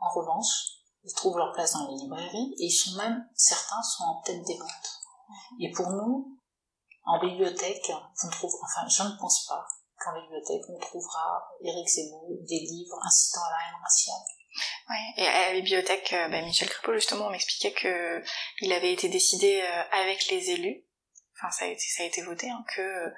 En 0.00 0.10
revanche, 0.12 0.78
ils 1.04 1.14
trouvent 1.14 1.38
leur 1.38 1.52
place 1.52 1.72
dans 1.72 1.88
les 1.88 2.02
librairies 2.02 2.54
et 2.58 2.66
ils 2.66 2.72
sont 2.72 2.96
même, 2.96 3.24
certains 3.34 3.82
sont 3.82 4.04
en 4.04 4.22
tête 4.22 4.44
des 4.44 4.56
ventes. 4.56 5.00
Et 5.60 5.70
pour 5.70 5.90
nous, 5.90 6.37
en 7.08 7.18
bibliothèque, 7.18 7.90
on 7.90 8.30
trouve, 8.30 8.52
enfin, 8.62 8.86
je 8.86 9.02
ne 9.02 9.18
pense 9.18 9.46
pas 9.46 9.66
qu'en 9.98 10.12
bibliothèque, 10.20 10.62
on 10.68 10.78
trouvera 10.78 11.42
Éric 11.64 11.88
Zemmour 11.88 12.28
des 12.46 12.60
livres 12.60 12.98
incitant 13.04 13.40
à 13.40 13.50
la 13.50 13.68
haine 13.68 13.82
raciale. 13.82 14.24
Ouais, 14.90 15.22
et 15.22 15.26
à 15.26 15.48
la 15.48 15.60
bibliothèque, 15.60 16.12
euh, 16.12 16.28
bah, 16.28 16.42
Michel 16.42 16.68
Crépeau, 16.68 16.92
justement, 16.92 17.30
m'expliquait 17.30 17.72
que 17.72 18.22
il 18.60 18.72
avait 18.72 18.92
été 18.92 19.08
décidé 19.08 19.62
euh, 19.62 19.82
avec 20.02 20.28
les 20.30 20.50
élus, 20.50 20.84
enfin, 21.36 21.50
ça 21.50 21.64
a 21.64 21.68
été, 21.68 21.82
ça 21.96 22.02
a 22.02 22.06
été 22.06 22.22
voté, 22.22 22.50
hein, 22.50 22.64
que 22.76 23.12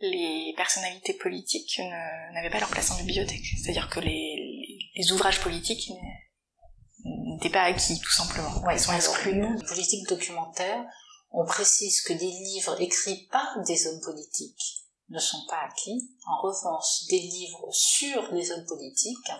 les 0.00 0.54
personnalités 0.56 1.14
politiques 1.14 1.80
n'avaient 2.32 2.50
pas 2.50 2.58
leur 2.58 2.70
place 2.70 2.90
en 2.90 2.96
bibliothèque. 2.96 3.44
C'est-à-dire 3.62 3.88
que 3.88 4.00
les, 4.00 4.90
les 4.94 5.12
ouvrages 5.12 5.40
politiques 5.40 5.90
n'étaient 7.04 7.50
pas 7.50 7.62
acquis, 7.62 8.00
tout 8.00 8.10
simplement. 8.10 8.62
Ouais, 8.64 8.74
Ils 8.74 8.80
sont 8.80 8.92
exclus. 8.92 9.40
Politique 9.68 10.08
documentaire, 10.08 10.84
on 11.32 11.44
précise 11.44 12.00
que 12.02 12.12
des 12.12 12.30
livres 12.30 12.80
écrits 12.80 13.28
par 13.30 13.62
des 13.64 13.86
hommes 13.86 14.00
politiques 14.00 14.84
ne 15.08 15.18
sont 15.18 15.44
pas 15.48 15.60
acquis. 15.68 16.10
En 16.26 16.40
revanche, 16.42 17.04
des 17.08 17.18
livres 17.18 17.68
sur 17.72 18.32
les 18.32 18.50
hommes 18.52 18.66
politiques 18.66 19.32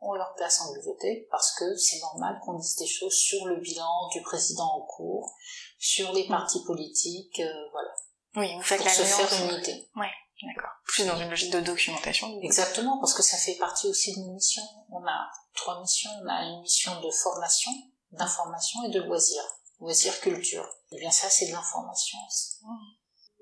ont 0.00 0.14
leur 0.14 0.34
place 0.34 0.60
en 0.60 0.72
bibliothèque 0.72 1.28
parce 1.30 1.52
que 1.56 1.76
c'est 1.76 2.00
normal 2.00 2.40
qu'on 2.44 2.54
dise 2.54 2.76
des 2.76 2.86
choses 2.86 3.14
sur 3.14 3.46
le 3.46 3.56
bilan 3.56 4.08
du 4.12 4.22
président 4.22 4.64
en 4.64 4.82
cours, 4.82 5.34
sur 5.78 6.12
les 6.12 6.26
partis 6.26 6.62
politiques, 6.64 7.40
euh, 7.40 7.68
voilà. 7.72 7.90
Oui, 8.36 8.54
vous 8.54 8.62
faites 8.62 8.78
pour 8.78 8.86
la 8.86 8.92
se 8.92 9.02
faire 9.02 9.42
une 9.42 9.58
idée. 9.58 9.88
Ouais, 9.96 10.12
d'accord. 10.42 10.70
Plus 10.84 11.06
dans 11.06 11.18
une 11.18 11.28
logique 11.28 11.52
de 11.52 11.60
documentation. 11.60 12.40
Exactement, 12.42 12.98
parce 12.98 13.14
que 13.14 13.22
ça 13.22 13.36
fait 13.36 13.56
partie 13.56 13.88
aussi 13.88 14.14
d'une 14.14 14.32
mission. 14.32 14.62
On 14.90 15.04
a 15.04 15.30
trois 15.54 15.80
missions. 15.80 16.10
On 16.22 16.28
a 16.28 16.44
une 16.44 16.60
mission 16.62 16.98
de 17.00 17.10
formation, 17.10 17.72
d'information 18.12 18.84
et 18.84 18.90
de 18.90 19.02
loisirs. 19.02 19.59
Loisirs 19.80 20.20
culture. 20.20 20.68
Et 20.92 20.98
bien 20.98 21.10
ça, 21.10 21.30
c'est 21.30 21.46
de 21.46 21.52
l'information 21.52 22.18
aussi. 22.28 22.58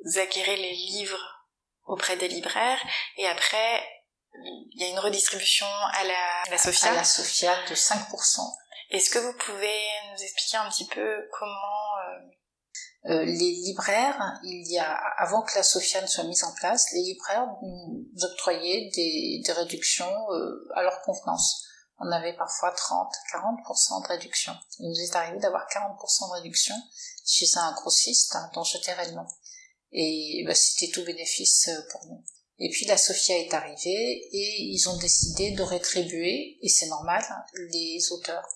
Vous 0.05 0.18
acquérez 0.18 0.57
les 0.57 0.74
livres 0.74 1.46
auprès 1.87 2.16
des 2.16 2.29
libraires 2.29 2.81
et 3.16 3.27
après 3.27 3.83
il 4.44 4.81
y 4.81 4.85
a 4.85 4.88
une 4.88 4.98
redistribution 4.98 5.66
à 5.66 6.05
la, 6.05 6.42
à 6.46 6.51
la 6.51 6.59
Sophia. 6.59 6.90
À 6.90 6.94
la 6.94 7.68
de 7.68 7.74
5%. 7.74 8.40
Est-ce 8.90 9.11
que 9.11 9.18
vous 9.18 9.33
pouvez 9.35 9.81
nous 10.12 10.22
expliquer 10.22 10.57
un 10.59 10.68
petit 10.68 10.87
peu 10.87 11.29
comment 11.38 11.98
euh... 12.07 12.29
Euh, 13.07 13.24
les 13.24 13.53
libraires, 13.64 14.35
il 14.42 14.70
y 14.70 14.77
a 14.77 14.92
avant 15.18 15.42
que 15.42 15.55
la 15.55 15.62
Sophia 15.62 16.03
ne 16.03 16.07
soit 16.07 16.24
mise 16.24 16.42
en 16.42 16.53
place, 16.55 16.85
les 16.92 17.03
libraires 17.03 17.46
nous 17.62 18.24
octroyaient 18.24 18.90
des, 18.94 19.40
des 19.44 19.53
réductions 19.53 20.12
euh, 20.33 20.68
à 20.74 20.83
leur 20.83 21.01
convenance. 21.03 21.67
On 22.01 22.11
avait 22.13 22.37
parfois 22.37 22.71
30, 22.71 23.13
40% 23.33 24.03
de 24.03 24.09
réduction. 24.09 24.53
Il 24.79 24.89
nous 24.89 25.01
est 25.01 25.17
arrivé 25.17 25.39
d'avoir 25.39 25.67
40% 25.69 26.29
de 26.29 26.35
réduction 26.35 26.75
chez 27.27 27.47
un 27.57 27.73
grossiste 27.73 28.37
dont 28.55 28.65
je 28.65 28.79
tairai 28.79 29.07
le 29.07 29.17
nom. 29.17 29.27
Et 29.93 30.45
bah, 30.47 30.55
c'était 30.55 30.93
tout 30.93 31.05
bénéfice 31.05 31.69
euh, 31.69 31.81
pour 31.91 32.07
nous. 32.07 32.25
Et 32.59 32.71
puis 32.71 32.87
la 32.87 32.99
Sophia 32.99 33.39
est 33.39 33.55
arrivée 33.55 34.29
et 34.33 34.63
ils 34.63 34.89
ont 34.89 34.97
décidé 34.97 35.53
de 35.53 35.63
rétribuer, 35.63 36.59
et 36.61 36.69
c'est 36.69 36.89
normal, 36.89 37.25
les 37.71 38.01
auteurs. 38.11 38.47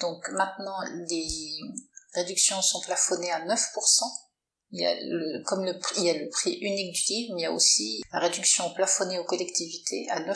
Donc 0.00 0.28
maintenant, 0.30 0.78
les 1.08 1.58
réductions 2.14 2.60
sont 2.60 2.80
plafonnées 2.80 3.32
à 3.32 3.44
9%. 3.46 3.56
Il 4.72 4.82
y 4.82 4.86
a 4.86 4.94
le, 4.94 5.42
comme 5.44 5.64
le 5.64 5.78
il 5.96 6.04
y 6.04 6.10
a 6.10 6.14
le 6.14 6.28
prix 6.28 6.52
unique 6.52 6.94
du 6.94 7.02
livre, 7.12 7.34
mais 7.34 7.40
il 7.40 7.44
y 7.44 7.46
a 7.46 7.52
aussi 7.52 8.02
la 8.12 8.20
réduction 8.20 8.72
plafonnée 8.74 9.18
aux 9.18 9.24
collectivités 9.24 10.06
à 10.10 10.20
9%. 10.20 10.34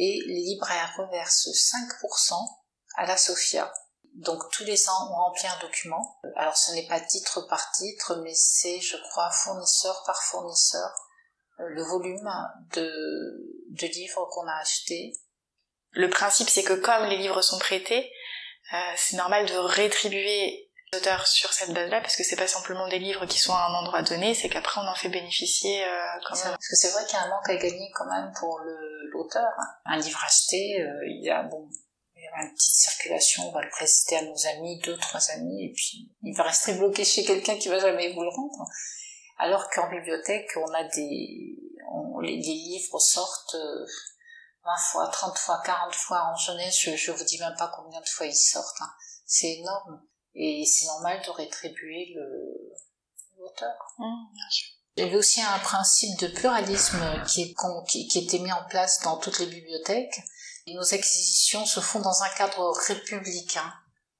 Et 0.00 0.22
les 0.26 0.40
libraires 0.40 0.94
reversent 0.96 1.48
5% 1.48 2.34
à 2.96 3.06
la 3.06 3.16
Sophia 3.16 3.70
donc 4.18 4.50
tous 4.50 4.64
les 4.64 4.88
ans, 4.88 5.08
on 5.10 5.14
remplit 5.14 5.46
un 5.46 5.58
document. 5.60 6.18
Alors 6.36 6.56
ce 6.56 6.72
n'est 6.72 6.86
pas 6.86 7.00
titre 7.00 7.42
par 7.48 7.70
titre, 7.72 8.16
mais 8.22 8.34
c'est, 8.34 8.80
je 8.80 8.96
crois, 8.96 9.30
fournisseur 9.30 10.02
par 10.04 10.20
fournisseur, 10.22 10.90
euh, 11.60 11.68
le 11.68 11.82
volume 11.84 12.28
de, 12.74 12.90
de 13.70 13.86
livres 13.86 14.28
qu'on 14.32 14.46
a 14.46 14.60
achetés. 14.60 15.12
Le 15.90 16.10
principe, 16.10 16.50
c'est 16.50 16.64
que 16.64 16.74
comme 16.74 17.04
les 17.04 17.16
livres 17.16 17.42
sont 17.42 17.58
prêtés, 17.58 18.10
euh, 18.72 18.76
c'est 18.96 19.16
normal 19.16 19.46
de 19.46 19.56
rétribuer 19.56 20.67
l'auteur 20.92 21.26
sur 21.26 21.52
cette 21.52 21.72
base-là, 21.72 22.00
parce 22.00 22.16
que 22.16 22.24
c'est 22.24 22.36
pas 22.36 22.46
simplement 22.46 22.88
des 22.88 22.98
livres 22.98 23.26
qui 23.26 23.38
sont 23.38 23.54
à 23.54 23.66
un 23.66 23.74
endroit 23.74 24.02
donné, 24.02 24.34
c'est 24.34 24.48
qu'après 24.48 24.80
on 24.80 24.88
en 24.88 24.94
fait 24.94 25.08
bénéficier 25.08 25.84
euh, 25.84 25.88
quand 26.26 26.36
même. 26.36 26.52
Parce 26.52 26.68
que 26.68 26.76
c'est 26.76 26.90
vrai 26.90 27.04
qu'il 27.04 27.14
y 27.14 27.16
a 27.16 27.24
un 27.24 27.28
manque 27.28 27.48
à 27.48 27.56
gagner 27.56 27.90
quand 27.94 28.06
même 28.06 28.32
pour 28.38 28.60
l'auteur. 29.12 29.50
Un 29.84 29.98
livre 29.98 30.22
acheté, 30.24 30.80
euh, 30.80 31.06
il 31.06 31.24
y 31.24 31.30
a 31.30 31.42
bon 31.42 31.68
une 32.36 32.54
petite 32.54 32.74
circulation, 32.74 33.48
on 33.48 33.52
va 33.52 33.62
le 33.62 33.70
préciter 33.70 34.16
à 34.16 34.22
nos 34.22 34.46
amis, 34.46 34.78
deux, 34.80 34.96
trois 34.98 35.30
amis, 35.30 35.64
et 35.64 35.72
puis 35.72 36.10
il 36.22 36.36
va 36.36 36.44
rester 36.44 36.74
bloqué 36.74 37.04
chez 37.04 37.24
quelqu'un 37.24 37.56
qui 37.56 37.68
va 37.68 37.78
jamais 37.78 38.12
vous 38.12 38.22
le 38.22 38.28
rendre. 38.28 38.68
Alors 39.38 39.68
qu'en 39.70 39.88
bibliothèque, 39.88 40.50
on 40.56 40.72
a 40.74 40.84
des, 40.84 41.56
les, 42.22 42.36
livres 42.36 42.98
sortent 42.98 43.54
20 43.54 43.60
euh, 43.60 44.76
fois, 44.90 45.08
30 45.08 45.38
fois, 45.38 45.62
40 45.64 45.94
fois 45.94 46.22
en 46.32 46.36
jeunesse, 46.36 46.78
je, 46.80 46.96
je 46.96 47.12
vous 47.12 47.24
dis 47.24 47.38
même 47.38 47.54
pas 47.56 47.72
combien 47.74 48.00
de 48.00 48.08
fois 48.08 48.26
ils 48.26 48.34
sortent. 48.34 48.80
Hein. 48.80 48.92
C'est 49.26 49.58
énorme. 49.58 50.02
Et 50.40 50.64
c'est 50.64 50.86
normal 50.86 51.20
de 51.26 51.30
rétribuer 51.30 52.14
le, 52.14 52.72
l'auteur. 53.38 53.74
Mmh, 53.98 54.04
il 54.96 55.04
y 55.04 55.06
avait 55.06 55.16
aussi 55.16 55.40
un 55.42 55.58
principe 55.58 56.18
de 56.20 56.28
pluralisme 56.28 57.00
qui, 57.26 57.42
est, 57.42 57.54
qui, 57.88 58.08
qui 58.08 58.18
était 58.20 58.38
mis 58.38 58.52
en 58.52 58.64
place 58.68 59.00
dans 59.02 59.16
toutes 59.18 59.38
les 59.40 59.46
bibliothèques 59.46 60.18
nos 60.74 60.94
acquisitions 60.94 61.66
se 61.66 61.80
font 61.80 62.00
dans 62.00 62.22
un 62.22 62.28
cadre 62.30 62.72
républicain 62.86 63.72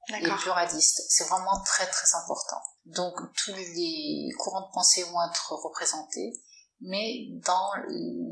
et 0.09 0.29
pluraliste. 0.29 1.03
C'est 1.09 1.29
vraiment 1.29 1.63
très 1.65 1.87
très 1.87 2.17
important. 2.17 2.61
Donc 2.87 3.15
tous 3.37 3.53
les 3.55 4.29
courants 4.39 4.67
de 4.69 4.73
pensée 4.73 5.03
vont 5.05 5.23
être 5.31 5.53
représentés, 5.53 6.33
mais 6.81 7.29
dans 7.45 7.71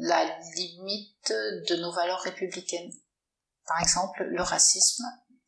la 0.00 0.24
limite 0.54 1.30
de 1.30 1.76
nos 1.76 1.92
valeurs 1.92 2.20
républicaines. 2.20 2.92
Par 3.66 3.80
exemple, 3.80 4.22
le 4.22 4.42
racisme, 4.42 5.04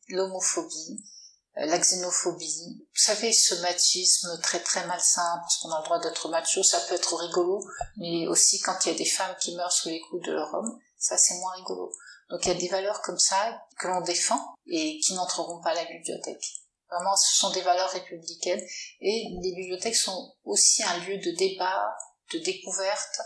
l'homophobie, 0.09 1.03
la 1.55 1.77
xénophobie. 1.77 2.77
Vous 2.79 3.01
savez, 3.01 3.33
ce 3.33 3.55
machisme 3.55 4.39
très 4.41 4.59
très 4.59 4.85
malsain, 4.85 5.37
parce 5.41 5.57
qu'on 5.57 5.71
a 5.71 5.79
le 5.79 5.85
droit 5.85 5.99
d'être 5.99 6.29
macho, 6.29 6.63
ça 6.63 6.79
peut 6.81 6.95
être 6.95 7.15
rigolo, 7.15 7.63
mais 7.97 8.27
aussi 8.27 8.59
quand 8.59 8.77
il 8.85 8.91
y 8.91 8.95
a 8.95 8.97
des 8.97 9.05
femmes 9.05 9.35
qui 9.39 9.55
meurent 9.55 9.71
sous 9.71 9.89
les 9.89 9.99
coups 10.01 10.25
de 10.25 10.31
leur 10.31 10.53
homme, 10.53 10.79
ça 10.97 11.17
c'est 11.17 11.35
moins 11.35 11.53
rigolo. 11.53 11.91
Donc 12.29 12.45
il 12.45 12.49
y 12.49 12.55
a 12.55 12.59
des 12.59 12.67
valeurs 12.67 13.01
comme 13.01 13.17
ça 13.17 13.61
que 13.77 13.87
l'on 13.87 14.01
défend 14.01 14.39
et 14.67 14.99
qui 14.99 15.13
n'entreront 15.13 15.61
pas 15.61 15.71
à 15.71 15.75
la 15.75 15.85
bibliothèque. 15.85 16.45
Vraiment, 16.91 17.15
ce 17.15 17.35
sont 17.35 17.51
des 17.51 17.61
valeurs 17.61 17.89
républicaines 17.91 18.63
et 19.01 19.25
les 19.41 19.55
bibliothèques 19.55 19.95
sont 19.95 20.35
aussi 20.43 20.83
un 20.83 20.97
lieu 20.99 21.17
de 21.17 21.31
débat, 21.31 21.95
de 22.33 22.39
découverte, 22.39 23.19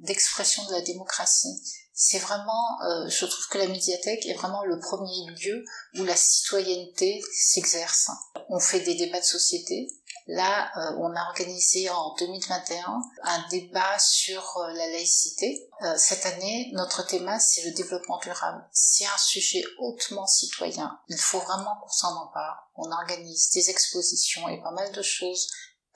d'expression 0.00 0.64
de 0.66 0.72
la 0.72 0.80
démocratie. 0.82 1.60
C'est 2.00 2.20
vraiment, 2.20 2.80
euh, 2.84 3.08
je 3.08 3.26
trouve 3.26 3.48
que 3.48 3.58
la 3.58 3.66
médiathèque 3.66 4.24
est 4.24 4.34
vraiment 4.34 4.62
le 4.62 4.78
premier 4.78 5.26
lieu 5.42 5.64
où 5.96 6.04
la 6.04 6.14
citoyenneté 6.14 7.20
s'exerce. 7.32 8.12
On 8.48 8.60
fait 8.60 8.78
des 8.78 8.94
débats 8.94 9.18
de 9.18 9.24
société, 9.24 9.88
Là, 10.30 10.70
euh, 10.76 10.96
on 10.98 11.16
a 11.16 11.22
organisé 11.30 11.88
en 11.88 12.14
2021 12.18 13.00
un 13.22 13.48
débat 13.48 13.98
sur 13.98 14.58
euh, 14.58 14.72
la 14.74 14.86
laïcité. 14.90 15.70
Euh, 15.80 15.94
cette 15.96 16.26
année, 16.26 16.70
notre 16.74 17.06
thème, 17.06 17.34
c'est 17.40 17.64
le 17.64 17.70
développement 17.70 18.18
durable. 18.18 18.62
C'est 18.70 19.06
un 19.06 19.16
sujet 19.16 19.64
hautement 19.78 20.26
citoyen. 20.26 21.00
Il 21.08 21.16
faut 21.16 21.40
vraiment 21.40 21.74
qu'on 21.80 21.88
s'en 21.88 22.14
empare. 22.14 22.68
On 22.76 22.92
organise 22.92 23.48
des 23.54 23.70
expositions 23.70 24.46
et 24.50 24.60
pas 24.60 24.72
mal 24.72 24.92
de 24.92 25.00
choses 25.00 25.48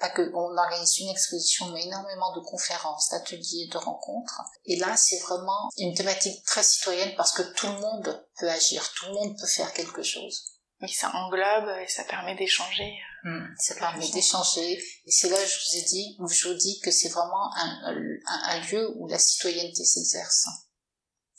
pas 0.03 0.11
que 0.11 0.33
on 0.35 0.59
organise 0.59 0.99
une 0.99 1.11
exposition, 1.11 1.71
mais 1.71 1.85
énormément 1.85 2.35
de 2.35 2.41
conférences, 2.41 3.09
d'ateliers, 3.11 3.69
de 3.71 3.79
rencontres. 3.79 4.43
Et 4.65 4.77
là, 4.77 4.97
c'est 4.97 5.21
vraiment 5.21 5.71
une 5.79 5.95
thématique 5.95 6.45
très 6.45 6.65
citoyenne 6.65 7.15
parce 7.17 7.31
que 7.33 7.43
tout 7.43 7.69
le 7.69 7.79
monde 7.79 8.27
peut 8.39 8.51
agir, 8.51 8.93
tout 8.95 9.07
le 9.07 9.13
monde 9.13 9.39
peut 9.39 9.47
faire 9.47 9.73
quelque 9.73 10.03
chose. 10.03 10.59
Oui, 10.81 10.91
ça 10.91 11.15
englobe 11.15 11.79
et 11.81 11.87
ça 11.87 12.03
permet 12.03 12.35
d'échanger. 12.35 12.93
Hmm, 13.23 13.47
ça 13.57 13.77
permet 13.77 14.09
d'échanger. 14.09 14.83
Et 15.07 15.11
c'est 15.13 15.29
là, 15.29 15.37
je 15.37 15.55
vous 15.55 15.77
ai 15.79 15.83
dit, 15.83 16.17
où 16.19 16.27
je 16.27 16.49
vous 16.49 16.55
dis 16.55 16.81
que 16.81 16.91
c'est 16.91 17.11
vraiment 17.11 17.55
un, 17.55 17.95
un, 17.95 18.19
un, 18.27 18.61
lieu 18.73 18.91
où 18.97 19.07
la 19.07 19.21
citoyenneté 19.21 19.85
s'exerce. 19.85 20.49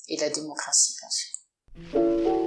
Et 0.08 0.16
la 0.16 0.30
démocratie, 0.30 0.96
bien 1.02 1.10
sûr. 1.10 2.43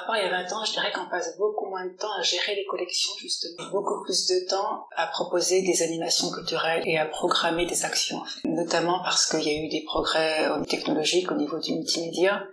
Rapport 0.00 0.14
à 0.14 0.18
il 0.20 0.24
y 0.24 0.28
a 0.28 0.42
20 0.42 0.52
ans, 0.52 0.64
je 0.64 0.72
dirais 0.72 0.92
qu'on 0.92 1.06
passe 1.06 1.36
beaucoup 1.36 1.66
moins 1.66 1.84
de 1.84 1.96
temps 1.96 2.12
à 2.18 2.22
gérer 2.22 2.54
les 2.54 2.64
collections, 2.66 3.12
justement. 3.18 3.70
Beaucoup 3.70 4.02
plus 4.04 4.26
de 4.26 4.48
temps 4.48 4.86
à 4.96 5.06
proposer 5.06 5.62
des 5.62 5.82
animations 5.82 6.30
culturelles 6.30 6.82
et 6.86 6.98
à 6.98 7.06
programmer 7.06 7.66
des 7.66 7.84
actions. 7.84 8.22
Notamment 8.44 9.00
parce 9.02 9.26
qu'il 9.26 9.42
y 9.42 9.50
a 9.50 9.64
eu 9.64 9.68
des 9.68 9.84
progrès 9.84 10.48
technologiques 10.68 11.30
au 11.30 11.34
niveau 11.34 11.58
du 11.58 11.74
multimédia. 11.74 12.44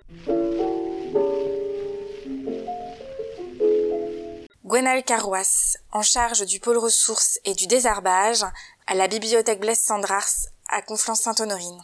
Gwenal 4.66 5.04
Carrois, 5.04 5.78
en 5.94 6.02
charge 6.02 6.46
du 6.46 6.60
pôle 6.60 6.78
ressources 6.78 7.40
et 7.46 7.54
du 7.54 7.68
désherbage 7.68 8.44
à 8.86 8.96
la 8.96 9.08
bibliothèque 9.08 9.62
Blaise 9.62 9.80
Sandrars 9.80 10.50
à 10.70 10.82
Conflans-Sainte-Honorine. 10.82 11.82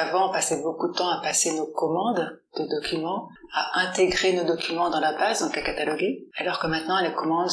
Avant, 0.00 0.28
on 0.28 0.32
passait 0.32 0.62
beaucoup 0.62 0.86
de 0.86 0.92
temps 0.92 1.08
à 1.08 1.20
passer 1.20 1.56
nos 1.56 1.66
commandes 1.66 2.40
de 2.58 2.68
documents, 2.68 3.28
à 3.52 3.80
intégrer 3.80 4.32
nos 4.34 4.44
documents 4.44 4.90
dans 4.90 5.00
la 5.00 5.12
base, 5.12 5.40
donc 5.40 5.56
à 5.56 5.62
cataloguer, 5.62 6.26
alors 6.36 6.58
que 6.58 6.66
maintenant 6.66 7.00
les 7.00 7.12
commandes 7.12 7.50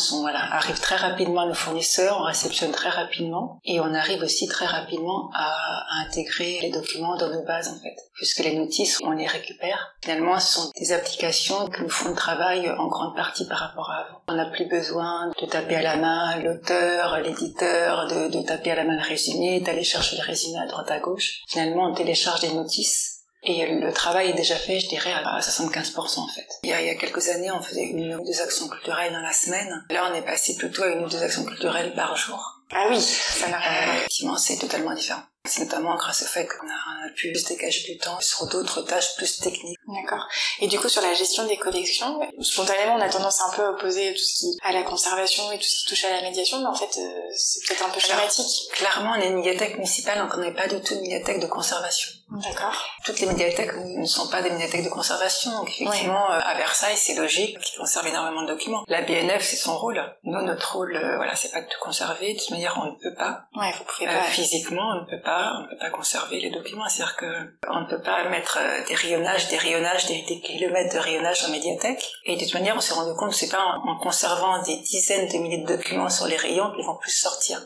arrivent 0.52 0.80
très 0.80 0.96
rapidement 0.96 1.42
à 1.42 1.46
nos 1.46 1.54
fournisseurs, 1.54 2.18
on 2.20 2.24
réceptionne 2.24 2.72
très 2.72 2.90
rapidement 2.90 3.60
et 3.64 3.80
on 3.80 3.94
arrive 3.94 4.22
aussi 4.22 4.48
très 4.48 4.66
rapidement 4.66 5.30
à, 5.34 5.46
à 5.46 6.06
intégrer 6.06 6.60
les 6.62 6.70
documents 6.70 7.16
dans 7.16 7.30
nos 7.30 7.44
bases 7.44 7.70
en 7.70 7.80
fait, 7.82 7.96
puisque 8.14 8.40
les 8.40 8.56
notices 8.56 9.00
on 9.04 9.12
les 9.12 9.28
récupère. 9.28 9.96
Finalement, 10.04 10.40
ce 10.40 10.54
sont 10.60 10.72
des 10.78 10.92
applications 10.92 11.68
qui 11.68 11.82
nous 11.82 11.90
font 11.90 12.10
le 12.10 12.16
travail 12.16 12.70
en 12.70 12.88
grande 12.88 13.16
partie 13.16 13.48
par 13.48 13.60
rapport 13.60 13.90
à 13.92 14.06
avant. 14.06 14.22
On 14.28 14.34
n'a 14.34 14.46
plus 14.48 14.66
besoin 14.68 15.32
de 15.42 15.46
taper 15.46 15.76
à 15.76 15.82
la 15.82 15.96
main 15.98 16.40
l'auteur, 16.40 17.20
l'éditeur, 17.20 18.08
de, 18.08 18.28
de 18.38 18.42
taper 18.46 18.72
à 18.72 18.76
la 18.76 18.84
main 18.84 18.96
le 18.96 19.08
résumé, 19.08 19.62
d'aller 19.62 19.84
chercher 19.84 20.18
le 20.18 20.24
résumé 20.24 20.60
à 20.60 20.68
droite 20.68 20.92
à 20.92 21.00
gauche. 21.00 21.42
Finalement, 21.48 21.90
on 21.90 21.94
télécharge 21.94 22.42
des 22.42 22.54
notices 22.54 23.15
et 23.46 23.66
le 23.68 23.94
travail 23.94 24.30
est 24.30 24.34
déjà 24.34 24.56
fait, 24.56 24.80
je 24.80 24.88
dirais, 24.88 25.14
à 25.14 25.40
75% 25.40 26.20
en 26.20 26.28
fait. 26.28 26.48
Il 26.64 26.70
y, 26.70 26.74
a, 26.74 26.82
il 26.82 26.88
y 26.88 26.90
a 26.90 26.96
quelques 26.96 27.30
années, 27.30 27.52
on 27.52 27.62
faisait 27.62 27.84
une 27.84 28.16
ou 28.16 28.24
deux 28.26 28.42
actions 28.42 28.68
culturelles 28.68 29.14
dans 29.14 29.22
la 29.22 29.34
semaine. 29.34 29.86
Là, 29.90 30.10
on 30.12 30.16
est 30.16 30.22
passé 30.22 30.56
plutôt 30.56 30.84
à 30.84 30.88
une 30.88 31.06
ou 31.06 31.10
deux 31.10 31.22
actions 31.22 31.46
culturelles 31.46 31.94
par 31.94 32.16
jour. 32.16 32.62
Ah 32.72 32.88
oui, 32.90 33.00
ça 33.00 33.48
n'a 33.48 33.58
rien 33.60 33.72
à 33.82 33.86
voir. 33.86 33.96
Effectivement, 33.98 34.38
c'est 34.38 34.58
totalement 34.58 34.94
différent. 34.94 35.22
C'est 35.46 35.62
notamment 35.66 35.96
grâce 35.96 36.24
au 36.24 36.26
fait 36.26 36.46
qu'on 36.48 36.68
a, 36.68 37.10
pu 37.16 37.34
se 37.36 37.48
dégager 37.48 37.84
du 37.94 37.98
temps 37.98 38.20
sur 38.20 38.48
d'autres 38.48 38.82
tâches 38.82 39.16
plus 39.16 39.40
techniques. 39.40 39.78
D'accord. 39.88 40.28
Et 40.60 40.68
du 40.68 40.80
coup, 40.80 40.90
sur 40.90 41.02
la 41.02 41.14
gestion 41.14 41.46
des 41.48 41.58
collections, 41.58 42.20
spontanément, 42.42 42.96
on 42.96 43.02
a 43.02 43.10
tendance 43.10 43.40
à 43.42 43.46
un 43.46 43.52
peu 43.52 43.64
à 43.64 43.70
opposer 43.72 44.12
tout 44.14 44.20
ce 44.24 44.34
qui 44.40 44.58
à 44.64 44.72
la 44.74 44.84
conservation 44.84 45.52
et 45.52 45.58
tout 45.58 45.64
ce 45.64 45.80
qui 45.80 45.86
touche 45.86 46.04
à 46.06 46.10
la 46.10 46.22
médiation, 46.24 46.60
mais 46.60 46.66
en 46.68 46.74
fait, 46.76 47.00
euh, 47.00 47.12
c'est 47.36 47.66
peut-être 47.66 47.86
un 47.86 47.90
peu 47.90 48.00
schématique. 48.00 48.70
Clairement, 48.74 49.14
on 49.18 49.22
est 49.22 49.28
une 49.28 49.36
médiathèque 49.38 49.76
municipale, 49.76 50.18
donc 50.20 50.32
on 50.36 50.40
n'est 50.42 50.54
pas 50.54 50.68
du 50.68 50.82
tout 50.82 50.94
une 50.96 51.02
médiathèque 51.02 51.40
de 51.40 51.48
conservation. 51.48 52.12
D'accord. 52.32 52.84
Toutes 53.06 53.20
les 53.20 53.28
médiathèques 53.28 53.76
ne 53.76 54.06
sont 54.06 54.28
pas 54.30 54.42
des 54.42 54.50
médiathèques 54.50 54.84
de 54.84 54.90
conservation, 54.90 55.52
donc 55.52 55.70
effectivement, 55.70 56.32
euh, 56.32 56.40
à 56.44 56.56
Versailles, 56.56 56.98
c'est 56.98 57.14
logique 57.14 57.60
qu'ils 57.60 57.78
conservent 57.80 58.08
énormément 58.08 58.42
de 58.42 58.48
documents. 58.48 58.84
La 58.88 59.04
BNF, 59.04 59.44
c'est 59.44 59.56
son 59.58 59.78
rôle. 59.78 60.02
Nous, 60.24 60.42
notre 60.42 60.76
rôle, 60.76 60.96
euh, 60.96 61.18
voilà, 61.18 61.36
c'est 61.36 61.52
pas 61.52 61.62
de 61.62 61.68
tout 61.68 61.80
conserver. 61.80 62.34
De 62.34 62.40
toute 62.40 62.50
manière, 62.50 62.78
on 62.82 62.86
ne 62.92 62.96
peut 63.00 63.14
pas. 63.16 63.44
Ouais, 63.56 63.72
vous 63.78 63.84
pouvez 63.84 64.08
Euh, 64.10 64.20
pas. 64.20 64.24
physiquement, 64.24 64.90
on 64.96 65.02
ne 65.02 65.06
peut 65.06 65.22
pas, 65.24 65.35
on 65.58 65.64
ne 65.64 65.68
peut 65.70 65.78
pas 65.78 65.90
conserver 65.90 66.40
les 66.40 66.50
documents. 66.50 66.88
C'est-à-dire 66.88 67.16
que 67.16 67.26
on 67.70 67.82
ne 67.82 67.86
peut 67.90 68.02
pas 68.02 68.28
mettre 68.30 68.58
euh, 68.60 68.86
des 68.88 68.96
rayonnages, 68.96 69.48
des 69.50 69.58
rayonnages, 69.58 70.06
des, 70.08 70.22
des 70.24 70.40
kilomètres 70.42 70.94
de 70.94 71.00
rayonnage 71.00 71.44
en 71.46 71.50
médiathèque. 71.50 72.04
Et 72.26 72.36
de 72.36 72.44
toute 72.44 72.54
manière, 72.54 72.76
on 72.76 72.82
s'est 72.82 72.94
rendu 72.94 73.16
compte 73.18 73.30
que 73.32 73.36
c'est 73.36 73.50
pas 73.50 73.64
en, 73.64 73.90
en 73.92 73.98
conservant 74.00 74.62
des 74.64 74.78
dizaines 74.78 75.28
de 75.28 75.38
milliers 75.38 75.64
de 75.64 75.68
documents 75.68 76.10
sur 76.10 76.28
les 76.28 76.38
rayons 76.38 76.72
qu'ils 76.76 76.86
vont 76.86 76.98
plus 76.98 77.12
sortir. 77.12 77.62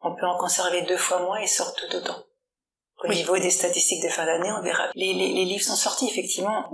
On 0.00 0.14
peut 0.14 0.26
en 0.26 0.36
conserver 0.36 0.82
deux 0.82 0.96
fois 0.96 1.20
moins 1.20 1.38
et 1.38 1.46
sortent 1.46 1.78
tout 1.78 1.96
autant. 1.96 2.18
Au 3.04 3.08
Oui. 3.08 3.16
niveau 3.16 3.36
des 3.38 3.50
statistiques 3.50 4.02
de 4.02 4.08
fin 4.08 4.26
d'année, 4.26 4.50
on 4.52 4.62
verra. 4.62 4.88
Les, 4.94 5.12
les, 5.12 5.28
les 5.32 5.44
livres 5.44 5.64
sont 5.64 5.76
sortis, 5.76 6.08
effectivement. 6.08 6.68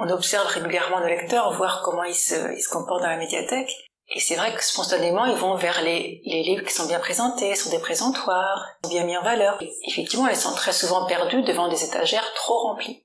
On 0.00 0.08
observe 0.10 0.46
régulièrement 0.48 1.00
nos 1.00 1.06
lecteurs, 1.06 1.52
voir 1.52 1.82
comment 1.84 2.04
ils 2.04 2.14
se, 2.14 2.34
ils 2.56 2.60
se 2.62 2.68
comportent 2.68 3.02
dans 3.02 3.08
la 3.08 3.16
médiathèque. 3.16 3.70
Et 4.14 4.20
c'est 4.20 4.36
vrai 4.36 4.54
que 4.54 4.62
spontanément, 4.62 5.24
ils 5.24 5.36
vont 5.36 5.56
vers 5.56 5.82
les, 5.82 6.20
les 6.24 6.42
livres 6.42 6.64
qui 6.64 6.74
sont 6.74 6.86
bien 6.86 6.98
présentés, 6.98 7.54
sont 7.54 7.70
des 7.70 7.78
présentoirs, 7.78 8.66
sont 8.84 8.90
bien 8.90 9.04
mis 9.04 9.16
en 9.16 9.22
valeur. 9.22 9.56
Et 9.62 9.72
effectivement, 9.88 10.28
ils 10.28 10.36
sont 10.36 10.54
très 10.54 10.72
souvent 10.72 11.06
perdus 11.06 11.42
devant 11.42 11.68
des 11.68 11.82
étagères 11.82 12.30
trop 12.34 12.58
remplies. 12.58 13.04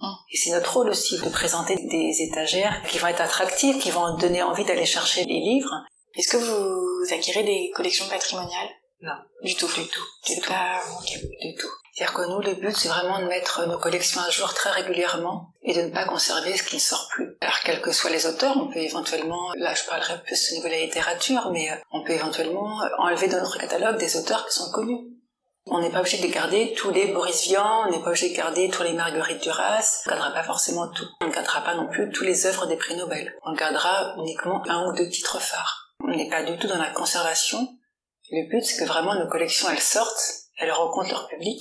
Hum. 0.00 0.14
Et 0.32 0.36
c'est 0.36 0.52
notre 0.52 0.72
rôle 0.72 0.90
aussi 0.90 1.18
de 1.18 1.28
présenter 1.28 1.74
des 1.74 2.22
étagères 2.22 2.82
qui 2.88 2.98
vont 2.98 3.08
être 3.08 3.20
attractives, 3.20 3.78
qui 3.78 3.90
vont 3.90 4.16
donner 4.16 4.42
envie 4.42 4.64
d'aller 4.64 4.86
chercher 4.86 5.24
les 5.24 5.40
livres. 5.40 5.74
Est-ce 6.14 6.28
que 6.28 6.36
vous 6.36 7.12
acquérez 7.12 7.42
des 7.42 7.72
collections 7.74 8.06
patrimoniales? 8.08 8.68
Non. 9.00 9.14
Du 9.42 9.54
tout. 9.56 9.66
Du 9.66 9.86
tout. 9.88 10.06
Du 10.26 10.34
C'est 10.34 10.40
tout. 10.40 10.48
pas... 10.50 10.80
du 11.42 11.54
tout. 11.56 11.68
C'est-à-dire 11.98 12.14
que 12.14 12.30
nous, 12.30 12.40
le 12.40 12.54
but, 12.54 12.76
c'est 12.76 12.86
vraiment 12.86 13.18
de 13.18 13.24
mettre 13.24 13.66
nos 13.66 13.76
collections 13.76 14.20
à 14.20 14.30
jour 14.30 14.54
très 14.54 14.70
régulièrement 14.70 15.50
et 15.62 15.74
de 15.74 15.82
ne 15.82 15.90
pas 15.90 16.04
conserver 16.04 16.56
ce 16.56 16.62
qui 16.62 16.76
ne 16.76 16.80
sort 16.80 17.08
plus. 17.10 17.36
Alors, 17.40 17.58
quels 17.64 17.80
que 17.80 17.90
soient 17.90 18.10
les 18.10 18.24
auteurs, 18.24 18.56
on 18.56 18.68
peut 18.68 18.78
éventuellement, 18.78 19.50
là, 19.56 19.74
je 19.74 19.82
parlerai 19.84 20.22
plus 20.22 20.52
au 20.52 20.54
niveau 20.54 20.68
de 20.68 20.74
la 20.74 20.78
littérature, 20.78 21.50
mais 21.50 21.68
euh, 21.68 21.74
on 21.90 22.04
peut 22.04 22.12
éventuellement 22.12 22.78
enlever 22.98 23.26
de 23.26 23.34
notre 23.34 23.58
catalogue 23.58 23.96
des 23.96 24.16
auteurs 24.16 24.46
qui 24.46 24.54
sont 24.54 24.70
connus. 24.70 25.08
On 25.66 25.80
n'est 25.80 25.90
pas 25.90 25.98
obligé 25.98 26.24
de 26.24 26.32
garder 26.32 26.72
tous 26.74 26.92
les 26.92 27.06
Boris 27.06 27.48
Vian, 27.48 27.88
on 27.88 27.90
n'est 27.90 27.98
pas 28.00 28.10
obligé 28.10 28.30
de 28.30 28.36
garder 28.36 28.70
tous 28.70 28.84
les 28.84 28.92
Marguerite 28.92 29.42
Duras, 29.42 30.02
on 30.06 30.10
ne 30.10 30.14
gardera 30.14 30.34
pas 30.34 30.44
forcément 30.44 30.86
tout. 30.86 31.08
On 31.20 31.26
ne 31.26 31.32
gardera 31.32 31.62
pas 31.62 31.74
non 31.74 31.88
plus 31.88 32.08
tous 32.10 32.22
les 32.22 32.46
œuvres 32.46 32.66
des 32.66 32.76
prix 32.76 32.94
Nobel. 32.94 33.34
On 33.42 33.54
gardera 33.54 34.14
uniquement 34.18 34.62
un 34.68 34.86
ou 34.86 34.92
deux 34.92 35.08
titres 35.08 35.40
phares. 35.40 35.96
On 36.04 36.14
n'est 36.14 36.30
pas 36.30 36.44
du 36.44 36.56
tout 36.58 36.68
dans 36.68 36.78
la 36.78 36.90
conservation. 36.90 37.68
Le 38.30 38.48
but, 38.48 38.62
c'est 38.62 38.78
que 38.78 38.88
vraiment 38.88 39.16
nos 39.16 39.26
collections, 39.26 39.68
elles 39.68 39.80
sortent, 39.80 40.44
elles 40.58 40.70
rencontrent 40.70 41.10
leur 41.10 41.26
public, 41.26 41.60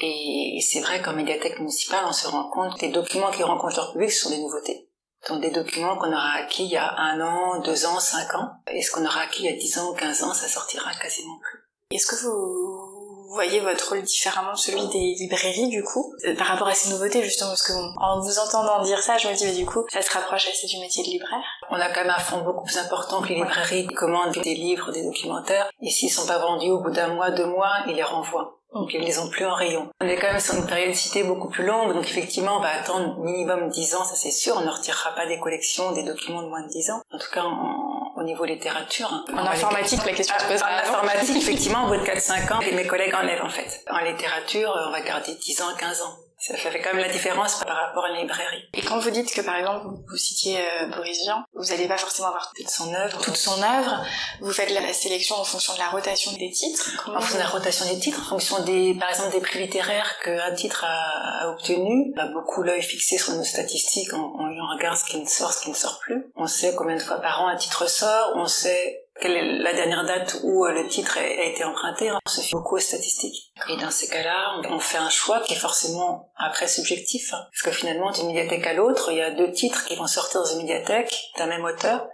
et 0.00 0.58
c'est 0.60 0.80
vrai 0.80 1.00
qu'en 1.00 1.12
médiathèque 1.12 1.58
municipale, 1.58 2.04
on 2.06 2.12
se 2.12 2.26
rend 2.26 2.50
compte 2.50 2.78
que 2.78 2.86
les 2.86 2.92
documents 2.92 3.30
qui 3.30 3.42
rencontrent 3.42 3.76
leur 3.76 3.92
public 3.92 4.10
ce 4.10 4.24
sont 4.24 4.30
des 4.30 4.42
nouveautés. 4.42 4.88
Sont 5.26 5.38
des 5.38 5.50
documents 5.50 5.96
qu'on 5.96 6.12
aura 6.12 6.32
acquis 6.34 6.64
il 6.64 6.70
y 6.70 6.76
a 6.76 6.94
un 6.98 7.20
an, 7.20 7.60
deux 7.60 7.86
ans, 7.86 7.98
cinq 7.98 8.34
ans. 8.34 8.50
Et 8.70 8.82
ce 8.82 8.90
qu'on 8.90 9.06
aura 9.06 9.22
acquis 9.22 9.44
il 9.44 9.50
y 9.50 9.54
a 9.54 9.56
dix 9.56 9.78
ans 9.78 9.90
ou 9.90 9.94
quinze 9.94 10.22
ans, 10.22 10.34
ça 10.34 10.48
sortira 10.48 10.92
quasiment 11.00 11.38
plus. 11.40 11.60
Est-ce 11.90 12.06
que 12.06 12.16
vous 12.26 12.94
voyez 13.34 13.60
votre 13.60 13.88
rôle 13.88 14.02
différemment 14.02 14.52
de 14.52 14.58
celui 14.58 14.86
des 14.88 15.14
librairies 15.18 15.68
du 15.68 15.82
coup 15.82 16.14
euh, 16.24 16.36
par 16.36 16.48
rapport 16.48 16.68
à 16.68 16.74
ces 16.74 16.90
nouveautés 16.90 17.22
justement? 17.22 17.50
Parce 17.50 17.66
que 17.66 17.72
bon, 17.72 17.92
en 18.00 18.20
vous 18.20 18.38
entendant 18.38 18.82
dire 18.82 18.98
ça 19.00 19.16
je 19.16 19.28
me 19.28 19.34
dis 19.34 19.44
mais 19.44 19.52
du 19.52 19.66
coup 19.66 19.84
ça 19.92 20.02
se 20.02 20.10
rapproche 20.12 20.48
assez 20.48 20.66
du 20.66 20.78
métier 20.78 21.02
de 21.02 21.08
libraire 21.08 21.42
On 21.70 21.76
a 21.76 21.88
quand 21.88 22.02
même 22.02 22.14
un 22.16 22.20
fonds 22.20 22.42
beaucoup 22.42 22.64
plus 22.64 22.78
important 22.78 23.22
que 23.22 23.28
les 23.28 23.36
librairies 23.36 23.86
qui 23.86 23.94
commandent 23.94 24.32
des 24.32 24.54
livres, 24.54 24.92
des 24.92 25.04
documentaires. 25.04 25.68
Et 25.80 25.90
s'ils 25.90 26.10
sont 26.10 26.26
pas 26.26 26.38
vendus 26.38 26.70
au 26.70 26.80
bout 26.80 26.90
d'un 26.90 27.08
mois, 27.08 27.30
deux 27.30 27.46
mois, 27.46 27.72
ils 27.88 27.94
les 27.94 28.02
renvoient. 28.02 28.60
Donc 28.74 28.92
ils 28.92 29.00
les 29.00 29.18
ont 29.18 29.28
plus 29.28 29.46
en 29.46 29.54
rayon. 29.54 29.88
On 30.00 30.06
est 30.08 30.16
quand 30.16 30.26
même 30.32 30.40
sur 30.40 30.54
une 30.54 30.66
périodicité 30.66 31.22
beaucoup 31.22 31.48
plus 31.48 31.64
longue, 31.64 31.94
donc 31.94 32.04
effectivement 32.04 32.56
on 32.58 32.60
va 32.60 32.70
attendre 32.70 33.18
minimum 33.20 33.68
10 33.68 33.94
ans, 33.94 34.04
ça 34.04 34.16
c'est 34.16 34.30
sûr, 34.32 34.54
on 34.56 34.62
ne 34.62 34.70
retirera 34.70 35.14
pas 35.14 35.26
des 35.26 35.38
collections, 35.38 35.92
des 35.92 36.02
documents 36.02 36.42
de 36.42 36.48
moins 36.48 36.62
de 36.62 36.68
10 36.68 36.90
ans. 36.90 37.00
En 37.12 37.18
tout 37.18 37.30
cas 37.32 37.42
en- 37.42 38.12
au 38.16 38.22
niveau 38.22 38.44
littérature. 38.44 39.08
hein. 39.12 39.24
en 39.36 39.46
informatique 39.46 40.04
la 40.04 40.12
question 40.12 40.36
se 40.38 40.44
En 40.44 40.48
posera 40.48 40.68
avant. 40.68 40.98
informatique, 40.98 41.36
effectivement, 41.36 41.84
au 41.84 41.88
bout 41.88 41.96
de 41.96 42.04
4-5 42.04 42.52
ans, 42.52 42.58
mes 42.60 42.86
collègues 42.86 43.14
enlèvent 43.14 43.42
en 43.44 43.48
fait. 43.48 43.84
En 43.90 43.98
littérature, 44.04 44.72
on 44.88 44.90
va 44.92 45.00
garder 45.00 45.34
10 45.34 45.62
ans, 45.62 45.74
15 45.78 46.02
ans. 46.02 46.14
Ça 46.46 46.56
fait 46.58 46.78
quand 46.80 46.92
même 46.92 47.06
la 47.06 47.12
différence 47.12 47.64
par 47.64 47.74
rapport 47.74 48.04
à 48.04 48.10
la 48.10 48.20
librairie. 48.20 48.68
et 48.74 48.82
quand 48.82 48.98
vous 48.98 49.10
dites 49.10 49.32
que 49.32 49.40
par 49.40 49.56
exemple 49.56 49.86
vous, 50.06 50.16
citiez 50.16 50.58
euh, 50.58 50.88
Boris 50.88 51.22
Vian 51.22 51.42
vous 51.54 51.72
allez 51.72 51.88
pas 51.88 51.96
forcément 51.96 52.28
avoir 52.28 52.52
Toute 52.54 52.68
son 52.68 52.92
œuvre, 52.92 53.18
toute 53.18 53.36
son 53.36 53.62
œuvre 53.62 54.04
vous 54.40 54.52
faites 54.52 54.68
la, 54.70 54.92
sélection 54.92 55.36
en 55.36 55.44
fonction 55.44 55.72
de 55.72 55.78
la 55.78 55.88
rotation 55.88 56.32
des 56.32 56.50
titres 56.50 56.90
Comment 57.02 57.16
en 57.16 57.20
fonction 57.20 57.38
de 57.38 57.42
la 57.42 57.48
rotation 57.48 57.86
des 57.86 57.98
titres, 57.98 58.20
en 58.20 58.28
fonction 58.28 58.62
des, 58.62 58.94
par 58.94 59.08
exemple, 59.08 59.32
des 59.32 59.40
prix 59.40 59.60
littéraires 59.60 60.18
qu'un 60.22 60.54
titre 60.54 60.84
a, 60.84 61.44
a 61.44 61.48
obtenu. 61.48 62.12
On 62.16 62.20
a 62.20 62.26
beaucoup 62.26 62.62
l'œil 62.62 62.82
fixé 62.82 63.16
sur 63.16 63.32
nos 63.32 63.44
statistiques, 63.44 64.12
on, 64.12 64.18
on 64.18 64.76
regarde 64.76 64.98
ce 64.98 65.04
qui 65.04 65.18
ne 65.18 65.26
sort, 65.26 65.52
ce 65.52 65.62
qui 65.62 65.70
ne 65.70 65.74
sort 65.74 65.98
plus. 66.00 66.26
On 66.36 66.46
sait 66.46 66.74
combien 66.74 66.96
de 66.96 67.02
fois 67.02 67.20
par 67.20 67.42
an 67.42 67.48
un 67.48 67.56
titre 67.56 67.88
sort, 67.88 68.32
on 68.34 68.46
sait 68.46 69.03
quelle 69.20 69.36
est 69.36 69.58
la 69.62 69.72
dernière 69.72 70.04
date 70.04 70.40
où 70.42 70.64
euh, 70.64 70.72
le 70.72 70.88
titre 70.88 71.18
a, 71.18 71.26
été 71.26 71.64
emprunté. 71.64 72.10
On 72.10 72.28
se 72.28 72.40
fie 72.40 72.52
beaucoup 72.52 72.76
aux 72.76 72.80
statistiques. 72.80 73.52
Et 73.68 73.76
dans 73.76 73.90
ces 73.90 74.08
cas-là, 74.08 74.60
on, 74.68 74.78
fait 74.78 74.98
un 74.98 75.08
choix 75.08 75.40
qui 75.40 75.54
est 75.54 75.58
forcément 75.58 76.32
après 76.36 76.66
subjectif. 76.66 77.32
hein. 77.32 77.46
Parce 77.52 77.62
que 77.62 77.70
finalement, 77.70 78.10
d'une 78.10 78.26
médiathèque 78.26 78.66
à 78.66 78.72
l'autre, 78.72 79.10
il 79.12 79.18
y 79.18 79.22
a 79.22 79.30
deux 79.30 79.52
titres 79.52 79.84
qui 79.84 79.96
vont 79.96 80.06
sortir 80.06 80.40
dans 80.40 80.46
une 80.46 80.58
médiathèque 80.58 81.14
d'un 81.38 81.46
même 81.46 81.64
auteur. 81.64 82.08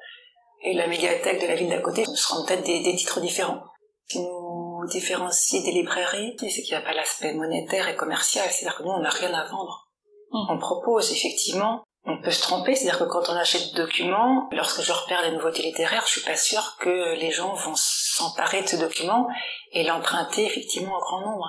Et 0.62 0.74
la 0.74 0.86
médiathèque 0.86 1.40
de 1.40 1.46
la 1.46 1.54
ville 1.54 1.70
d'à 1.70 1.80
côté 1.80 2.04
seront 2.14 2.44
peut-être 2.44 2.64
des, 2.64 2.82
des 2.82 2.94
titres 2.94 3.20
différents. 3.20 3.62
Ce 4.08 4.14
qui 4.14 4.20
nous 4.20 4.86
différencie 4.90 5.62
des 5.62 5.72
librairies, 5.72 6.36
c'est 6.38 6.62
qu'il 6.62 6.76
n'y 6.76 6.82
a 6.82 6.86
pas 6.86 6.92
l'aspect 6.92 7.32
monétaire 7.32 7.88
et 7.88 7.96
commercial. 7.96 8.46
C'est-à-dire 8.50 8.76
que 8.76 8.82
nous, 8.82 8.90
on 8.90 9.00
n'a 9.00 9.10
rien 9.10 9.32
à 9.32 9.46
vendre. 9.46 9.88
Mhm. 10.32 10.46
On 10.50 10.58
propose, 10.58 11.12
effectivement, 11.12 11.82
on 12.04 12.20
peut 12.22 12.30
se 12.30 12.42
tromper, 12.42 12.74
c'est-à-dire 12.74 12.98
que 12.98 13.04
quand 13.04 13.28
on 13.28 13.36
achète 13.36 13.72
des 13.72 13.82
documents, 13.82 14.48
lorsque 14.52 14.82
je 14.82 14.92
repère 14.92 15.22
des 15.22 15.32
nouveautés 15.32 15.62
littéraires, 15.62 16.04
je 16.06 16.12
suis 16.12 16.22
pas 16.22 16.36
sûre 16.36 16.76
que 16.80 17.14
les 17.16 17.30
gens 17.30 17.54
vont 17.54 17.74
s'emparer 17.76 18.62
de 18.62 18.68
ce 18.68 18.76
document 18.76 19.28
et 19.72 19.84
l'emprunter 19.84 20.46
effectivement 20.46 20.96
en 20.96 21.00
grand 21.00 21.20
nombre. 21.20 21.46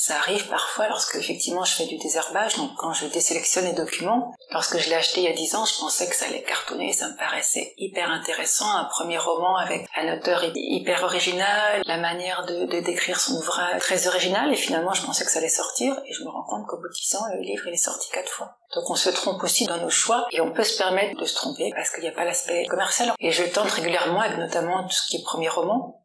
Ça 0.00 0.14
arrive 0.14 0.46
parfois 0.46 0.86
lorsque 0.86 1.16
effectivement 1.16 1.64
je 1.64 1.72
fais 1.74 1.86
du 1.86 1.98
désherbage, 1.98 2.54
donc 2.56 2.70
quand 2.76 2.92
je 2.92 3.06
désélectionne 3.06 3.64
les 3.64 3.72
documents, 3.72 4.32
lorsque 4.52 4.78
je 4.78 4.88
l'ai 4.88 4.94
acheté 4.94 5.22
il 5.22 5.24
y 5.24 5.28
a 5.28 5.32
10 5.32 5.56
ans, 5.56 5.64
je 5.64 5.76
pensais 5.80 6.08
que 6.08 6.14
ça 6.14 6.26
allait 6.26 6.44
cartonner, 6.44 6.92
ça 6.92 7.08
me 7.08 7.16
paraissait 7.16 7.74
hyper 7.78 8.08
intéressant, 8.08 8.70
un 8.76 8.84
premier 8.84 9.18
roman 9.18 9.56
avec 9.56 9.88
un 9.96 10.16
auteur 10.16 10.44
hy- 10.44 10.52
hyper 10.54 11.02
original, 11.02 11.82
la 11.84 11.96
manière 11.96 12.46
de, 12.46 12.78
décrire 12.80 13.18
son 13.18 13.32
ouvrage 13.38 13.80
très 13.80 14.06
original, 14.06 14.52
et 14.52 14.56
finalement 14.56 14.92
je 14.94 15.02
pensais 15.02 15.24
que 15.24 15.32
ça 15.32 15.40
allait 15.40 15.48
sortir, 15.48 16.00
et 16.06 16.12
je 16.12 16.22
me 16.22 16.28
rends 16.30 16.44
compte 16.44 16.66
qu'au 16.68 16.76
bout 16.76 16.86
de 16.88 16.94
10 16.94 17.16
ans, 17.16 17.24
le 17.34 17.40
livre 17.40 17.66
il 17.66 17.74
est 17.74 17.76
sorti 17.76 18.08
quatre 18.12 18.30
fois. 18.30 18.54
Donc 18.76 18.88
on 18.90 18.94
se 18.94 19.10
trompe 19.10 19.42
aussi 19.42 19.66
dans 19.66 19.78
nos 19.78 19.90
choix, 19.90 20.28
et 20.30 20.40
on 20.40 20.52
peut 20.52 20.62
se 20.62 20.78
permettre 20.78 21.18
de 21.20 21.24
se 21.26 21.34
tromper 21.34 21.72
parce 21.74 21.90
qu'il 21.90 22.02
n'y 22.04 22.08
a 22.08 22.12
pas 22.12 22.24
l'aspect 22.24 22.66
commercial. 22.66 23.12
Et 23.18 23.32
je 23.32 23.42
tente 23.42 23.70
régulièrement 23.72 24.20
avec 24.20 24.38
notamment 24.38 24.84
tout 24.84 24.94
ce 24.94 25.08
qui 25.08 25.16
est 25.16 25.24
premier 25.24 25.48
roman, 25.48 25.97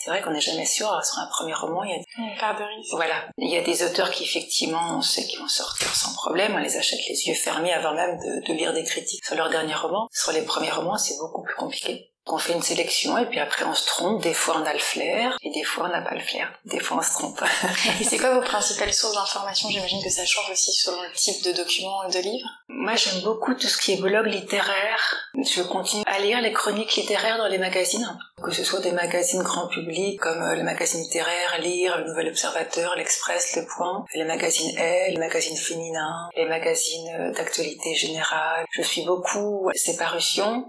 c'est 0.00 0.10
vrai 0.10 0.22
qu'on 0.22 0.30
n'est 0.30 0.40
jamais 0.40 0.64
sûr, 0.64 0.88
sur 1.04 1.18
un 1.18 1.26
premier 1.26 1.52
roman, 1.52 1.84
il 1.84 1.90
y 1.90 1.92
a 1.92 1.98
Une 2.32 2.38
part 2.38 2.58
de 2.58 2.64
risque. 2.64 2.94
voilà. 2.94 3.28
Il 3.36 3.50
y 3.50 3.56
a 3.58 3.60
des 3.62 3.82
auteurs 3.84 4.10
qui, 4.10 4.24
effectivement, 4.24 4.96
on 4.96 5.02
sait 5.02 5.26
qu'ils 5.26 5.38
vont 5.38 5.46
sortir 5.48 5.94
sans 5.94 6.14
problème. 6.14 6.54
On 6.54 6.58
les 6.58 6.76
achète 6.78 7.00
les 7.06 7.28
yeux 7.28 7.34
fermés 7.34 7.72
avant 7.74 7.92
même 7.94 8.18
de, 8.18 8.46
de 8.46 8.52
lire 8.54 8.72
des 8.72 8.82
critiques 8.82 9.22
sur 9.24 9.36
leur 9.36 9.50
dernier 9.50 9.74
roman. 9.74 10.08
Sur 10.10 10.32
les 10.32 10.42
premiers 10.42 10.70
romans, 10.70 10.96
c'est 10.96 11.18
beaucoup 11.18 11.42
plus 11.42 11.54
compliqué. 11.54 12.12
Qu'on 12.30 12.38
fait 12.38 12.52
une 12.52 12.62
sélection 12.62 13.18
et 13.18 13.26
puis 13.26 13.40
après 13.40 13.64
on 13.64 13.74
se 13.74 13.86
trompe. 13.86 14.22
Des 14.22 14.32
fois 14.32 14.62
on 14.62 14.64
a 14.64 14.72
le 14.72 14.78
flair 14.78 15.36
et 15.42 15.50
des 15.50 15.64
fois 15.64 15.86
on 15.86 15.88
n'a 15.88 16.00
pas 16.00 16.14
le 16.14 16.20
flair. 16.20 16.48
Des 16.64 16.78
fois 16.78 16.98
on 16.98 17.02
se 17.02 17.12
trompe. 17.12 17.42
et 18.00 18.04
c'est 18.04 18.18
quoi 18.18 18.34
vos 18.34 18.40
principales 18.40 18.92
sources 18.92 19.16
d'information 19.16 19.68
J'imagine 19.68 20.00
que 20.00 20.10
ça 20.10 20.24
change 20.24 20.48
aussi 20.52 20.72
selon 20.72 21.02
le 21.02 21.12
type 21.12 21.42
de 21.42 21.50
document 21.50 22.04
et 22.04 22.12
de 22.12 22.20
livre. 22.20 22.48
Moi 22.68 22.94
j'aime 22.94 23.20
beaucoup 23.22 23.54
tout 23.54 23.66
ce 23.66 23.76
qui 23.76 23.94
est 23.94 24.00
blog 24.00 24.26
littéraire. 24.26 25.16
Je 25.34 25.62
continue 25.62 26.04
à 26.06 26.20
lire 26.20 26.40
les 26.40 26.52
chroniques 26.52 26.94
littéraires 26.94 27.38
dans 27.38 27.48
les 27.48 27.58
magazines, 27.58 28.16
que 28.44 28.52
ce 28.52 28.62
soit 28.62 28.80
des 28.80 28.92
magazines 28.92 29.42
grand 29.42 29.66
public 29.66 30.20
comme 30.20 30.40
euh, 30.40 30.54
le 30.54 30.62
magazine 30.62 31.02
littéraire, 31.02 31.58
Lire, 31.60 31.98
le 31.98 32.04
Nouvel 32.04 32.28
Observateur, 32.28 32.94
l'Express, 32.96 33.56
Le 33.56 33.66
Point, 33.66 34.04
les 34.14 34.24
magazines 34.24 34.72
Elle, 34.78 35.14
les 35.14 35.18
magazines 35.18 35.56
féminins, 35.56 36.28
les 36.36 36.46
magazines 36.46 37.10
euh, 37.18 37.32
d'actualité 37.32 37.96
générale. 37.96 38.66
Je 38.70 38.82
suis 38.82 39.04
beaucoup 39.04 39.68
ces 39.74 39.96
parutions 39.96 40.64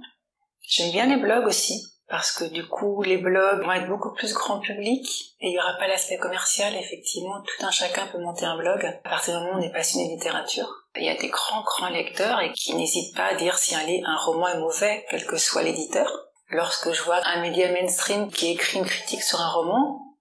J'aime 0.68 0.92
bien 0.92 1.06
les 1.08 1.22
blogs 1.22 1.46
aussi, 1.46 1.92
parce 2.08 2.32
que 2.32 2.44
du 2.44 2.68
coup, 2.68 3.02
les 3.04 3.18
blogs 3.18 3.64
vont 3.64 3.72
être 3.72 3.88
beaucoup 3.88 4.14
plus 4.14 4.34
grand 4.34 4.60
public 4.60 5.08
et 5.40 5.48
il 5.48 5.52
n'y 5.52 5.60
aura 5.60 5.74
pas 5.80 5.88
l'aspect 5.88 6.18
commercial. 6.18 6.76
Effectivement, 6.76 7.42
tout 7.42 7.66
un 7.66 7.72
chacun 7.72 8.08
peut 8.08 8.20
monter 8.20 8.46
un 8.46 8.58
blog 8.58 8.86
à 8.86 8.92
partir 8.92 9.38
du 9.38 9.46
moment 9.46 9.58
où 9.58 9.62
on 9.62 9.64
est 9.64 9.72
passionné 9.72 10.08
de 10.08 10.14
littérature. 10.14 10.68
Il 10.96 11.06
y 11.06 11.10
a 11.10 11.16
des 11.16 11.30
grands, 11.30 11.64
grands 11.64 11.90
lecteurs 11.90 12.42
et 12.42 12.52
qui 12.52 12.76
n'hésitent 12.76 13.16
pas 13.16 13.28
à 13.28 13.36
dire 13.36 13.58
si 13.58 13.76
un, 13.76 13.86
un 14.06 14.18
roman 14.18 14.50
est 14.50 14.60
mauvais, 14.60 15.06
quel 15.10 15.26
que 15.26 15.38
soit 15.38 15.64
l'éditeur. 15.64 16.12
Lorsque 16.50 16.92
je 16.92 17.02
vois 17.04 17.26
un 17.26 17.42
média 17.42 17.72
mainstream 17.72 18.30
qui 18.30 18.52
écrit 18.52 18.80
une 18.80 18.86
critique 18.86 19.24
sur 19.24 19.40
un 19.40 19.50
roman, 19.50 20.18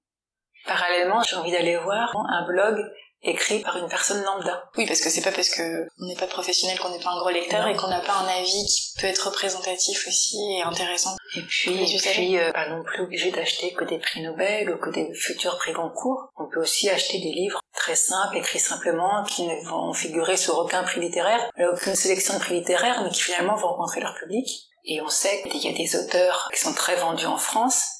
parallèlement, 0.67 1.23
j'ai 1.25 1.35
envie 1.35 1.51
d'aller 1.51 1.77
voir 1.77 2.15
un 2.17 2.47
blog 2.47 2.79
écrit 3.23 3.61
par 3.61 3.77
une 3.77 3.89
personne 3.89 4.23
lambda. 4.23 4.71
Oui, 4.77 4.87
parce 4.87 5.01
que 5.01 5.11
c'est 5.11 5.23
pas 5.23 5.33
parce 5.33 5.51
que 5.51 5.87
on 5.99 6.07
n'est 6.07 6.17
pas 6.17 6.27
professionnel 6.27 6.79
qu'on 6.79 6.91
n'est 6.91 7.03
pas 7.03 7.11
un 7.11 7.19
gros 7.19 7.31
lecteur 7.31 7.67
et 7.67 7.77
qu'on 7.77 7.89
n'a 7.89 8.01
pas 8.01 8.15
un 8.15 8.29
avis 8.29 8.67
qui 8.67 8.93
peut 8.99 9.07
être 9.07 9.27
représentatif 9.27 10.07
aussi 10.09 10.39
et 10.53 10.63
intéressant. 10.63 11.17
Et 11.37 11.43
puis, 11.43 11.71
et 11.71 11.99
puis 11.99 12.39
euh, 12.39 12.53
pas 12.53 12.69
non 12.69 12.83
plus 12.83 13.03
obligé 13.03 13.31
d'acheter 13.31 13.73
que 13.73 13.85
des 13.85 13.99
prix 13.99 14.23
Nobel 14.23 14.71
ou 14.71 14.79
que 14.79 14.91
des 14.91 15.13
futurs 15.15 15.59
prix 15.59 15.73
Goncourt. 15.73 16.31
On 16.39 16.49
peut 16.49 16.61
aussi 16.61 16.89
acheter 16.89 17.19
des 17.19 17.33
livres 17.33 17.61
très 17.75 17.97
simples, 17.97 18.37
écrits 18.37 18.59
simplement, 18.59 19.25
qui 19.25 19.47
ne 19.47 19.69
vont 19.69 19.93
figurer 19.93 20.37
sur 20.37 20.59
aucun 20.59 20.83
prix 20.83 21.01
littéraire, 21.01 21.51
aucune 21.73 21.95
sélection 21.95 22.35
de 22.35 22.41
prix 22.41 22.55
littéraires, 22.55 23.03
mais 23.03 23.11
qui 23.11 23.23
finalement 23.23 23.57
vont 23.57 23.69
rencontrer 23.69 24.01
leur 24.01 24.15
public. 24.15 24.49
Et 24.85 25.01
on 25.01 25.09
sait 25.09 25.43
qu'il 25.43 25.63
y 25.63 25.69
a 25.69 25.77
des 25.77 25.97
auteurs 25.97 26.49
qui 26.53 26.61
sont 26.61 26.73
très 26.73 26.97
vendus 26.97 27.27
en 27.27 27.37
France, 27.37 28.00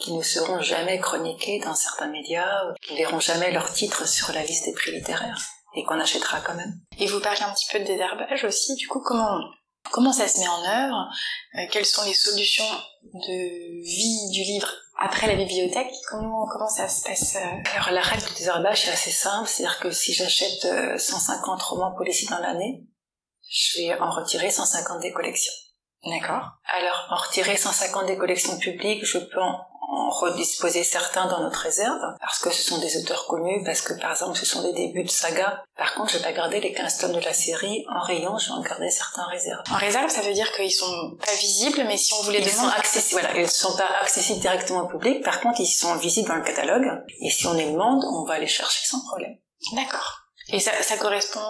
qui 0.00 0.12
ne 0.12 0.22
seront 0.22 0.60
jamais 0.60 0.98
chroniqués 0.98 1.60
dans 1.60 1.74
certains 1.74 2.08
médias, 2.08 2.62
qui 2.82 2.94
ne 2.94 2.98
verront 2.98 3.20
jamais 3.20 3.52
leur 3.52 3.72
titre 3.72 4.08
sur 4.08 4.32
la 4.32 4.42
liste 4.42 4.64
des 4.64 4.72
prix 4.72 4.92
littéraires, 4.92 5.38
et 5.76 5.84
qu'on 5.84 6.00
achètera 6.00 6.40
quand 6.40 6.54
même. 6.54 6.80
Et 6.98 7.06
vous 7.06 7.20
parlez 7.20 7.42
un 7.42 7.52
petit 7.52 7.66
peu 7.70 7.78
de 7.78 7.84
désherbage 7.84 8.44
aussi, 8.44 8.74
du 8.76 8.88
coup, 8.88 9.00
comment, 9.04 9.38
comment 9.92 10.12
ça 10.12 10.26
se 10.26 10.40
met 10.40 10.48
en 10.48 10.64
œuvre? 10.64 11.08
Euh, 11.56 11.66
Quelles 11.70 11.86
sont 11.86 12.04
les 12.04 12.14
solutions 12.14 12.64
de 13.12 13.82
vie 13.84 14.30
du 14.32 14.42
livre 14.42 14.70
après 14.98 15.26
la 15.26 15.34
bibliothèque? 15.34 15.92
Comment, 16.08 16.46
comment 16.50 16.68
ça 16.68 16.88
se 16.88 17.02
passe 17.02 17.36
euh? 17.36 17.74
Alors 17.74 17.90
la 17.90 18.00
règle 18.02 18.26
du 18.26 18.34
désherbage 18.34 18.88
est 18.88 18.92
assez 18.92 19.10
simple, 19.10 19.48
c'est-à-dire 19.48 19.80
que 19.80 19.90
si 19.90 20.12
j'achète 20.12 20.66
150 20.98 21.60
euh, 21.60 21.64
romans 21.64 21.94
policiers 21.96 22.28
dans 22.28 22.38
l'année, 22.40 22.84
je 23.50 23.78
vais 23.78 23.98
en 23.98 24.10
retirer 24.10 24.50
150 24.50 25.00
des 25.00 25.12
collections. 25.12 25.52
D'accord. 26.06 26.46
Alors, 26.78 27.08
en 27.10 27.16
retirer 27.16 27.56
150 27.56 28.06
des 28.06 28.16
collections 28.16 28.56
publiques, 28.58 29.04
je 29.04 29.18
peux 29.18 29.40
en 29.42 29.60
en 29.90 30.10
redisposer 30.10 30.84
certains 30.84 31.26
dans 31.26 31.40
notre 31.40 31.58
réserve, 31.58 32.00
parce 32.20 32.38
que 32.38 32.50
ce 32.50 32.62
sont 32.62 32.78
des 32.78 32.96
auteurs 32.96 33.26
connus, 33.26 33.62
parce 33.64 33.80
que 33.80 33.94
par 33.94 34.12
exemple 34.12 34.38
ce 34.38 34.46
sont 34.46 34.62
des 34.62 34.72
débuts 34.72 35.02
de 35.02 35.10
saga. 35.10 35.62
Par 35.76 35.94
contre, 35.94 36.12
je 36.12 36.18
vais 36.18 36.24
pas 36.24 36.32
garder 36.32 36.60
les 36.60 36.72
15 36.72 36.98
tomes 36.98 37.12
de 37.12 37.20
la 37.20 37.32
série 37.32 37.84
en 37.88 38.00
rayon, 38.00 38.38
je 38.38 38.46
vais 38.46 38.52
en 38.52 38.60
garder 38.60 38.90
certains 38.90 39.22
en 39.22 39.28
réserve. 39.28 39.62
En 39.70 39.76
réserve, 39.76 40.10
ça 40.10 40.20
veut 40.22 40.32
dire 40.32 40.52
qu'ils 40.52 40.72
sont 40.72 41.16
pas 41.24 41.34
visibles, 41.34 41.84
mais 41.86 41.96
si 41.96 42.14
on 42.14 42.22
voulait 42.22 42.40
ils 42.40 42.50
sont 42.50 42.68
accessibles, 42.68 43.20
voilà, 43.20 43.38
ils 43.38 43.50
sont 43.50 43.76
pas 43.76 43.88
accessibles 44.00 44.40
directement 44.40 44.82
au 44.82 44.88
public, 44.88 45.24
par 45.24 45.40
contre 45.40 45.60
ils 45.60 45.66
sont 45.66 45.94
visibles 45.96 46.28
dans 46.28 46.36
le 46.36 46.44
catalogue, 46.44 46.86
et 47.20 47.30
si 47.30 47.46
on 47.46 47.54
les 47.54 47.70
demande, 47.70 48.04
on 48.04 48.24
va 48.24 48.38
les 48.38 48.46
chercher 48.46 48.86
sans 48.86 49.00
problème. 49.06 49.36
D'accord. 49.72 50.20
Et 50.52 50.58
ça, 50.58 50.72
ça, 50.82 50.96
correspond 50.96 51.40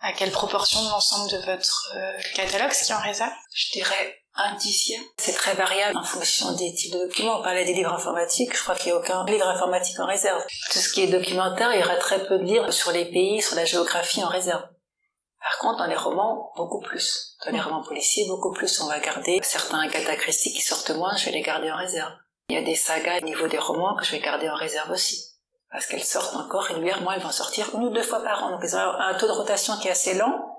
à 0.00 0.12
quelle 0.16 0.30
proportion 0.30 0.80
de 0.84 0.88
l'ensemble 0.88 1.30
de 1.30 1.38
votre 1.38 1.92
euh, 1.96 2.12
catalogue, 2.36 2.70
ce 2.72 2.84
qui 2.84 2.92
est 2.92 2.94
en 2.94 3.00
réserve? 3.00 3.32
Je 3.52 3.72
dirais 3.72 4.23
dixième. 4.58 5.02
C'est 5.16 5.32
très 5.32 5.54
variable 5.54 5.96
en 5.96 6.04
fonction 6.04 6.52
des 6.52 6.74
types 6.74 6.92
de 6.92 6.98
documents. 7.06 7.40
On 7.40 7.42
parlait 7.42 7.64
des 7.64 7.74
livres 7.74 7.92
informatiques, 7.92 8.56
je 8.56 8.62
crois 8.62 8.74
qu'il 8.74 8.92
n'y 8.92 8.98
a 8.98 9.00
aucun 9.00 9.24
livre 9.26 9.46
informatique 9.46 9.98
en 10.00 10.06
réserve. 10.06 10.42
Tout 10.72 10.78
ce 10.78 10.92
qui 10.92 11.02
est 11.02 11.08
documentaire, 11.08 11.72
il 11.74 11.80
y 11.80 11.84
aura 11.84 11.96
très 11.96 12.26
peu 12.26 12.38
de 12.38 12.44
livres 12.44 12.70
sur 12.70 12.92
les 12.92 13.06
pays, 13.06 13.42
sur 13.42 13.56
la 13.56 13.64
géographie 13.64 14.22
en 14.22 14.28
réserve. 14.28 14.62
Par 15.40 15.58
contre, 15.58 15.78
dans 15.78 15.86
les 15.86 15.96
romans, 15.96 16.52
beaucoup 16.56 16.80
plus. 16.80 17.36
Dans 17.44 17.52
les 17.52 17.60
romans 17.60 17.82
policiers, 17.82 18.26
beaucoup 18.26 18.52
plus. 18.52 18.80
On 18.80 18.86
va 18.86 18.98
garder 18.98 19.40
certains 19.42 19.86
catacrystiques 19.88 20.56
qui 20.56 20.62
sortent 20.62 20.90
moins, 20.90 21.14
je 21.16 21.26
vais 21.26 21.32
les 21.32 21.42
garder 21.42 21.70
en 21.70 21.76
réserve. 21.76 22.12
Il 22.48 22.56
y 22.56 22.58
a 22.58 22.62
des 22.62 22.74
sagas 22.74 23.18
au 23.20 23.24
niveau 23.24 23.46
des 23.46 23.58
romans 23.58 23.94
que 23.96 24.04
je 24.04 24.12
vais 24.12 24.20
garder 24.20 24.48
en 24.48 24.54
réserve 24.54 24.90
aussi. 24.90 25.22
Parce 25.70 25.86
qu'elles 25.86 26.04
sortent 26.04 26.36
encore 26.36 26.62
régulièrement, 26.62 27.12
elles 27.12 27.22
vont 27.22 27.30
sortir 27.30 27.68
une 27.74 27.84
ou 27.84 27.90
deux 27.90 28.02
fois 28.02 28.22
par 28.22 28.44
an. 28.44 28.50
Donc 28.52 28.60
elles 28.62 28.76
ont 28.76 28.78
un 28.78 29.14
taux 29.14 29.26
de 29.26 29.32
rotation 29.32 29.76
qui 29.78 29.88
est 29.88 29.90
assez 29.90 30.14
lent, 30.14 30.53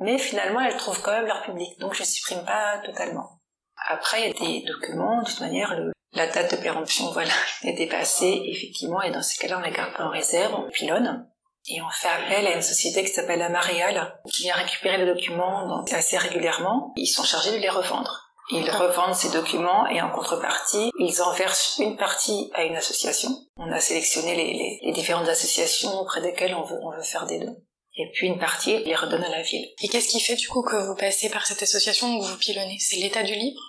mais 0.00 0.18
finalement 0.18 0.60
elles 0.60 0.76
trouvent 0.76 1.02
quand 1.02 1.12
même 1.12 1.26
leur 1.26 1.42
public, 1.42 1.78
donc 1.80 1.94
je 1.94 2.02
supprime 2.02 2.44
pas 2.44 2.78
totalement. 2.84 3.40
Après, 3.86 4.22
il 4.22 4.26
y 4.26 4.30
a 4.30 4.60
des 4.60 4.66
documents, 4.66 5.20
de 5.20 5.26
toute 5.26 5.40
manière, 5.40 5.74
la 6.12 6.26
date 6.28 6.56
de 6.56 6.62
péremption, 6.62 7.10
voilà, 7.12 7.32
est 7.64 7.74
dépassée, 7.74 8.42
effectivement, 8.46 9.02
et 9.02 9.10
dans 9.10 9.22
ces 9.22 9.36
cas-là, 9.38 9.58
on 9.58 9.62
la 9.62 9.70
garde 9.70 9.92
en 9.98 10.10
réserve, 10.10 10.54
on 10.54 10.70
pilonne, 10.70 11.28
et 11.68 11.80
on 11.80 11.90
fait 11.90 12.08
appel 12.08 12.46
à 12.46 12.54
une 12.54 12.62
société 12.62 13.02
qui 13.02 13.10
s'appelle 13.10 13.38
la 13.38 13.48
Mariale, 13.48 14.20
qui 14.30 14.42
vient 14.42 14.54
récupérer 14.54 14.98
les 14.98 15.06
documents 15.06 15.66
donc, 15.66 15.92
assez 15.92 16.18
régulièrement. 16.18 16.92
Ils 16.96 17.06
sont 17.06 17.24
chargés 17.24 17.52
de 17.52 17.56
les 17.56 17.70
revendre. 17.70 18.20
Ils 18.50 18.70
revendent 18.70 19.14
ces 19.14 19.30
documents 19.30 19.86
et 19.86 20.02
en 20.02 20.10
contrepartie, 20.10 20.90
ils 20.98 21.22
en 21.22 21.32
versent 21.32 21.78
une 21.78 21.96
partie 21.96 22.50
à 22.54 22.64
une 22.64 22.76
association. 22.76 23.30
On 23.56 23.72
a 23.72 23.80
sélectionné 23.80 24.36
les, 24.36 24.80
les 24.82 24.92
différentes 24.92 25.28
associations 25.28 25.98
auprès 25.98 26.20
desquelles 26.20 26.54
on 26.54 26.64
veut, 26.64 26.78
on 26.82 26.90
veut 26.90 27.02
faire 27.02 27.24
des 27.24 27.38
dons 27.38 27.56
et 27.96 28.10
puis 28.12 28.26
une 28.26 28.38
partie, 28.38 28.82
les 28.84 28.94
redonne 28.94 29.24
à 29.24 29.28
la 29.28 29.42
ville. 29.42 29.66
Et 29.82 29.88
qu'est-ce 29.88 30.08
qui 30.08 30.20
fait 30.20 30.36
du 30.36 30.48
coup 30.48 30.62
que 30.62 30.76
vous 30.76 30.96
passez 30.96 31.28
par 31.30 31.46
cette 31.46 31.62
association 31.62 32.08
où 32.16 32.22
vous 32.22 32.36
pilonnez? 32.36 32.78
C'est 32.80 32.96
l'état 32.96 33.22
du 33.22 33.34
livre? 33.34 33.60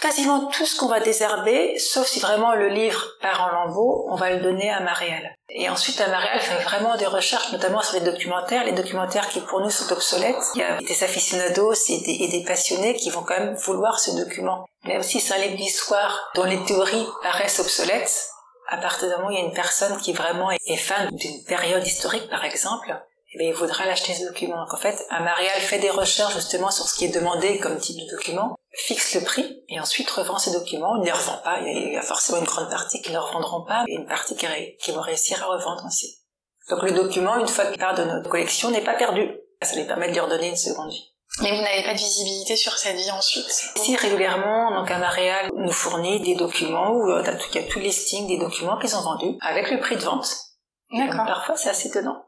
Quasiment 0.00 0.46
tout 0.46 0.66
ce 0.66 0.76
qu'on 0.76 0.88
va 0.88 0.98
désherber, 0.98 1.78
sauf 1.78 2.06
si 2.06 2.18
vraiment 2.18 2.54
le 2.54 2.68
livre 2.68 3.06
part 3.20 3.42
en 3.42 3.48
lambeaux, 3.52 4.06
on 4.10 4.16
va 4.16 4.30
le 4.30 4.40
donner 4.40 4.68
à 4.68 4.80
Marielle. 4.80 5.34
Et 5.48 5.68
ensuite, 5.68 6.00
à 6.00 6.08
Marielle 6.08 6.40
fait 6.40 6.62
vraiment 6.64 6.96
des 6.96 7.06
recherches, 7.06 7.52
notamment 7.52 7.80
sur 7.80 7.94
les 7.94 8.10
documentaires, 8.10 8.64
les 8.64 8.72
documentaires 8.72 9.28
qui 9.28 9.40
pour 9.40 9.60
nous 9.60 9.70
sont 9.70 9.92
obsolètes. 9.92 10.42
Il 10.56 10.62
y 10.62 10.64
a 10.64 10.78
des 10.78 11.04
aficionados 11.04 11.74
et 11.88 12.00
des, 12.00 12.24
et 12.24 12.28
des 12.28 12.44
passionnés 12.44 12.96
qui 12.96 13.10
vont 13.10 13.22
quand 13.22 13.38
même 13.38 13.54
vouloir 13.54 14.00
ce 14.00 14.10
document. 14.10 14.66
Mais 14.82 14.98
aussi, 14.98 15.20
c'est 15.20 15.34
un 15.34 15.38
livre 15.38 15.56
d'histoire 15.56 16.32
dont 16.34 16.44
les 16.44 16.62
théories 16.64 17.06
paraissent 17.22 17.60
obsolètes. 17.60 18.30
À 18.68 18.78
partir 18.78 19.08
du 19.08 19.14
moment 19.14 19.28
où 19.28 19.30
il 19.30 19.38
y 19.38 19.42
a 19.42 19.44
une 19.44 19.54
personne 19.54 19.96
qui 20.00 20.12
vraiment 20.12 20.50
est 20.50 20.76
fan 20.76 21.08
d'une 21.12 21.44
période 21.44 21.86
historique, 21.86 22.28
par 22.28 22.44
exemple, 22.44 22.92
eh 23.40 23.48
il 23.48 23.54
voudra 23.54 23.86
l'acheter 23.86 24.14
ce 24.14 24.24
document. 24.24 24.56
Donc 24.56 24.72
en 24.72 24.76
fait, 24.76 25.04
un 25.10 25.20
mariage 25.20 25.62
fait 25.62 25.78
des 25.78 25.90
recherches 25.90 26.34
justement 26.34 26.70
sur 26.70 26.88
ce 26.88 26.96
qui 26.96 27.06
est 27.06 27.08
demandé 27.08 27.58
comme 27.58 27.78
type 27.78 27.96
de 27.96 28.10
document, 28.10 28.56
fixe 28.72 29.14
le 29.14 29.22
prix 29.22 29.62
et 29.68 29.80
ensuite 29.80 30.10
revend 30.10 30.38
ces 30.38 30.52
documents. 30.52 30.96
Il 30.96 31.00
ne 31.00 31.06
les 31.06 31.12
revend 31.12 31.38
pas. 31.38 31.60
Il 31.60 31.92
y 31.92 31.96
a 31.96 32.02
forcément 32.02 32.38
une 32.38 32.44
grande 32.44 32.70
partie 32.70 33.02
qui 33.02 33.12
ne 33.12 33.18
revendront 33.18 33.64
pas 33.64 33.84
et 33.88 33.94
une 33.94 34.06
partie 34.06 34.36
qui, 34.36 34.46
qui 34.80 34.92
vont 34.92 35.00
réussir 35.00 35.42
à 35.42 35.46
revendre 35.46 35.84
aussi. 35.86 36.18
Donc 36.70 36.82
le 36.82 36.92
document, 36.92 37.38
une 37.38 37.48
fois 37.48 37.66
qu'il 37.66 37.78
part 37.78 37.94
de 37.94 38.04
notre 38.04 38.30
collection, 38.30 38.70
n'est 38.70 38.84
pas 38.84 38.94
perdu. 38.94 39.30
Ça 39.62 39.76
lui 39.76 39.84
permet 39.84 40.08
de 40.08 40.12
lui 40.12 40.20
redonner 40.20 40.48
une 40.48 40.56
seconde 40.56 40.90
vie. 40.90 41.14
Mais 41.40 41.50
vous 41.50 41.62
n'avez 41.62 41.82
pas 41.82 41.94
de 41.94 41.98
visibilité 41.98 42.54
sur 42.54 42.78
cette 42.78 42.96
vie 42.96 43.10
ensuite? 43.10 43.50
Si, 43.76 43.96
régulièrement, 43.96 44.70
donc 44.78 44.90
un 44.90 45.02
nous 45.56 45.72
fournit 45.72 46.20
des 46.20 46.36
documents 46.36 46.92
où 46.92 47.10
euh, 47.10 47.24
il 47.50 47.54
y 47.56 47.58
a 47.58 47.68
tout 47.68 47.80
listing 47.80 48.28
des 48.28 48.38
documents 48.38 48.78
qu'ils 48.78 48.94
ont 48.94 49.02
vendus 49.02 49.36
avec 49.40 49.70
le 49.70 49.80
prix 49.80 49.96
de 49.96 50.02
vente. 50.02 50.28
D'accord. 50.92 51.26
Parfois, 51.26 51.56
c'est 51.56 51.70
assez 51.70 51.88
étonnant. 51.88 52.24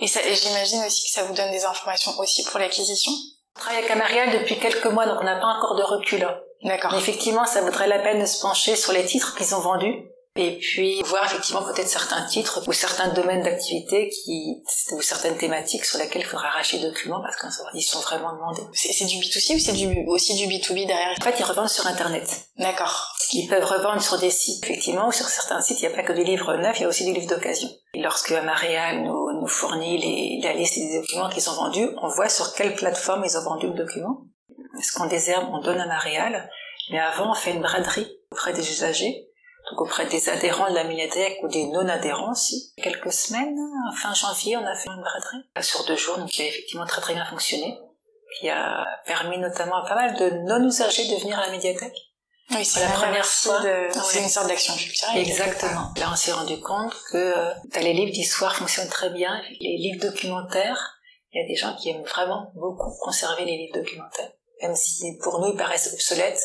Et, 0.00 0.06
j'imagine 0.06 0.84
aussi 0.84 1.04
que 1.04 1.10
ça 1.10 1.24
vous 1.24 1.34
donne 1.34 1.50
des 1.50 1.64
informations 1.64 2.12
aussi 2.18 2.44
pour 2.44 2.58
l'acquisition 2.58 3.12
On 3.56 3.60
travaille 3.60 3.78
avec 3.78 3.90
Amarial 3.90 4.40
depuis 4.40 4.58
quelques 4.58 4.86
mois, 4.86 5.06
donc 5.06 5.18
on 5.20 5.24
n'a 5.24 5.40
pas 5.40 5.46
encore 5.46 5.76
de 5.76 5.82
recul. 5.82 6.26
D'accord. 6.62 6.92
Mais 6.92 6.98
effectivement, 6.98 7.44
ça 7.44 7.60
vaudrait 7.60 7.88
la 7.88 7.98
peine 7.98 8.20
de 8.20 8.26
se 8.26 8.40
pencher 8.40 8.76
sur 8.76 8.92
les 8.92 9.04
titres 9.04 9.34
qu'ils 9.36 9.54
ont 9.54 9.60
vendus 9.60 10.04
et 10.36 10.58
puis 10.58 11.00
voir 11.02 11.24
effectivement 11.26 11.62
peut-être 11.62 11.88
certains 11.88 12.24
titres 12.26 12.66
ou 12.66 12.72
certains 12.72 13.08
domaines 13.08 13.42
d'activité 13.42 14.08
qui 14.08 14.62
ou 14.90 15.00
certaines 15.00 15.36
thématiques 15.36 15.84
sur 15.84 15.98
lesquelles 15.98 16.22
il 16.22 16.26
faudra 16.26 16.48
arracher 16.48 16.78
des 16.78 16.88
documents 16.88 17.22
parce 17.22 17.36
qu'ils 17.70 17.82
sont 17.82 18.00
vraiment 18.00 18.32
demandés. 18.32 18.62
C'est 18.72 19.04
du 19.04 19.16
B2C 19.16 19.54
ou 19.54 19.58
c'est 19.60 19.72
du, 19.72 20.04
aussi 20.08 20.34
du 20.34 20.46
B2B 20.52 20.86
derrière? 20.86 21.14
En 21.20 21.24
fait, 21.24 21.36
ils 21.38 21.44
revendent 21.44 21.68
sur 21.68 21.86
Internet. 21.86 22.48
D'accord. 22.58 23.14
Ils 23.32 23.48
peuvent 23.48 23.64
revendre 23.64 24.02
sur 24.02 24.18
des 24.18 24.30
sites, 24.30 24.64
effectivement, 24.64 25.08
ou 25.08 25.12
sur 25.12 25.26
certains 25.26 25.60
sites, 25.60 25.80
il 25.80 25.86
n'y 25.86 25.92
a 25.92 25.96
pas 25.96 26.02
que 26.02 26.12
des 26.12 26.24
livres 26.24 26.56
neufs, 26.56 26.78
il 26.78 26.82
y 26.82 26.84
a 26.84 26.88
aussi 26.88 27.04
des 27.04 27.12
livres 27.12 27.28
d'occasion. 27.28 27.68
Lorsque 27.94 28.32
Marial 28.32 29.02
nous, 29.02 29.40
nous 29.40 29.46
fournit 29.46 29.98
les, 29.98 30.40
la 30.42 30.52
liste 30.52 30.76
des 30.76 31.00
documents 31.00 31.28
qu'ils 31.28 31.48
ont 31.48 31.54
vendus, 31.54 31.88
on 32.02 32.08
voit 32.08 32.28
sur 32.28 32.54
quelle 32.54 32.74
plateforme 32.74 33.24
ils 33.24 33.36
ont 33.38 33.44
vendu 33.44 33.68
le 33.68 33.74
document. 33.74 34.22
Ce 34.82 34.92
qu'on 34.92 35.06
désherbe, 35.06 35.48
on 35.52 35.60
donne 35.60 35.80
à 35.80 35.86
Marial, 35.86 36.50
mais 36.90 36.98
avant, 36.98 37.30
on 37.30 37.34
fait 37.34 37.52
une 37.52 37.62
braderie 37.62 38.08
auprès 38.32 38.52
des 38.52 38.68
usagers 38.68 39.28
donc 39.70 39.80
auprès 39.80 40.06
des 40.06 40.28
adhérents 40.28 40.68
de 40.68 40.74
la 40.74 40.84
médiathèque 40.84 41.38
ou 41.42 41.48
des 41.48 41.66
non-adhérents 41.66 42.32
aussi. 42.32 42.72
Quelques 42.76 43.12
semaines, 43.12 43.56
fin 43.96 44.12
janvier, 44.12 44.56
on 44.56 44.66
a 44.66 44.74
fait 44.74 44.90
une 44.90 45.00
braderie 45.00 45.44
sur 45.62 45.84
deux 45.86 45.96
jours, 45.96 46.18
donc 46.18 46.28
qui 46.28 46.42
a 46.42 46.46
effectivement 46.46 46.86
très 46.86 47.00
très 47.00 47.14
bien 47.14 47.24
fonctionné, 47.24 47.78
qui 48.38 48.50
a 48.50 48.86
permis 49.06 49.38
notamment 49.38 49.76
à 49.76 49.88
pas 49.88 49.94
mal 49.94 50.16
de 50.16 50.30
non-usagers 50.46 51.08
de 51.08 51.20
venir 51.20 51.38
à 51.38 51.46
la 51.46 51.52
médiathèque 51.52 51.96
Oui, 52.50 52.64
c'est 52.64 52.80
la, 52.80 52.90
première 52.90 53.24
fois. 53.24 53.62
C'est 54.02 54.20
une 54.20 54.28
sorte 54.28 54.48
d'action 54.48 54.74
culturelle. 54.74 55.18
Exactement. 55.18 55.92
Là, 55.96 56.10
on 56.12 56.16
s'est 56.16 56.32
rendu 56.32 56.60
compte 56.60 56.94
que 57.10 57.16
euh, 57.16 57.54
les 57.80 57.94
livres 57.94 58.12
d'histoire 58.12 58.54
fonctionnent 58.54 58.88
très 58.88 59.10
bien. 59.10 59.40
Les 59.60 59.78
livres 59.78 60.02
documentaires, 60.02 61.00
il 61.32 61.40
y 61.40 61.44
a 61.44 61.48
des 61.48 61.56
gens 61.56 61.74
qui 61.76 61.88
aiment 61.88 62.04
vraiment 62.04 62.52
beaucoup 62.54 62.94
conserver 63.00 63.46
les 63.46 63.56
livres 63.56 63.78
documentaires. 63.78 64.30
Même 64.60 64.76
si 64.76 65.16
pour 65.22 65.40
nous, 65.40 65.52
ils 65.52 65.56
paraissent 65.56 65.90
obsolètes. 65.92 66.42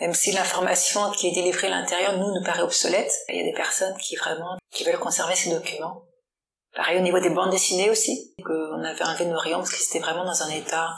Même 0.00 0.14
si 0.14 0.32
l'information 0.32 1.10
qui 1.12 1.28
est 1.28 1.34
délivrée 1.34 1.68
à 1.68 1.70
l'intérieur, 1.70 2.16
nous, 2.18 2.34
nous 2.34 2.44
paraît 2.44 2.62
obsolète. 2.62 3.12
Il 3.28 3.36
y 3.36 3.40
a 3.40 3.44
des 3.44 3.52
personnes 3.52 3.96
qui 3.98 4.16
vraiment, 4.16 4.56
qui 4.72 4.84
veulent 4.84 4.98
conserver 4.98 5.36
ces 5.36 5.50
documents. 5.50 6.02
Pareil 6.74 6.98
au 6.98 7.02
niveau 7.02 7.20
des 7.20 7.30
bandes 7.30 7.52
dessinées 7.52 7.90
aussi, 7.90 8.34
qu'on 8.44 8.82
avait 8.82 9.04
enlevé 9.04 9.26
nos 9.26 9.38
rayons 9.38 9.58
parce 9.58 9.72
qu'ils 9.72 9.86
étaient 9.86 10.04
vraiment 10.04 10.24
dans 10.24 10.42
un 10.42 10.50
état 10.50 10.90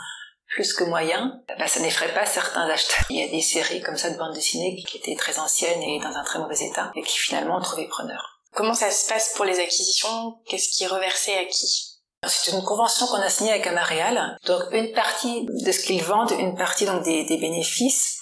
plus 0.49 0.72
que 0.72 0.84
moyen, 0.84 1.42
bah, 1.59 1.66
ça 1.66 1.80
n'effraie 1.80 2.14
pas 2.14 2.24
certains 2.24 2.68
acheteurs. 2.70 3.05
Il 3.11 3.18
y 3.18 3.22
a 3.22 3.28
des 3.28 3.42
séries 3.42 3.82
comme 3.82 3.97
ça 3.97 4.11
de 4.11 4.16
bandes 4.16 4.32
dessinées 4.32 4.82
qui 4.86 4.97
étaient 4.97 5.16
très 5.16 5.38
anciennes 5.38 5.82
et 5.82 6.01
dans 6.01 6.16
un 6.16 6.24
très 6.24 6.38
mauvais 6.38 6.59
état 6.64 6.92
et 6.94 7.03
qui 7.03 7.18
finalement 7.18 7.59
ont 7.59 7.62
trouvé 7.62 7.86
preneur. 7.88 8.40
Comment 8.55 8.72
ça 8.72 8.90
se 8.90 9.07
passe 9.09 9.34
pour 9.34 9.44
les 9.44 9.59
acquisitions? 9.59 10.38
Qu'est-ce 10.47 10.70
qui 10.70 10.84
est 10.84 10.88
reversé 10.88 11.34
à 11.34 11.44
qui? 11.44 11.99
C'est 12.26 12.53
une 12.53 12.62
convention 12.62 13.07
qu'on 13.07 13.20
a 13.20 13.28
signée 13.28 13.53
avec 13.53 13.66
Amaréal. 13.66 14.38
Donc 14.47 14.62
une 14.72 14.92
partie 14.92 15.44
de 15.47 15.72
ce 15.72 15.84
qu'ils 15.84 16.03
vendent, 16.03 16.32
une 16.38 16.57
partie 16.57 16.86
donc 16.86 17.03
des, 17.05 17.24
des 17.24 17.36
bénéfices, 17.36 18.15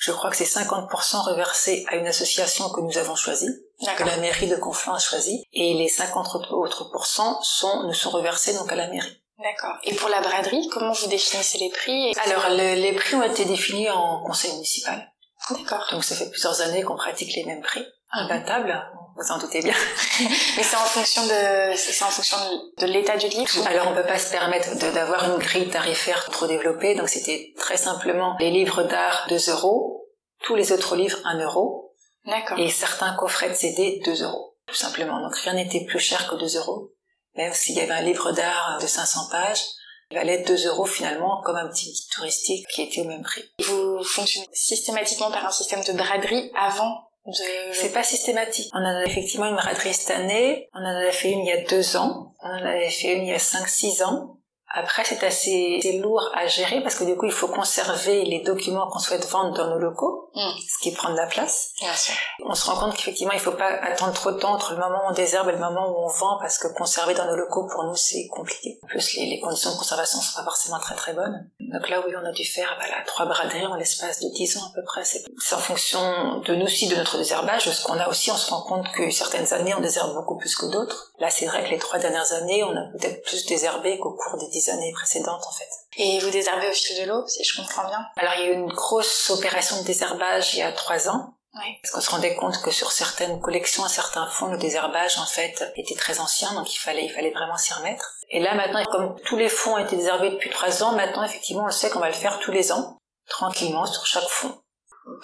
je 0.00 0.12
crois 0.12 0.30
que 0.30 0.36
c'est 0.36 0.44
50% 0.44 1.28
reversé 1.28 1.84
à 1.88 1.96
une 1.96 2.06
association 2.06 2.70
que 2.70 2.80
nous 2.80 2.96
avons 2.96 3.14
choisie, 3.14 3.54
que 3.98 4.02
la 4.02 4.16
mairie 4.16 4.48
de 4.48 4.56
Conflans 4.56 4.94
a 4.94 4.98
choisie, 4.98 5.44
et 5.52 5.74
les 5.74 5.88
50 5.88 6.52
autres 6.52 6.84
pourcents 6.90 7.38
sont, 7.42 7.84
nous 7.84 7.92
sont 7.92 8.08
reversés 8.08 8.54
donc 8.54 8.72
à 8.72 8.76
la 8.76 8.88
mairie. 8.88 9.22
D'accord. 9.38 9.76
Et 9.84 9.94
pour 9.94 10.08
la 10.08 10.22
braderie, 10.22 10.68
comment 10.72 10.92
vous 10.92 11.06
définissez 11.08 11.58
les 11.58 11.68
prix 11.68 12.14
Alors, 12.24 12.48
les 12.48 12.92
prix 12.94 13.14
ont 13.16 13.22
été 13.22 13.44
définis 13.44 13.90
en 13.90 14.22
conseil 14.24 14.52
municipal. 14.52 15.12
D'accord. 15.50 15.86
Donc, 15.92 16.02
ça 16.02 16.14
fait 16.16 16.30
plusieurs 16.30 16.62
années 16.62 16.82
qu'on 16.82 16.96
pratique 16.96 17.34
les 17.36 17.44
mêmes 17.44 17.62
prix. 17.62 17.84
Imbattable, 18.12 18.90
vous 19.16 19.32
en 19.32 19.38
doutez 19.38 19.62
bien. 19.62 19.74
Mais 20.56 20.62
c'est 20.62 20.76
en 20.76 20.80
fonction 20.80 21.22
de, 21.24 21.76
c'est 21.76 22.04
en 22.04 22.08
fonction 22.08 22.36
de, 22.78 22.86
l'état 22.86 23.16
du 23.16 23.28
livre. 23.28 23.66
Alors, 23.66 23.88
on 23.88 23.94
peut 23.94 24.06
pas 24.06 24.18
se 24.18 24.30
permettre 24.30 24.76
d'avoir 24.92 25.30
une 25.30 25.38
grille 25.38 25.68
tarifaire 25.68 26.24
trop 26.30 26.46
développée. 26.46 26.94
Donc, 26.94 27.08
c'était 27.08 27.52
très 27.56 27.76
simplement 27.76 28.36
les 28.40 28.50
livres 28.50 28.82
d'art 28.82 29.26
2 29.28 29.50
euros, 29.50 30.08
tous 30.42 30.56
les 30.56 30.72
autres 30.72 30.96
livres 30.96 31.18
1 31.24 31.40
euro. 31.40 31.94
D'accord. 32.26 32.58
Et 32.58 32.68
certains 32.68 33.14
coffrets 33.14 33.50
de 33.50 33.54
CD 33.54 34.00
2 34.04 34.24
euros. 34.24 34.56
Tout 34.66 34.74
simplement. 34.74 35.20
Donc, 35.20 35.36
rien 35.36 35.54
n'était 35.54 35.84
plus 35.84 36.00
cher 36.00 36.28
que 36.28 36.34
2 36.34 36.56
euros. 36.56 36.92
Même 37.36 37.52
s'il 37.52 37.76
y 37.76 37.80
avait 37.80 37.92
un 37.92 38.02
livre 38.02 38.32
d'art 38.32 38.78
de 38.80 38.86
500 38.86 39.28
pages, 39.30 39.62
il 40.10 40.16
valait 40.16 40.42
2 40.42 40.66
euros 40.66 40.86
finalement 40.86 41.40
comme 41.44 41.56
un 41.56 41.68
petit 41.68 41.92
guide 41.92 42.10
touristique 42.12 42.66
qui 42.68 42.82
était 42.82 43.02
au 43.02 43.04
même 43.04 43.22
prix. 43.22 43.44
Vous 43.64 44.02
fonctionnez 44.02 44.48
systématiquement 44.52 45.30
par 45.30 45.46
un 45.46 45.50
système 45.52 45.84
de 45.84 45.92
braderie 45.92 46.50
avant 46.56 47.09
de... 47.26 47.32
C'est 47.72 47.92
pas 47.92 48.02
systématique. 48.02 48.70
On 48.72 48.78
en 48.78 48.96
a 48.96 49.04
effectivement 49.04 49.46
une 49.46 49.56
braderie 49.56 49.94
cette 49.94 50.10
année, 50.10 50.68
on 50.74 50.80
en 50.80 51.08
a 51.08 51.12
fait 51.12 51.30
une 51.30 51.40
il 51.40 51.48
y 51.48 51.52
a 51.52 51.64
deux 51.64 51.96
ans, 51.96 52.34
on 52.42 52.48
en 52.48 52.64
avait 52.64 52.90
fait 52.90 53.14
une 53.16 53.24
il 53.24 53.28
y 53.28 53.32
a 53.32 53.38
5-6 53.38 54.04
ans, 54.04 54.39
après, 54.72 55.02
c'est 55.04 55.24
assez, 55.24 55.98
lourd 56.00 56.30
à 56.32 56.46
gérer 56.46 56.80
parce 56.80 56.94
que 56.94 57.02
du 57.02 57.16
coup, 57.16 57.26
il 57.26 57.32
faut 57.32 57.48
conserver 57.48 58.24
les 58.24 58.40
documents 58.40 58.88
qu'on 58.88 59.00
souhaite 59.00 59.26
vendre 59.28 59.56
dans 59.56 59.66
nos 59.68 59.78
locaux, 59.78 60.30
hmm. 60.34 60.52
ce 60.60 60.78
qui 60.80 60.92
prend 60.92 61.10
de 61.10 61.16
la 61.16 61.26
place. 61.26 61.72
Bien 61.80 61.92
sûr. 61.92 62.14
On 62.44 62.54
se 62.54 62.70
rend 62.70 62.78
compte 62.78 62.96
qu'effectivement, 62.96 63.32
il 63.32 63.40
faut 63.40 63.50
pas 63.50 63.66
attendre 63.66 64.12
trop 64.12 64.30
de 64.30 64.38
temps 64.38 64.52
entre 64.52 64.74
le 64.74 64.78
moment 64.78 65.00
où 65.06 65.10
on 65.10 65.12
désherbe 65.12 65.48
et 65.48 65.52
le 65.52 65.58
moment 65.58 65.90
où 65.90 66.04
on 66.04 66.08
vend 66.08 66.38
parce 66.38 66.56
que 66.58 66.68
conserver 66.68 67.14
dans 67.14 67.26
nos 67.26 67.34
locaux, 67.34 67.66
pour 67.66 67.82
nous, 67.82 67.96
c'est 67.96 68.28
compliqué. 68.28 68.78
En 68.84 68.86
plus, 68.86 69.16
les, 69.16 69.40
conditions 69.40 69.72
de 69.72 69.76
conservation 69.76 70.20
sont 70.20 70.36
pas 70.36 70.44
forcément 70.44 70.78
très 70.78 70.94
très 70.94 71.14
bonnes. 71.14 71.50
Donc 71.58 71.88
là, 71.88 72.00
oui, 72.06 72.14
on 72.20 72.24
a 72.24 72.30
dû 72.30 72.44
faire 72.44 72.76
voilà, 72.78 73.02
trois 73.06 73.26
braderies 73.26 73.66
en 73.66 73.74
l'espace 73.74 74.20
de 74.20 74.28
10 74.28 74.58
ans 74.58 74.66
à 74.70 74.74
peu 74.74 74.84
près. 74.84 75.02
C'est 75.04 75.54
en 75.54 75.58
fonction 75.58 76.38
de 76.46 76.54
nous 76.54 76.66
aussi, 76.66 76.86
de 76.86 76.94
notre 76.94 77.18
désherbage, 77.18 77.66
de 77.66 77.72
ce 77.72 77.82
qu'on 77.82 77.98
a 77.98 78.08
aussi. 78.08 78.30
On 78.30 78.36
se 78.36 78.50
rend 78.50 78.62
compte 78.62 78.88
que 78.92 79.10
certaines 79.10 79.52
années, 79.52 79.74
on 79.74 79.80
désherbe 79.80 80.14
beaucoup 80.14 80.36
plus 80.36 80.54
que 80.54 80.66
d'autres. 80.66 81.12
Là, 81.18 81.28
c'est 81.28 81.46
vrai 81.46 81.64
que 81.64 81.70
les 81.70 81.78
trois 81.78 81.98
dernières 81.98 82.32
années, 82.32 82.62
on 82.62 82.70
a 82.70 82.84
peut-être 82.92 83.22
plus 83.22 83.46
désherbé 83.46 83.98
qu'au 83.98 84.12
cours 84.12 84.38
des 84.38 84.59
années 84.68 84.92
précédentes 84.92 85.44
en 85.46 85.52
fait. 85.52 85.68
Et 85.96 86.18
vous 86.20 86.30
désherbez 86.30 86.68
au 86.68 86.72
fil 86.72 87.00
de 87.00 87.08
l'eau, 87.08 87.26
si 87.26 87.42
je 87.44 87.60
comprends 87.60 87.86
bien 87.86 88.04
Alors 88.16 88.34
il 88.36 88.40
y 88.40 88.48
a 88.48 88.50
eu 88.50 88.54
une 88.54 88.72
grosse 88.72 89.30
opération 89.30 89.80
de 89.80 89.86
désherbage 89.86 90.54
il 90.54 90.58
y 90.58 90.62
a 90.62 90.72
trois 90.72 91.08
ans. 91.08 91.34
Oui. 91.54 91.78
Parce 91.82 91.92
qu'on 91.92 92.00
se 92.00 92.10
rendait 92.10 92.36
compte 92.36 92.62
que 92.62 92.70
sur 92.70 92.92
certaines 92.92 93.40
collections, 93.40 93.82
à 93.82 93.88
certains 93.88 94.28
fonds, 94.28 94.46
le 94.46 94.58
désherbage 94.58 95.18
en 95.18 95.26
fait 95.26 95.64
était 95.74 95.96
très 95.96 96.20
ancien, 96.20 96.52
donc 96.54 96.72
il 96.72 96.78
fallait, 96.78 97.04
il 97.04 97.10
fallait 97.10 97.32
vraiment 97.32 97.56
s'y 97.56 97.72
remettre. 97.72 98.14
Et 98.28 98.40
là 98.40 98.54
maintenant, 98.54 98.84
comme 98.84 99.16
tous 99.24 99.36
les 99.36 99.48
fonds 99.48 99.74
ont 99.74 99.78
été 99.78 99.96
désherbés 99.96 100.30
depuis 100.30 100.50
trois 100.50 100.84
ans, 100.84 100.92
maintenant 100.92 101.24
effectivement 101.24 101.64
on 101.66 101.70
sait 101.70 101.90
qu'on 101.90 101.98
va 101.98 102.08
le 102.08 102.14
faire 102.14 102.38
tous 102.38 102.52
les 102.52 102.70
ans, 102.70 102.98
tranquillement 103.28 103.86
sur 103.86 104.06
chaque 104.06 104.28
fonds. 104.28 104.60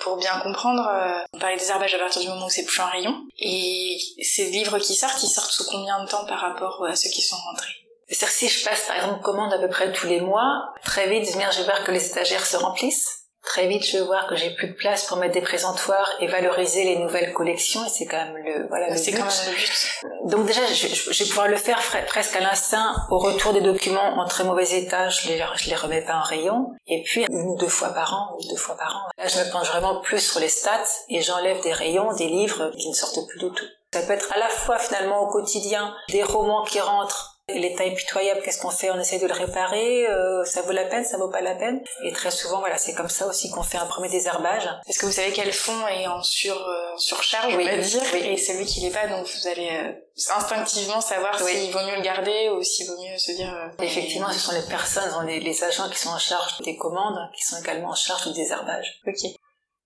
Pour 0.01 0.17
bien 0.17 0.41
comprendre, 0.41 0.87
euh, 0.89 1.23
on 1.33 1.39
parlait 1.39 1.57
des 1.57 1.71
herbages 1.71 1.95
à 1.95 1.99
partir 1.99 2.23
du 2.23 2.29
moment 2.29 2.47
où 2.47 2.51
c'est 2.51 2.65
plus 2.65 2.81
un 2.81 2.87
rayon. 2.87 3.15
Et 3.39 3.99
ces 4.23 4.51
livres 4.51 4.79
qui 4.79 4.95
sortent, 4.95 5.23
ils 5.23 5.29
sortent 5.29 5.51
sous 5.51 5.67
combien 5.71 6.03
de 6.03 6.09
temps 6.09 6.25
par 6.27 6.41
rapport 6.41 6.85
à 6.85 6.97
ceux 6.97 7.11
qui 7.11 7.23
sont 7.23 7.37
rentrés? 7.37 7.86
C'est-à-dire 8.09 8.29
si 8.29 8.49
je 8.49 8.65
passe 8.65 8.83
par 8.87 8.97
exemple 8.97 9.23
commande 9.23 9.53
à 9.53 9.59
peu 9.59 9.69
près 9.69 9.93
tous 9.93 10.07
les 10.07 10.21
mois, 10.21 10.73
très 10.85 11.09
vite 11.09 11.29
je 11.29 11.59
vais 11.59 11.65
voir 11.65 11.85
que 11.85 11.93
les 11.93 12.07
étagères 12.07 12.47
se 12.47 12.57
remplissent. 12.57 13.27
Très 13.47 13.69
vite, 13.69 13.87
je 13.87 13.99
vais 13.99 14.05
voir 14.05 14.27
que 14.27 14.35
j'ai 14.35 14.51
plus 14.51 14.67
de 14.67 14.73
place 14.73 15.07
pour 15.07 15.19
mettre 15.19 15.35
des 15.35 15.41
présentoirs 15.41 16.11
et 16.21 16.27
valoriser 16.27 16.83
les 16.83 16.97
nouvelles 16.99 17.33
collections. 17.33 17.85
Et 17.87 17.89
c'est 17.89 18.05
quand 18.05 18.17
même 18.17 18.37
le 18.39 18.67
voilà 18.67 18.89
le 18.89 18.97
but. 18.97 19.17
Quand 19.17 19.25
même 19.25 19.55
le 19.55 19.57
but. 19.57 20.05
Donc 20.25 20.47
déjà, 20.47 20.67
je, 20.67 20.89
je, 20.89 21.23
vais 21.23 21.29
pouvoir 21.29 21.47
le 21.47 21.57
faire 21.57 21.81
presque 22.09 22.35
à 22.35 22.41
l'instinct. 22.41 22.97
Au 23.09 23.19
retour 23.19 23.53
des 23.53 23.61
documents 23.61 24.19
en 24.19 24.27
très 24.27 24.43
mauvais 24.43 24.69
état, 24.73 25.09
je 25.11 25.29
les 25.29 25.41
je 25.55 25.71
les 25.71 25.77
remets 25.77 26.03
pas 26.03 26.17
en 26.17 26.23
rayon. 26.23 26.73
Et 26.89 27.05
puis 27.05 27.25
une 27.31 27.51
ou 27.51 27.57
deux 27.57 27.69
fois 27.69 27.91
par 27.91 28.15
an 28.15 28.37
ou 28.37 28.49
deux 28.49 28.57
fois 28.57 28.77
par 28.77 28.97
an. 28.97 29.09
Là, 29.17 29.29
je 29.29 29.39
me 29.39 29.53
penche 29.53 29.69
vraiment 29.69 30.01
plus 30.01 30.19
sur 30.19 30.41
les 30.41 30.49
stats 30.49 30.83
et 31.09 31.23
j'enlève 31.23 31.63
des 31.63 31.73
rayons, 31.73 32.13
des 32.15 32.27
livres 32.27 32.73
qui 32.77 32.89
ne 32.89 32.95
sortent 32.95 33.29
plus 33.29 33.39
du 33.39 33.53
tout. 33.53 33.65
Ça 33.95 34.03
peut 34.03 34.13
être 34.13 34.33
à 34.33 34.39
la 34.39 34.49
fois 34.49 34.79
finalement 34.79 35.21
au 35.21 35.29
quotidien 35.29 35.95
des 36.09 36.25
romans 36.25 36.65
qui 36.65 36.81
rentrent 36.81 37.36
L'état 37.55 37.85
est 37.85 37.95
pitoyable, 37.95 38.43
qu'est-ce 38.43 38.61
qu'on 38.61 38.71
fait? 38.71 38.91
On 38.91 38.99
essaye 38.99 39.21
de 39.21 39.27
le 39.29 39.33
réparer, 39.33 40.09
euh, 40.09 40.45
ça 40.45 40.63
vaut 40.63 40.73
la 40.73 40.85
peine, 40.85 41.05
ça 41.05 41.17
vaut 41.17 41.31
pas 41.31 41.43
la 41.43 41.55
peine? 41.55 41.81
Et 42.03 42.11
très 42.11 42.33
souvent, 42.33 42.59
voilà, 42.59 42.77
c'est 42.77 42.93
comme 42.93 43.09
ça 43.09 43.29
aussi 43.29 43.51
qu'on 43.51 43.63
fait 43.63 43.79
un 43.79 43.87
premier 43.87 44.09
désherbage. 44.09 44.69
Est-ce 44.89 44.99
que 44.99 45.07
vous 45.07 45.13
savez 45.13 45.31
quel 45.31 45.53
fond 45.53 45.87
est 45.87 46.09
en 46.09 46.25
sur 46.25 46.57
euh, 46.57 46.97
surcharge, 46.97 47.55
oui, 47.55 47.69
on 47.71 47.77
va 47.77 47.79
dire, 47.79 48.03
oui. 48.15 48.27
et 48.27 48.37
celui 48.37 48.67
qui 48.67 48.81
l'est 48.81 48.91
pas, 48.91 49.07
donc 49.07 49.29
vous 49.29 49.47
allez 49.47 49.71
euh, 49.71 49.93
instinctivement 50.37 51.01
savoir 51.01 51.39
s'il 51.39 51.71
vaut 51.71 51.87
mieux 51.87 51.95
le 51.95 52.03
garder 52.03 52.51
ou 52.51 52.65
s'il 52.65 52.89
vaut 52.89 53.01
mieux 53.01 53.17
se 53.17 53.31
dire. 53.31 53.55
Effectivement, 53.81 54.33
ce 54.33 54.41
sont 54.41 54.53
les 54.53 54.67
personnes, 54.69 55.27
les, 55.27 55.39
les, 55.39 55.63
agents 55.63 55.89
qui 55.89 55.99
sont 56.01 56.11
en 56.11 56.19
charge 56.19 56.59
des 56.63 56.77
commandes, 56.77 57.31
qui 57.37 57.45
sont 57.45 57.61
également 57.63 57.91
en 57.91 57.95
charge 57.95 58.27
du 58.27 58.33
désherbage. 58.33 59.01
Ok. 59.07 59.37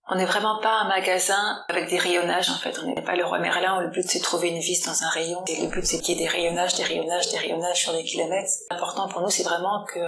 On 0.08 0.16
n'est 0.16 0.24
vraiment 0.24 0.60
pas 0.60 0.80
un 0.80 0.88
magasin 0.88 1.64
avec 1.68 1.88
des 1.88 1.98
rayonnages 1.98 2.50
en 2.50 2.56
fait. 2.56 2.76
On 2.82 2.86
n'est 2.86 3.02
pas 3.02 3.14
le 3.14 3.24
roi 3.24 3.38
Merlin 3.38 3.78
où 3.78 3.80
le 3.82 3.90
but 3.90 4.04
c'est 4.08 4.18
de 4.18 4.24
trouver 4.24 4.48
une 4.48 4.58
vis 4.58 4.84
dans 4.84 5.02
un 5.04 5.08
rayon. 5.10 5.44
Et 5.46 5.60
le 5.60 5.68
but 5.68 5.84
c'est 5.84 6.00
qu'il 6.00 6.16
y 6.16 6.20
ait 6.20 6.24
des 6.24 6.28
rayonnages, 6.28 6.74
des 6.74 6.82
rayonnages, 6.82 7.30
des 7.30 7.38
rayonnages 7.38 7.82
sur 7.82 7.92
des 7.92 8.04
kilomètres. 8.04 8.50
L'important 8.70 9.08
pour 9.08 9.20
nous 9.20 9.30
c'est 9.30 9.44
vraiment 9.44 9.84
que 9.84 10.00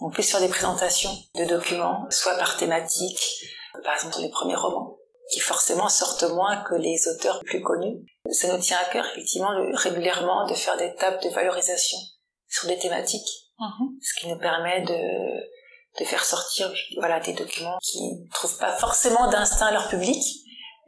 on 0.00 0.10
puisse 0.10 0.30
faire 0.30 0.40
des 0.40 0.48
présentations 0.48 1.10
de 1.34 1.44
documents, 1.44 2.06
soit 2.08 2.36
par 2.38 2.56
thématique, 2.56 3.44
par 3.84 3.94
exemple 3.94 4.14
sur 4.14 4.22
les 4.22 4.30
premiers 4.30 4.56
romans, 4.56 4.96
qui 5.30 5.40
forcément 5.40 5.88
sortent 5.88 6.24
moins 6.24 6.62
que 6.64 6.74
les 6.74 7.06
auteurs 7.06 7.40
plus 7.44 7.60
connus. 7.60 7.98
Ça 8.30 8.48
nous 8.48 8.60
tient 8.60 8.78
à 8.78 8.90
cœur 8.90 9.06
effectivement 9.06 9.50
régulièrement 9.74 10.46
de 10.46 10.54
faire 10.54 10.76
des 10.76 10.94
tables 10.94 11.22
de 11.22 11.28
valorisation 11.28 11.98
sur 12.48 12.66
des 12.66 12.78
thématiques, 12.78 13.28
mm-hmm. 13.58 13.88
ce 14.00 14.20
qui 14.20 14.28
nous 14.28 14.38
permet 14.38 14.82
de 14.82 15.59
de 15.98 16.04
faire 16.04 16.24
sortir 16.24 16.72
voilà 16.98 17.20
des 17.20 17.32
documents 17.32 17.78
qui 17.82 18.00
ne 18.02 18.30
trouvent 18.32 18.58
pas 18.58 18.72
forcément 18.76 19.28
d'instinct 19.30 19.66
à 19.66 19.72
leur 19.72 19.88
public 19.88 20.22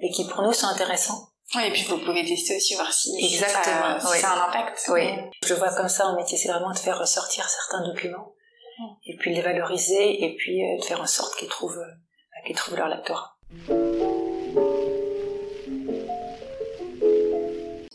mais 0.03 0.11
qui 0.11 0.27
pour 0.27 0.43
nous 0.43 0.53
sont 0.53 0.67
intéressants. 0.67 1.29
Oui, 1.55 1.65
et 1.67 1.71
puis 1.71 1.85
vous 1.85 1.99
pouvez 1.99 2.25
tester 2.25 2.57
aussi 2.57 2.75
voir 2.75 2.93
si, 2.93 3.11
Exactement, 3.25 4.01
ça, 4.01 4.31
a 4.31 4.47
un 4.47 4.49
impact. 4.49 4.85
Oui, 4.89 5.07
je 5.45 5.55
vois 5.55 5.73
comme 5.75 5.89
ça 5.89 6.07
en 6.07 6.17
métier, 6.17 6.37
c'est 6.37 6.49
vraiment 6.49 6.73
de 6.73 6.79
faire 6.79 6.99
ressortir 6.99 7.49
certains 7.49 7.87
documents 7.87 8.33
mm. 8.79 8.85
et 9.07 9.17
puis 9.17 9.35
les 9.35 9.43
valoriser 9.43 10.25
et 10.25 10.35
puis 10.35 10.63
euh, 10.63 10.79
de 10.79 10.85
faire 10.85 11.01
en 11.01 11.07
sorte 11.07 11.37
qu'ils 11.37 11.49
trouvent, 11.49 11.79
euh, 11.79 12.47
qu'ils 12.47 12.57
trouvent 12.57 12.77
leur 12.77 12.89
lectorat. 12.89 13.37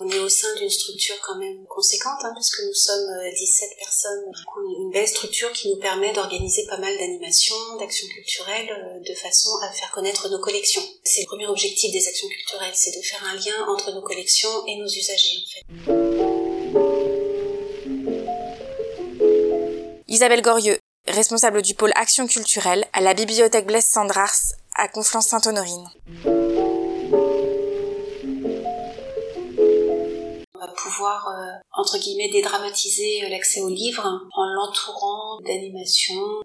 On 0.08 0.10
est 0.10 0.20
au 0.20 0.30
sein 0.30 0.48
d'une 0.56 0.70
structure 0.70 1.16
quand 1.22 1.38
même 1.38 1.66
conséquente, 1.68 2.20
hein, 2.24 2.32
puisque 2.34 2.64
nous 2.66 2.74
sommes 2.74 3.10
17 3.38 3.70
euh, 3.70 3.76
personnes. 3.78 4.32
Une 4.80 4.90
belle 4.90 5.08
structure 5.08 5.52
qui 5.52 5.70
nous 5.70 5.80
permet 5.82 6.14
d'organiser 6.14 6.66
pas 6.66 6.78
mal 6.78 6.98
d'animations, 6.98 7.76
d'actions 7.78 8.08
culturelles, 8.08 8.70
euh, 8.70 9.00
de 9.06 9.14
façon 9.16 9.50
à 9.64 9.70
faire 9.74 9.92
connaître 9.92 10.30
nos 10.30 10.40
collections. 10.40 10.82
C'est 11.04 11.24
le 11.24 11.26
premier 11.26 11.48
objectif 11.48 11.92
des 11.92 12.08
actions 12.08 12.30
culturelles, 12.30 12.74
c'est 12.74 12.98
de 12.98 13.04
faire 13.04 13.22
un 13.26 13.36
lien 13.36 13.68
entre 13.68 13.92
nos 13.92 14.02
collections 14.02 14.66
et 14.66 14.78
nos 14.78 14.88
usagers. 14.88 15.44
Isabelle 20.08 20.42
Gorieux, 20.42 20.80
responsable 21.06 21.62
du 21.62 21.76
pôle 21.76 21.92
Action 21.96 22.28
culturelle 22.28 22.86
à 22.94 23.02
la 23.02 23.14
bibliothèque 23.14 23.66
Blaise 23.66 23.88
Sandrars 23.88 24.54
à 24.74 24.88
Conflans-Sainte-Honorine. 24.88 25.90
Euh, 31.06 31.60
entre 31.74 31.98
guillemets, 31.98 32.30
dédramatiser 32.30 33.24
euh, 33.24 33.30
l'accès 33.30 33.62
au 33.62 33.70
livre 33.70 34.06
en 34.36 34.46
l'entourant 34.46 35.40
d'animations, 35.46 36.42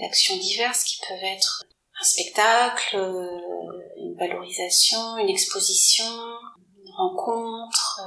d'actions 0.00 0.36
diverses 0.36 0.84
qui 0.84 1.00
peuvent 1.06 1.24
être 1.24 1.64
un 2.00 2.04
spectacle, 2.04 2.96
euh, 2.96 4.14
valorisation, 4.18 5.16
une 5.18 5.28
exposition, 5.28 6.04
une 6.04 6.92
rencontre. 6.96 8.00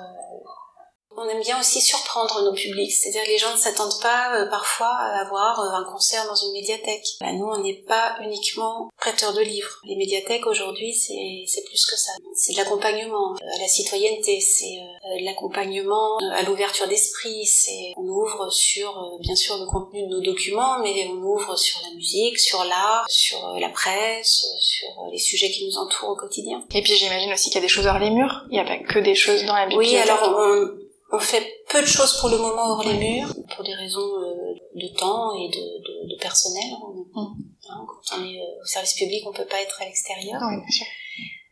On 1.22 1.28
aime 1.28 1.42
bien 1.42 1.60
aussi 1.60 1.82
surprendre 1.82 2.44
nos 2.44 2.54
publics, 2.54 2.94
c'est-à-dire 2.94 3.24
que 3.24 3.28
les 3.28 3.38
gens 3.38 3.52
ne 3.52 3.58
s'attendent 3.58 4.00
pas 4.02 4.38
euh, 4.38 4.46
parfois 4.50 4.88
à 4.88 5.20
avoir 5.26 5.60
euh, 5.60 5.82
un 5.82 5.84
concert 5.84 6.26
dans 6.26 6.36
une 6.36 6.54
médiathèque. 6.54 7.06
Bah, 7.20 7.34
nous, 7.34 7.46
on 7.46 7.62
n'est 7.62 7.82
pas 7.86 8.16
uniquement 8.24 8.90
prêteurs 8.98 9.34
de 9.34 9.42
livres. 9.42 9.82
Les 9.84 9.98
médiathèques 9.98 10.48
aujourd'hui, 10.48 10.94
c'est 10.94 11.66
plus 11.66 11.86
que 11.86 11.98
ça. 11.98 12.14
C'est 12.36 12.54
de 12.54 12.58
l'accompagnement 12.58 13.34
euh, 13.34 13.56
à 13.58 13.60
la 13.60 13.68
citoyenneté, 13.68 14.40
c'est 14.40 14.80
de 15.20 15.26
l'accompagnement 15.26 16.20
à 16.38 16.44
l'ouverture 16.44 16.88
d'esprit. 16.88 17.46
C'est 17.46 17.92
on 17.98 18.04
ouvre 18.04 18.50
sur 18.50 19.18
bien 19.20 19.36
sûr 19.36 19.58
le 19.58 19.66
contenu 19.66 20.04
de 20.04 20.08
nos 20.08 20.22
documents, 20.22 20.80
mais 20.80 21.06
on 21.12 21.22
ouvre 21.22 21.58
sur 21.58 21.82
la 21.84 21.96
musique, 21.96 22.40
sur 22.40 22.64
l'art, 22.64 23.04
sur 23.10 23.58
la 23.60 23.70
presse, 23.70 24.46
sur 24.62 24.88
les 25.12 25.20
sujets 25.20 25.52
qui 25.52 25.66
nous 25.66 25.78
entourent 25.78 26.12
au 26.12 26.16
quotidien. 26.16 26.64
Et 26.74 26.82
puis 26.82 26.96
j'imagine 26.96 27.34
aussi 27.34 27.50
qu'il 27.50 27.56
y 27.56 27.64
a 27.64 27.68
des 27.68 27.68
choses 27.68 27.88
hors 27.88 28.00
les 28.00 28.10
murs. 28.10 28.46
Il 28.50 28.54
n'y 28.54 28.60
a 28.60 28.64
pas 28.66 28.78
que 28.78 29.00
des 29.00 29.16
choses 29.16 29.44
dans 29.44 29.56
la 29.56 29.66
bibliothèque. 29.66 29.92
Oui, 29.92 29.98
alors 29.98 30.40
on, 30.40 30.79
on 31.12 31.20
fait 31.20 31.64
peu 31.70 31.82
de 31.82 31.88
choses 31.88 32.20
pour 32.20 32.30
le 32.30 32.38
moment 32.38 32.74
hors 32.74 32.84
les 32.84 32.94
murs, 32.94 33.34
pour 33.56 33.64
des 33.64 33.74
raisons 33.74 34.22
euh, 34.22 34.54
de 34.76 34.88
temps 34.96 35.34
et 35.36 35.48
de, 35.48 35.54
de, 35.56 36.14
de 36.14 36.20
personnel. 36.20 36.72
Mm. 37.14 37.20
Hein, 37.70 37.86
quand 37.88 38.18
on 38.18 38.26
est 38.26 38.40
euh, 38.40 38.62
au 38.62 38.66
service 38.66 38.94
public, 38.94 39.24
on 39.26 39.34
peut 39.34 39.46
pas 39.46 39.62
être 39.62 39.82
à 39.82 39.86
l'extérieur. 39.86 40.40
Oui, 40.42 40.58
bien 40.58 40.72
sûr. 40.72 40.86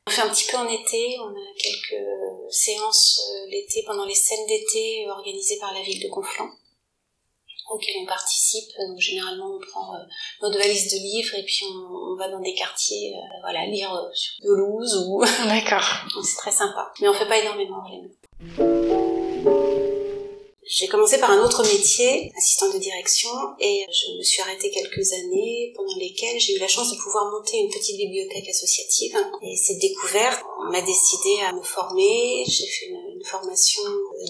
On 0.08 0.12
fait 0.12 0.22
un 0.22 0.30
petit 0.30 0.50
peu 0.50 0.58
en 0.58 0.70
été, 0.70 1.18
on 1.20 1.30
a 1.30 1.54
quelques 1.58 2.04
séances 2.50 3.20
euh, 3.30 3.50
l'été 3.50 3.84
pendant 3.86 4.06
les 4.06 4.16
scènes 4.16 4.46
d'été 4.48 5.08
organisées 5.10 5.58
par 5.60 5.74
la 5.74 5.82
ville 5.82 6.02
de 6.02 6.10
Conflans 6.10 6.52
auxquelles 7.70 7.98
on 8.02 8.06
participe. 8.06 8.70
Donc 8.88 9.00
généralement 9.00 9.58
on 9.58 9.60
prend 9.60 9.92
notre 10.42 10.58
valise 10.58 10.90
de 10.94 11.00
livres 11.00 11.36
et 11.36 11.44
puis 11.44 11.66
on, 11.66 12.14
on 12.14 12.16
va 12.16 12.30
dans 12.30 12.40
des 12.40 12.54
quartiers, 12.54 13.14
voilà, 13.42 13.66
lire 13.66 14.10
sur 14.14 14.34
pelouse 14.42 15.06
ou. 15.06 15.22
D'accord. 15.44 15.84
c'est 16.24 16.38
très 16.38 16.52
sympa. 16.52 16.94
Mais 17.02 17.10
on 17.10 17.14
fait 17.14 17.28
pas 17.28 17.40
énormément 17.40 17.80
hors 17.80 17.92
les 17.92 18.04
murs. 18.04 19.27
J'ai 20.70 20.88
commencé 20.88 21.18
par 21.18 21.32
un 21.32 21.44
autre 21.44 21.64
métier, 21.64 22.32
assistante 22.38 22.74
de 22.74 22.80
direction, 22.80 23.32
et 23.60 23.86
je 23.90 24.18
me 24.18 24.22
suis 24.22 24.42
arrêtée 24.42 24.70
quelques 24.70 25.12
années 25.14 25.74
pendant 25.76 25.96
lesquelles 25.96 26.40
j'ai 26.40 26.56
eu 26.56 26.60
la 26.60 26.68
chance 26.68 26.92
de 26.92 26.98
pouvoir 27.02 27.32
monter 27.32 27.58
une 27.58 27.72
petite 27.72 27.98
bibliothèque 27.98 28.48
associative. 28.50 29.18
Et 29.42 29.56
cette 29.56 29.80
découverte 29.80 30.44
m'a 30.70 30.82
décidé 30.82 31.40
à 31.48 31.54
me 31.54 31.64
former. 31.64 32.44
J'ai 32.46 32.68
fait 32.68 32.88
une, 32.88 33.08
formation 33.26 33.82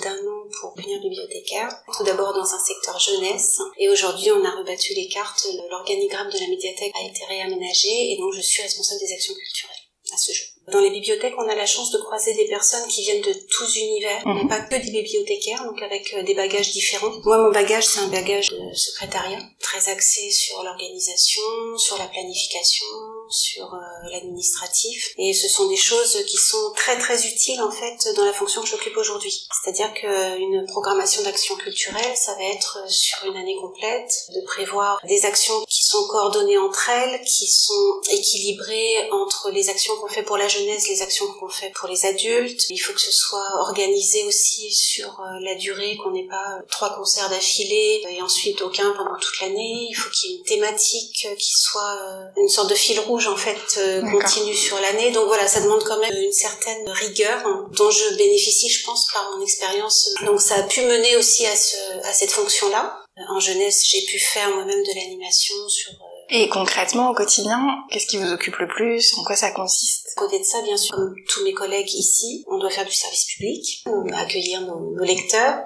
d'un 0.02 0.16
an 0.16 0.48
pour 0.60 0.74
devenir 0.76 1.00
bibliothécaire, 1.02 1.70
tout 1.96 2.04
d'abord 2.04 2.34
dans 2.34 2.54
un 2.54 2.60
secteur 2.60 2.98
jeunesse. 2.98 3.60
Et 3.78 3.90
aujourd'hui, 3.90 4.32
on 4.32 4.44
a 4.44 4.56
rebattu 4.58 4.94
les 4.94 5.08
cartes. 5.08 5.46
L'organigramme 5.70 6.30
de 6.32 6.40
la 6.40 6.48
médiathèque 6.48 6.94
a 6.96 7.06
été 7.06 7.26
réaménagé 7.26 8.14
et 8.14 8.18
donc 8.18 8.34
je 8.34 8.42
suis 8.42 8.64
responsable 8.64 9.02
des 9.02 9.14
actions 9.14 9.34
culturelles 9.36 9.77
à 10.14 10.18
ce 10.18 10.32
jour. 10.32 10.48
Dans 10.72 10.82
les 10.82 10.90
bibliothèques, 10.90 11.36
on 11.38 11.48
a 11.48 11.56
la 11.56 11.66
chance 11.66 11.92
de 11.92 11.98
croiser 11.98 12.34
des 12.34 12.46
personnes 12.46 12.88
qui 12.90 13.02
viennent 13.02 13.22
de 13.22 13.34
tous 13.50 13.76
univers, 13.78 14.28
mhm. 14.28 14.50
pas 14.50 14.60
que 14.60 14.76
des 14.76 14.92
bibliothécaires, 14.92 15.64
donc 15.64 15.82
avec 15.82 16.14
euh, 16.14 16.24
des 16.24 16.34
bagages 16.34 16.72
différents. 16.72 17.12
Moi, 17.24 17.38
mon 17.38 17.52
bagage, 17.52 17.86
c'est 17.86 18.02
un 18.02 18.08
bagage 18.08 18.50
de 18.50 18.74
secrétariat, 18.74 19.40
très 19.60 19.90
axé 19.90 20.30
sur 20.30 20.62
l'organisation, 20.64 21.78
sur 21.78 21.98
la 21.98 22.06
planification, 22.08 22.86
sur 23.30 23.74
euh, 23.74 24.10
l'administratif. 24.12 25.14
Et 25.18 25.34
ce 25.34 25.48
sont 25.48 25.68
des 25.68 25.78
choses 25.78 26.24
qui 26.28 26.38
sont 26.38 26.72
très 26.76 26.98
très 26.98 27.26
utiles 27.26 27.62
en 27.62 27.72
fait 27.72 28.14
dans 28.16 28.26
la 28.26 28.34
fonction 28.34 28.62
que 28.62 28.68
j'occupe 28.68 28.98
aujourd'hui. 28.98 29.48
C'est-à-dire 29.64 29.94
qu'une 29.94 30.66
programmation 30.68 31.24
d'action 31.24 31.56
culturelle, 31.56 32.16
ça 32.16 32.34
va 32.36 32.44
être 32.44 32.80
sur 32.90 33.26
une 33.26 33.38
année 33.38 33.56
complète, 33.60 34.28
de 34.36 34.42
prévoir 34.46 35.00
des 35.08 35.26
actions 35.26 35.64
qui 35.68 35.86
sont 35.86 36.08
coordonnées 36.08 36.58
entre 36.58 36.90
elles, 36.90 37.22
qui 37.24 37.48
sont 37.48 38.02
équilibrées 38.12 39.10
entre 39.12 39.52
les 39.52 39.70
actions 39.70 39.96
qu'on 39.98 40.08
fait 40.08 40.24
pour 40.24 40.38
la 40.38 40.48
jeunesse, 40.48 40.88
les 40.90 41.02
actions 41.02 41.26
qu'on 41.40 41.50
fait 41.50 41.72
pour 41.72 41.90
les 41.90 42.06
adultes. 42.06 42.66
Il 42.70 42.78
faut 42.78 42.94
que 42.94 43.02
ce 43.02 43.12
soit 43.12 43.48
organisé 43.60 44.24
aussi 44.26 44.72
sur 44.72 45.20
euh, 45.20 45.40
la 45.42 45.56
durée, 45.56 45.98
qu'on 45.98 46.12
n'ait 46.12 46.28
pas 46.28 46.60
trois 46.70 46.96
concerts 46.96 47.30
d'affilée 47.30 48.04
et 48.10 48.22
ensuite 48.22 48.62
aucun 48.62 48.92
pendant 48.92 49.18
toute 49.20 49.40
l'année. 49.42 49.88
Il 49.90 49.94
faut 49.94 50.10
qu'il 50.10 50.32
y 50.32 50.34
ait 50.34 50.38
une 50.38 50.44
thématique 50.44 51.28
qui 51.38 51.52
soit 51.52 51.98
euh, 52.02 52.26
une 52.38 52.50
sorte 52.50 52.70
de 52.70 52.76
fil 52.76 53.00
rouge 53.00 53.17
en 53.26 53.36
fait 53.36 53.80
euh, 53.80 54.02
continue 54.12 54.54
sur 54.54 54.80
l'année. 54.80 55.12
Donc 55.12 55.26
voilà, 55.26 55.48
ça 55.48 55.62
demande 55.62 55.84
quand 55.84 56.00
même 56.00 56.16
une 56.16 56.32
certaine 56.32 56.88
rigueur 56.90 57.42
hein, 57.46 57.68
dont 57.72 57.90
je 57.90 58.16
bénéficie, 58.16 58.70
je 58.70 58.86
pense, 58.86 59.12
par 59.12 59.32
mon 59.32 59.42
expérience. 59.42 60.10
Donc 60.26 60.40
ça 60.40 60.56
a 60.56 60.64
pu 60.64 60.82
mener 60.82 61.16
aussi 61.16 61.48
à, 61.48 61.56
ce, 61.56 61.76
à 62.04 62.14
cette 62.14 62.32
fonction-là. 62.32 63.04
En 63.30 63.40
jeunesse, 63.40 63.84
j'ai 63.88 64.06
pu 64.06 64.20
faire 64.20 64.50
moi-même 64.54 64.84
de 64.84 64.96
l'animation 64.96 65.56
sur 65.70 65.92
euh, 65.94 66.18
et 66.30 66.50
concrètement, 66.50 67.12
au 67.12 67.14
quotidien, 67.14 67.86
qu'est-ce 67.90 68.06
qui 68.06 68.18
vous 68.18 68.32
occupe 68.34 68.58
le 68.58 68.68
plus? 68.68 69.14
En 69.18 69.24
quoi 69.24 69.38
ça 69.38 69.52
consiste? 69.52 70.10
À 70.18 70.20
côté 70.20 70.40
de 70.40 70.44
ça, 70.44 70.62
bien 70.62 70.76
sûr, 70.76 70.94
comme 70.94 71.16
tous 71.30 71.44
mes 71.44 71.54
collègues 71.54 71.94
ici, 71.94 72.44
on 72.48 72.58
doit 72.58 72.70
faire 72.70 72.86
du 72.86 72.92
service 72.92 73.26
public, 73.26 73.86
accueillir 74.14 74.62
nos, 74.62 74.94
nos 74.94 75.04
lecteurs. 75.06 75.64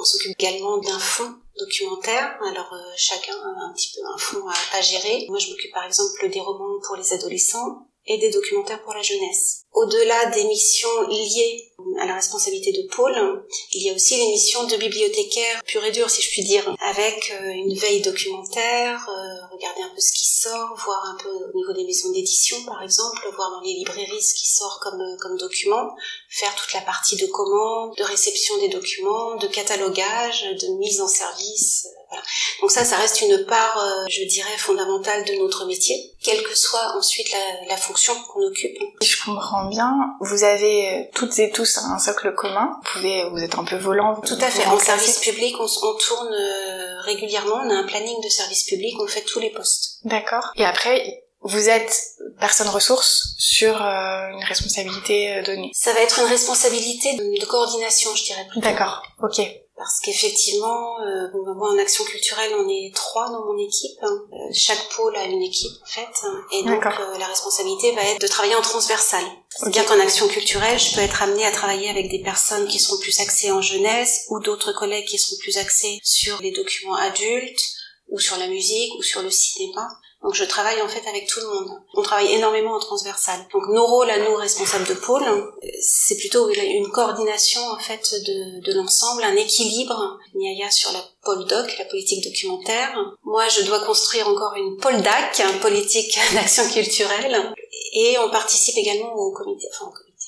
On 0.00 0.04
s'occupe 0.04 0.36
également 0.38 0.78
d'un 0.78 1.00
fonds 1.00 1.34
documentaire. 1.58 2.38
Alors 2.42 2.72
euh, 2.72 2.92
chacun 2.96 3.32
a 3.32 3.64
un 3.68 3.72
petit 3.72 3.92
peu 3.94 4.00
un 4.06 4.18
fonds 4.18 4.48
à, 4.72 4.80
gérer. 4.80 5.26
Moi, 5.28 5.38
je 5.38 5.50
m'occupe 5.50 5.72
par 5.72 5.84
exemple 5.84 6.28
des 6.28 6.40
romans 6.40 6.78
pour 6.86 6.96
les 6.96 7.12
adolescents 7.12 7.88
et 8.06 8.18
des 8.18 8.30
documentaires 8.30 8.82
pour 8.82 8.94
la 8.94 9.02
jeunesse. 9.02 9.66
Au-delà 9.78 10.26
des 10.26 10.42
missions 10.42 11.02
liées 11.08 11.72
à 12.00 12.06
la 12.06 12.16
responsabilité 12.16 12.72
de 12.72 12.88
Paul, 12.88 13.14
il 13.72 13.82
y 13.86 13.90
a 13.90 13.94
aussi 13.94 14.16
les 14.16 14.26
missions 14.26 14.64
de 14.64 14.74
bibliothécaire 14.74 15.62
pur 15.64 15.84
et 15.84 15.92
dur, 15.92 16.10
si 16.10 16.20
je 16.20 16.30
puis 16.30 16.42
dire, 16.42 16.74
avec 16.80 17.32
euh, 17.40 17.50
une 17.50 17.72
veille 17.74 18.00
documentaire, 18.00 19.08
euh, 19.08 19.54
regarder 19.54 19.82
un 19.82 19.94
peu 19.94 20.00
ce 20.00 20.10
qui 20.10 20.24
sort, 20.24 20.74
voir 20.84 21.04
un 21.04 21.16
peu 21.22 21.28
au 21.28 21.56
niveau 21.56 21.72
des 21.74 21.84
maisons 21.84 22.10
d'édition, 22.10 22.56
par 22.64 22.82
exemple, 22.82 23.20
voir 23.36 23.52
dans 23.52 23.60
les 23.60 23.74
librairies 23.74 24.20
ce 24.20 24.34
qui 24.34 24.48
sort 24.48 24.80
comme, 24.82 25.00
comme 25.20 25.36
document, 25.36 25.94
faire 26.28 26.56
toute 26.56 26.72
la 26.72 26.80
partie 26.80 27.14
de 27.14 27.26
commande, 27.26 27.94
de 27.96 28.02
réception 28.02 28.58
des 28.58 28.70
documents, 28.70 29.36
de 29.36 29.46
catalogage, 29.46 30.42
de 30.60 30.78
mise 30.78 31.00
en 31.00 31.08
service, 31.08 31.86
donc 32.60 32.70
ça, 32.70 32.84
ça 32.84 32.96
reste 32.96 33.20
une 33.20 33.44
part, 33.44 33.78
euh, 33.78 34.06
je 34.08 34.24
dirais, 34.24 34.56
fondamentale 34.56 35.24
de 35.24 35.34
notre 35.34 35.66
métier, 35.66 36.14
quelle 36.22 36.42
que 36.42 36.56
soit 36.56 36.96
ensuite 36.96 37.28
la, 37.68 37.76
fonction 37.76 38.14
qu'on 38.24 38.46
occupe. 38.46 38.78
Je 39.02 39.24
comprends 39.24 39.67
bien, 39.68 39.94
vous 40.20 40.44
avez 40.44 40.88
euh, 40.88 41.02
toutes 41.14 41.38
et 41.38 41.50
tous 41.50 41.78
un 41.78 41.98
socle 41.98 42.34
commun. 42.34 42.70
Vous 42.76 42.92
pouvez, 42.92 43.28
vous 43.30 43.42
êtes 43.42 43.58
un 43.58 43.64
peu 43.64 43.76
volant. 43.76 44.20
Tout 44.20 44.38
à 44.40 44.50
fait. 44.50 44.66
En 44.66 44.78
service 44.78 45.18
public, 45.18 45.54
on, 45.60 45.64
on 45.64 45.94
tourne 45.94 46.34
euh, 46.34 47.00
régulièrement. 47.02 47.56
On 47.64 47.70
a 47.70 47.74
un 47.74 47.86
planning 47.86 48.20
de 48.22 48.28
service 48.28 48.64
public. 48.64 48.94
On 49.00 49.06
fait 49.06 49.22
tous 49.22 49.40
les 49.40 49.50
postes. 49.50 50.00
D'accord. 50.04 50.52
Et 50.56 50.64
après, 50.64 51.22
vous 51.42 51.68
êtes 51.68 51.94
personne 52.40 52.68
ressource 52.68 53.34
sur 53.38 53.80
une 53.80 54.44
responsabilité 54.44 55.42
donnée. 55.42 55.70
Ça 55.72 55.92
va 55.92 56.00
être 56.00 56.18
une 56.18 56.26
responsabilité 56.26 57.14
de, 57.16 57.40
de 57.40 57.46
coordination, 57.46 58.14
je 58.14 58.24
dirais. 58.24 58.46
D'accord. 58.56 59.02
Ok 59.22 59.40
parce 59.78 60.00
qu'effectivement, 60.00 61.00
euh, 61.02 61.28
moi 61.54 61.70
en 61.70 61.78
action 61.78 62.04
culturelle, 62.04 62.52
on 62.56 62.68
est 62.68 62.92
trois 62.94 63.30
dans 63.30 63.46
mon 63.46 63.56
équipe. 63.56 63.96
Hein. 64.02 64.22
Euh, 64.32 64.36
chaque 64.52 64.88
pôle 64.94 65.16
a 65.16 65.24
une 65.24 65.40
équipe 65.40 65.70
en 65.80 65.86
fait, 65.86 66.08
hein. 66.24 66.34
et 66.52 66.64
donc 66.64 66.84
euh, 66.84 67.18
la 67.18 67.26
responsabilité 67.26 67.92
va 67.92 68.02
être 68.02 68.20
de 68.20 68.26
travailler 68.26 68.56
en 68.56 68.60
transversal. 68.60 69.24
C'est-à-dire 69.50 69.86
qu'en 69.86 70.00
action 70.00 70.26
culturelle, 70.26 70.78
je 70.80 70.96
peux 70.96 71.00
être 71.00 71.22
amenée 71.22 71.46
à 71.46 71.52
travailler 71.52 71.88
avec 71.88 72.10
des 72.10 72.18
personnes 72.18 72.66
qui 72.66 72.80
seront 72.80 72.98
plus 72.98 73.20
axées 73.20 73.52
en 73.52 73.62
jeunesse 73.62 74.26
ou 74.30 74.40
d'autres 74.40 74.72
collègues 74.72 75.06
qui 75.06 75.16
seront 75.16 75.36
plus 75.40 75.56
axés 75.58 76.00
sur 76.02 76.42
les 76.42 76.50
documents 76.50 76.96
adultes 76.96 77.62
ou 78.08 78.18
sur 78.18 78.36
la 78.36 78.48
musique 78.48 78.92
ou 78.98 79.02
sur 79.02 79.22
le 79.22 79.30
cinéma. 79.30 79.88
Donc 80.22 80.34
je 80.34 80.44
travaille 80.44 80.82
en 80.82 80.88
fait 80.88 81.06
avec 81.08 81.28
tout 81.28 81.40
le 81.40 81.46
monde. 81.46 81.70
On 81.94 82.02
travaille 82.02 82.32
énormément 82.32 82.74
en 82.74 82.80
transversal. 82.80 83.46
Donc 83.52 83.68
nos 83.68 83.86
rôles 83.86 84.10
à 84.10 84.18
nous 84.18 84.34
responsables 84.34 84.86
de 84.86 84.94
pôle, 84.94 85.24
c'est 85.80 86.16
plutôt 86.16 86.48
une 86.50 86.90
coordination 86.90 87.62
en 87.62 87.78
fait 87.78 88.14
de, 88.26 88.60
de 88.60 88.76
l'ensemble, 88.76 89.22
un 89.22 89.36
équilibre. 89.36 90.18
Il 90.34 90.58
y 90.58 90.64
a 90.64 90.70
sur 90.70 90.92
la 90.92 91.04
pôle 91.22 91.46
doc, 91.46 91.72
la 91.78 91.84
politique 91.84 92.24
documentaire. 92.24 92.96
Moi 93.22 93.48
je 93.48 93.62
dois 93.62 93.80
construire 93.80 94.28
encore 94.28 94.54
une 94.56 94.76
pôle 94.78 95.00
DAC, 95.02 95.40
une 95.40 95.60
politique 95.60 96.18
d'action 96.32 96.68
culturelle. 96.68 97.54
Et 97.92 98.18
on 98.18 98.30
participe 98.30 98.76
également 98.76 99.14
au 99.14 99.32
comité, 99.32 99.66
enfin 99.72 99.86
au 99.86 99.92
comité, 99.92 100.26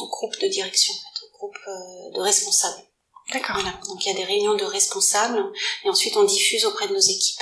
au 0.00 0.08
groupe 0.08 0.38
de 0.40 0.48
direction, 0.48 0.92
en 0.92 0.96
fait, 0.96 1.26
au 1.26 1.38
groupe 1.38 1.56
euh, 1.68 2.16
de 2.16 2.20
responsables. 2.20 2.82
D'accord. 3.32 3.54
Voilà. 3.54 3.78
Donc 3.88 4.04
il 4.04 4.08
y 4.08 4.10
a 4.10 4.16
des 4.16 4.24
réunions 4.24 4.56
de 4.56 4.64
responsables 4.64 5.42
et 5.84 5.88
ensuite 5.88 6.16
on 6.16 6.24
diffuse 6.24 6.66
auprès 6.66 6.88
de 6.88 6.92
nos 6.92 7.00
équipes. 7.00 7.40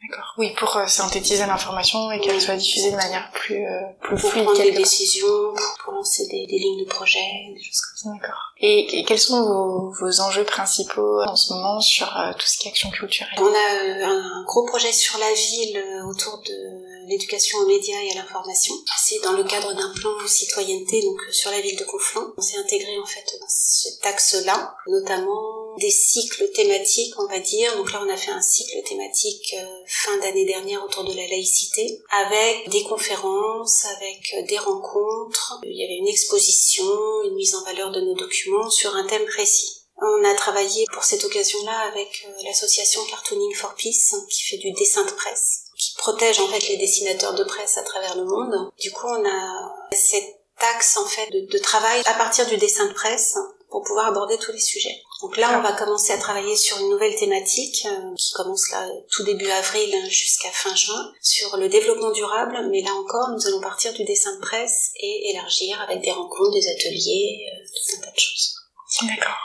D'accord. 0.00 0.32
Oui, 0.38 0.54
pour 0.56 0.76
euh, 0.76 0.86
synthétiser 0.86 1.44
l'information 1.44 2.12
et 2.12 2.20
qu'elle 2.20 2.40
soit 2.40 2.54
diffusée 2.54 2.92
de 2.92 2.96
manière 2.96 3.30
plus 3.32 3.66
euh, 3.66 3.80
plus 4.00 4.16
pour 4.16 4.30
fluide. 4.30 4.44
Pour 4.44 4.54
prendre 4.54 4.70
des 4.70 4.76
décisions, 4.76 5.54
pour 5.82 5.92
lancer 5.92 6.24
des, 6.28 6.46
des, 6.46 6.58
lignes 6.58 6.84
de 6.84 6.88
projet, 6.88 7.18
des 7.52 7.60
choses 7.60 7.80
comme 7.80 8.12
ça. 8.12 8.18
D'accord. 8.20 8.54
Et, 8.60 9.04
quels 9.04 9.18
sont 9.18 9.42
vos, 9.42 9.92
vos, 9.98 10.20
enjeux 10.20 10.44
principaux 10.44 11.22
en 11.22 11.34
ce 11.34 11.52
moment 11.52 11.80
sur 11.80 12.06
euh, 12.16 12.32
tout 12.32 12.46
ce 12.46 12.58
qui 12.58 12.68
est 12.68 12.70
action 12.70 12.90
culturelle? 12.90 13.34
On 13.38 13.46
a 13.52 14.06
un 14.06 14.44
gros 14.44 14.64
projet 14.66 14.92
sur 14.92 15.18
la 15.18 15.32
ville 15.32 15.82
autour 16.08 16.38
de 16.46 17.08
l'éducation 17.08 17.58
aux 17.58 17.66
médias 17.66 18.00
et 18.00 18.12
à 18.12 18.22
l'information. 18.22 18.74
C'est 18.98 19.20
dans 19.24 19.32
le 19.32 19.42
cadre 19.42 19.74
d'un 19.74 19.92
plan 19.94 20.12
citoyenneté 20.26 21.02
donc 21.02 21.20
sur 21.32 21.50
la 21.50 21.60
ville 21.60 21.76
de 21.76 21.84
Conflans. 21.84 22.32
On 22.36 22.42
s'est 22.42 22.58
intégré 22.58 22.98
en 22.98 23.06
fait 23.06 23.24
dans 23.40 23.48
cet 23.48 24.04
axe-là, 24.06 24.76
notamment 24.86 25.74
des 25.78 25.90
cycles 25.90 26.50
thématiques, 26.52 27.14
on 27.18 27.26
va 27.26 27.40
dire. 27.40 27.74
Donc 27.76 27.92
là, 27.92 28.02
on 28.04 28.12
a 28.12 28.16
fait 28.16 28.30
un 28.30 28.40
cycle 28.40 28.82
thématique 28.86 29.54
euh, 29.58 29.66
fin 29.88 30.18
d'année 30.18 30.44
dernière 30.44 30.84
autour 30.84 31.04
de 31.04 31.14
la 31.14 31.26
laïcité, 31.26 32.02
avec 32.10 32.68
des 32.68 32.84
conférences, 32.84 33.86
avec 33.96 34.34
euh, 34.36 34.42
des 34.46 34.58
rencontres. 34.58 35.58
Il 35.64 35.76
y 35.76 35.84
avait 35.84 35.96
une 35.96 36.08
exposition, 36.08 36.84
une 37.24 37.34
mise 37.34 37.54
en 37.54 37.64
valeur 37.64 37.90
de 37.90 38.00
nos 38.00 38.14
documents 38.14 38.70
sur 38.70 38.94
un 38.94 39.06
thème 39.06 39.24
précis. 39.24 39.82
On 39.96 40.24
a 40.24 40.34
travaillé 40.34 40.84
pour 40.92 41.02
cette 41.02 41.24
occasion-là 41.24 41.90
avec 41.90 42.26
euh, 42.26 42.42
l'association 42.44 43.02
Cartooning 43.06 43.54
for 43.54 43.74
Peace, 43.74 44.14
qui 44.28 44.42
fait 44.42 44.58
du 44.58 44.72
dessin 44.72 45.04
de 45.04 45.10
presse, 45.10 45.64
qui 45.76 45.94
protège 45.96 46.38
en 46.38 46.48
fait 46.48 46.68
les 46.68 46.76
dessinateurs 46.76 47.34
de 47.34 47.44
presse 47.44 47.78
à 47.78 47.82
travers 47.82 48.16
le 48.16 48.24
monde. 48.24 48.70
Du 48.78 48.92
coup, 48.92 49.08
on 49.08 49.26
a 49.26 49.74
cette 49.92 50.36
axe 50.74 50.96
en 50.98 51.06
fait 51.06 51.30
de, 51.30 51.50
de 51.50 51.58
travail 51.58 52.02
à 52.04 52.14
partir 52.14 52.46
du 52.46 52.56
dessin 52.56 52.86
de 52.86 52.92
presse 52.92 53.36
pour 53.70 53.82
pouvoir 53.84 54.08
aborder 54.08 54.38
tous 54.38 54.52
les 54.52 54.60
sujets. 54.60 55.02
Donc 55.22 55.36
là, 55.36 55.58
on 55.58 55.62
va 55.62 55.72
commencer 55.72 56.12
à 56.12 56.18
travailler 56.18 56.56
sur 56.56 56.78
une 56.78 56.90
nouvelle 56.90 57.14
thématique 57.16 57.86
euh, 57.86 58.14
qui 58.16 58.32
commence 58.32 58.70
là 58.70 58.86
tout 59.10 59.24
début 59.24 59.50
avril 59.50 59.94
jusqu'à 60.08 60.50
fin 60.50 60.74
juin 60.74 61.12
sur 61.20 61.56
le 61.56 61.68
développement 61.68 62.12
durable. 62.12 62.68
Mais 62.70 62.82
là 62.82 62.92
encore, 62.92 63.30
nous 63.30 63.46
allons 63.46 63.60
partir 63.60 63.92
du 63.92 64.04
dessin 64.04 64.34
de 64.36 64.40
presse 64.40 64.90
et 65.00 65.30
élargir 65.30 65.80
avec 65.82 66.00
des 66.00 66.12
rencontres, 66.12 66.52
des 66.52 66.68
ateliers, 66.68 67.46
euh, 67.52 67.66
tout 67.66 67.96
un 67.96 68.06
tas 68.06 68.12
de 68.12 68.18
choses. 68.18 68.54
D'accord. 69.02 69.36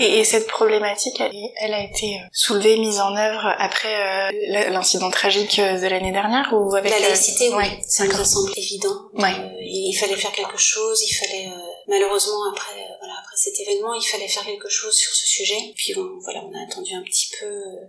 Et, 0.00 0.24
cette 0.24 0.48
problématique, 0.48 1.22
elle, 1.60 1.72
a 1.72 1.84
été 1.84 2.16
euh, 2.16 2.26
soulevée, 2.32 2.76
mise 2.76 2.98
en 2.98 3.14
œuvre 3.16 3.54
après 3.58 4.32
l'incident 4.70 5.10
tragique 5.10 5.60
de 5.60 5.86
l'année 5.86 6.10
dernière 6.10 6.52
ou 6.52 6.74
avec 6.74 6.90
la 6.90 6.98
laïcité 6.98 7.50
Oui, 7.54 7.66
ça 7.86 8.04
me 8.04 8.24
semble 8.24 8.50
évident. 8.56 8.96
Ouais. 9.14 9.32
il 9.60 9.94
fallait 9.94 10.16
faire 10.16 10.32
quelque 10.32 10.58
chose, 10.58 11.00
il 11.08 11.14
fallait 11.14 11.48
malheureusement 11.86 12.50
après 12.50 12.85
après 13.18 13.36
cet 13.36 13.58
événement 13.60 13.94
il 13.94 14.06
fallait 14.06 14.28
faire 14.28 14.44
quelque 14.44 14.68
chose 14.68 14.94
sur 14.94 15.14
ce 15.14 15.26
sujet. 15.26 15.72
Puis 15.76 15.94
bon, 15.94 16.18
voilà 16.22 16.44
on 16.44 16.54
a 16.54 16.62
attendu 16.62 16.92
un 16.94 17.02
petit 17.02 17.28
peu 17.38 17.46
euh, 17.46 17.86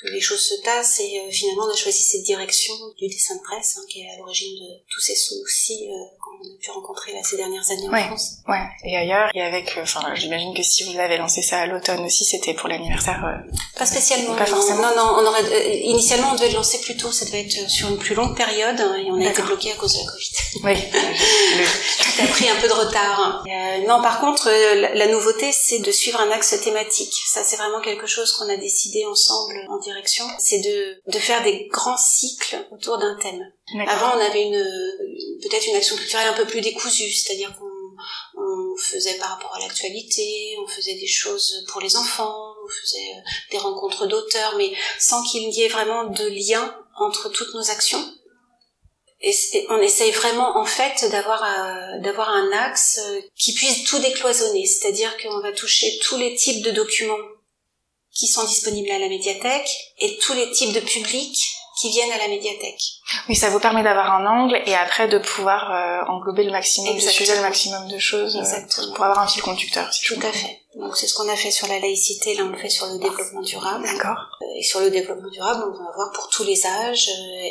que 0.00 0.08
les 0.08 0.20
choses 0.20 0.44
se 0.44 0.60
tassent 0.62 1.00
et 1.00 1.20
euh, 1.20 1.30
finalement 1.30 1.64
on 1.64 1.72
a 1.72 1.76
choisi 1.76 2.02
cette 2.02 2.22
direction 2.22 2.74
du 2.98 3.08
dessin 3.08 3.36
de 3.36 3.42
presse 3.42 3.76
hein, 3.76 3.84
qui 3.88 4.02
est 4.02 4.10
à 4.10 4.18
l'origine 4.18 4.54
de 4.54 4.84
tous 4.88 5.00
ces 5.00 5.16
soucis 5.16 5.88
euh, 5.90 6.04
a 6.52 6.58
pu 6.60 6.70
rencontrer 6.70 7.12
là, 7.12 7.20
ces 7.22 7.36
dernières 7.36 7.68
années 7.70 7.88
en 7.88 8.06
France. 8.08 8.38
Ouais, 8.48 8.66
et 8.84 8.96
ailleurs, 8.96 9.30
et 9.34 9.42
avec, 9.42 9.78
enfin 9.80 10.14
j'imagine 10.14 10.54
que 10.54 10.62
si 10.62 10.84
vous 10.84 10.98
avez 10.98 11.16
lancé 11.16 11.42
ça 11.42 11.58
à 11.60 11.66
l'automne 11.66 12.00
aussi, 12.04 12.24
c'était 12.24 12.54
pour 12.54 12.68
l'anniversaire. 12.68 13.22
pas 13.78 13.86
spécialement. 13.86 14.34
Pas 14.34 14.46
forcément. 14.46 14.82
Non, 14.82 14.96
non, 14.96 15.16
on 15.18 15.26
aurait, 15.26 15.78
initialement 15.80 16.28
on 16.32 16.34
devait 16.34 16.48
le 16.48 16.54
lancer 16.54 16.80
plus 16.80 16.96
tôt, 16.96 17.10
ça 17.10 17.24
devait 17.26 17.42
être 17.42 17.70
sur 17.70 17.88
une 17.88 17.98
plus 17.98 18.14
longue 18.14 18.36
période 18.36 18.80
hein, 18.80 18.96
et 18.96 19.10
on 19.10 19.20
a 19.20 19.30
été 19.30 19.42
bloqué 19.42 19.72
à 19.72 19.76
cause 19.76 19.94
de 19.94 19.98
la 19.98 20.10
Covid. 20.10 20.30
Oui. 20.64 20.74
Tout 22.16 22.22
a 22.22 22.26
pris 22.26 22.48
un 22.48 22.56
peu 22.60 22.68
de 22.68 22.72
retard. 22.72 23.44
non, 23.86 24.02
par 24.02 24.20
contre, 24.20 24.48
la, 24.48 24.94
la 24.94 25.06
nouveauté, 25.08 25.52
c'est 25.52 25.80
de 25.80 25.90
suivre 25.90 26.20
un 26.20 26.30
axe 26.30 26.60
thématique. 26.62 27.14
Ça, 27.26 27.42
c'est 27.44 27.56
vraiment 27.56 27.80
quelque 27.80 28.06
chose 28.06 28.32
qu'on 28.32 28.48
a 28.48 28.56
décidé 28.56 29.04
ensemble 29.06 29.54
en 29.68 29.78
direction, 29.78 30.24
c'est 30.38 30.60
de, 30.60 31.00
de 31.10 31.18
faire 31.18 31.42
des 31.42 31.68
grands 31.70 31.96
cycles 31.96 32.66
autour 32.70 32.98
d'un 32.98 33.16
thème. 33.20 33.40
Avant, 33.86 34.16
on 34.16 34.20
avait 34.20 34.42
une 34.42 34.62
peut-être 35.42 35.66
une 35.66 35.76
action 35.76 35.96
culturelle 35.96 36.28
un 36.28 36.34
peu 36.34 36.46
plus 36.46 36.60
décousue, 36.60 37.10
c'est-à-dire 37.10 37.56
qu'on 37.58 37.74
on 38.36 38.76
faisait 38.76 39.14
par 39.14 39.30
rapport 39.30 39.54
à 39.54 39.60
l'actualité, 39.60 40.56
on 40.62 40.66
faisait 40.66 40.94
des 40.94 41.06
choses 41.06 41.64
pour 41.68 41.80
les 41.80 41.96
enfants, 41.96 42.54
on 42.64 42.68
faisait 42.68 43.12
euh, 43.16 43.20
des 43.52 43.58
rencontres 43.58 44.06
d'auteurs, 44.06 44.56
mais 44.56 44.72
sans 44.98 45.22
qu'il 45.24 45.48
y 45.50 45.62
ait 45.62 45.68
vraiment 45.68 46.04
de 46.04 46.26
lien 46.26 46.76
entre 46.96 47.28
toutes 47.28 47.54
nos 47.54 47.70
actions. 47.70 48.04
Et 49.20 49.32
on 49.70 49.78
essaye 49.78 50.10
vraiment 50.10 50.58
en 50.58 50.66
fait 50.66 51.08
d'avoir 51.10 51.42
euh, 51.42 52.00
d'avoir 52.00 52.28
un 52.28 52.52
axe 52.52 53.00
euh, 53.02 53.20
qui 53.36 53.54
puisse 53.54 53.84
tout 53.84 53.98
décloisonner, 53.98 54.66
c'est-à-dire 54.66 55.16
qu'on 55.16 55.40
va 55.40 55.52
toucher 55.52 55.98
tous 56.02 56.18
les 56.18 56.34
types 56.34 56.62
de 56.62 56.70
documents 56.70 57.16
qui 58.12 58.26
sont 58.26 58.44
disponibles 58.44 58.90
à 58.90 58.98
la 58.98 59.08
médiathèque 59.08 59.70
et 59.98 60.18
tous 60.18 60.34
les 60.34 60.50
types 60.52 60.72
de 60.72 60.80
publics 60.80 61.54
qui 61.80 61.90
viennent 61.90 62.12
à 62.12 62.18
la 62.18 62.28
médiathèque. 62.28 62.80
Oui, 63.28 63.34
ça 63.34 63.50
vous 63.50 63.58
permet 63.58 63.82
d'avoir 63.82 64.14
un 64.14 64.26
angle 64.26 64.60
et 64.66 64.74
après 64.74 65.08
de 65.08 65.18
pouvoir 65.18 65.72
euh, 65.72 66.12
englober 66.12 66.44
le 66.44 66.52
maximum 66.52 66.94
de 66.94 67.00
sujets, 67.00 67.34
le 67.34 67.42
maximum 67.42 67.88
de 67.88 67.98
choses 67.98 68.36
euh, 68.36 68.92
pour 68.94 69.04
avoir 69.04 69.20
un 69.20 69.26
fil 69.26 69.42
conducteur. 69.42 69.92
Si 69.92 70.04
Tout 70.04 70.20
à 70.22 70.32
fait. 70.32 70.60
Donc 70.76 70.96
c'est 70.96 71.06
ce 71.06 71.14
qu'on 71.14 71.28
a 71.28 71.36
fait 71.36 71.50
sur 71.50 71.68
la 71.68 71.78
laïcité, 71.78 72.34
là 72.34 72.44
on 72.44 72.50
le 72.50 72.58
fait 72.58 72.68
sur 72.68 72.86
le 72.86 72.98
développement 72.98 73.42
durable. 73.42 73.84
D'accord. 73.84 74.18
Euh, 74.42 74.58
et 74.58 74.62
sur 74.62 74.80
le 74.80 74.90
développement 74.90 75.30
durable, 75.30 75.64
on 75.66 75.76
va 75.76 75.90
avoir 75.90 76.12
pour 76.12 76.28
tous 76.28 76.44
les 76.44 76.66
âges 76.66 77.08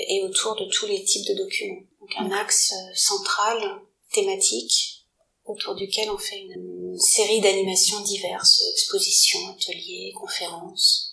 et 0.07 0.21
autour 0.23 0.55
de 0.55 0.65
tous 0.65 0.85
les 0.85 1.03
types 1.03 1.27
de 1.27 1.35
documents. 1.43 1.81
Donc 1.99 2.11
un 2.17 2.31
axe 2.37 2.73
central, 2.93 3.81
thématique, 4.11 5.03
autour 5.45 5.75
duquel 5.75 6.09
on 6.09 6.17
fait 6.17 6.39
une, 6.39 6.97
série 6.97 7.41
d'animations 7.41 7.99
diverses, 8.01 8.61
expositions, 8.71 9.49
ateliers, 9.49 10.13
conférences. 10.15 11.12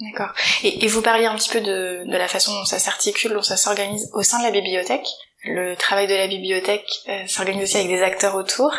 D'accord. 0.00 0.32
Et, 0.62 0.86
vous 0.86 1.02
parliez 1.02 1.26
un 1.26 1.34
petit 1.34 1.50
peu 1.50 1.60
de, 1.60 2.04
de 2.06 2.16
la 2.16 2.28
façon 2.28 2.52
dont 2.52 2.64
ça 2.64 2.78
s'articule, 2.78 3.32
dont 3.32 3.42
ça 3.42 3.56
s'organise 3.56 4.08
au 4.12 4.22
sein 4.22 4.38
de 4.38 4.44
la 4.44 4.52
bibliothèque. 4.52 5.06
Le 5.44 5.74
travail 5.74 6.06
de 6.06 6.14
la 6.14 6.26
bibliothèque 6.26 6.88
euh, 7.08 7.26
s'organise 7.26 7.62
aussi 7.62 7.76
avec 7.76 7.88
des 7.88 8.02
acteurs 8.02 8.34
autour. 8.34 8.72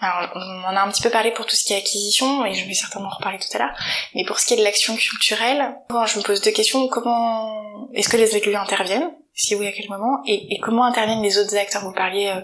Alors, 0.00 0.30
on 0.34 0.64
en 0.64 0.76
a 0.76 0.80
un 0.80 0.90
petit 0.90 1.02
peu 1.02 1.10
parlé 1.10 1.30
pour 1.30 1.46
tout 1.46 1.54
ce 1.54 1.64
qui 1.64 1.72
est 1.72 1.76
acquisition, 1.76 2.44
et 2.44 2.54
je 2.54 2.66
vais 2.66 2.74
certainement 2.74 3.08
en 3.08 3.16
reparler 3.16 3.38
tout 3.38 3.56
à 3.56 3.58
l'heure. 3.58 3.76
Mais 4.14 4.24
pour 4.24 4.40
ce 4.40 4.46
qui 4.46 4.54
est 4.54 4.56
de 4.56 4.64
l'action 4.64 4.96
culturelle, 4.96 5.76
je 5.88 6.18
me 6.18 6.24
pose 6.24 6.40
deux 6.40 6.50
questions. 6.50 6.88
Comment 6.88 7.88
est-ce 7.94 8.08
que 8.08 8.16
les 8.16 8.36
écrivains 8.36 8.62
interviennent? 8.62 9.10
Si 9.38 9.54
oui, 9.54 9.68
à 9.68 9.72
quel 9.72 9.88
moment 9.88 10.20
et, 10.26 10.52
et, 10.52 10.58
comment 10.58 10.84
interviennent 10.84 11.22
les 11.22 11.38
autres 11.38 11.56
acteurs? 11.56 11.84
Vous 11.84 11.92
parliez 11.92 12.26
euh, 12.26 12.40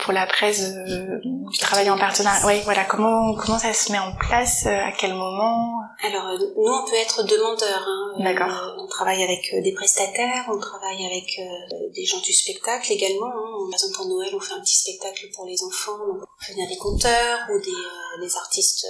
pour 0.00 0.12
la 0.12 0.26
presse 0.26 0.70
euh, 0.76 1.18
du 1.24 1.58
travail 1.58 1.88
en 1.88 1.96
partenariat. 1.96 2.46
Oui, 2.46 2.60
voilà. 2.64 2.84
Comment 2.84 3.34
comment 3.34 3.58
ça 3.58 3.72
se 3.72 3.90
met 3.90 3.98
en 3.98 4.14
place 4.14 4.66
euh, 4.66 4.84
À 4.84 4.92
quel 4.92 5.14
moment? 5.14 5.80
Alors 6.04 6.38
nous, 6.38 6.62
on 6.62 6.84
peut 6.84 6.96
être 6.96 7.24
demandeur. 7.24 7.82
Hein. 7.88 8.22
D'accord. 8.22 8.76
on 8.78 8.86
travaille 8.86 9.22
avec 9.22 9.50
des 9.62 9.72
prestataires, 9.72 10.44
on 10.52 10.58
travaille 10.58 11.06
avec 11.06 11.40
des 11.94 12.04
gens 12.04 12.20
du 12.20 12.34
spectacle 12.34 12.92
également. 12.92 13.28
Hein. 13.28 13.70
Par 13.70 13.80
exemple, 13.80 13.96
pour 13.96 14.06
Noël, 14.06 14.34
on 14.34 14.40
fait 14.40 14.52
un 14.52 14.60
petit 14.60 14.76
spectacle 14.76 15.28
pour 15.34 15.46
les 15.46 15.62
enfants. 15.62 15.96
on 15.98 16.44
fait 16.44 16.52
venir 16.52 16.68
des 16.68 16.76
conteurs 16.76 17.38
ou 17.50 17.58
des, 17.60 18.26
des 18.26 18.36
artistes 18.36 18.86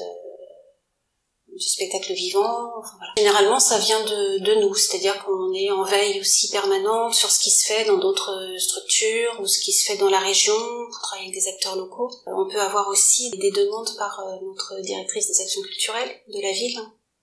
du 1.57 1.69
spectacle 1.69 2.13
vivant. 2.13 2.71
voilà. 2.81 3.13
Généralement, 3.17 3.59
ça 3.59 3.79
vient 3.79 4.03
de, 4.05 4.39
de 4.45 4.61
nous, 4.61 4.75
c'est-à-dire 4.75 5.25
qu'on 5.25 5.53
est 5.53 5.71
en 5.71 5.83
veille 5.83 6.21
aussi 6.21 6.51
permanente 6.51 7.15
sur 7.15 7.31
ce 7.31 7.41
qui 7.41 7.51
se 7.51 7.67
fait 7.67 7.85
dans 7.85 7.99
d'autres 7.99 8.39
structures 8.59 9.41
ou 9.41 9.47
ce 9.47 9.59
qui 9.61 9.73
se 9.73 9.91
fait 9.91 9.99
dans 9.99 10.11
la 10.11 10.19
région 10.19 10.55
pour 10.91 11.01
travailler 11.03 11.29
avec 11.29 11.41
des 11.43 11.49
acteurs 11.49 11.77
locaux. 11.77 12.11
Euh, 12.27 12.33
on 12.37 12.49
peut 12.49 12.61
avoir 12.61 12.89
aussi 12.89 13.31
des 13.31 13.51
demandes 13.51 13.91
par 13.99 14.21
euh, 14.21 14.37
notre 14.45 14.81
directrice 14.83 15.29
des 15.29 15.41
actions 15.41 15.63
culturelles 15.63 16.11
de 16.29 16.41
la 16.41 16.53
ville 16.53 16.79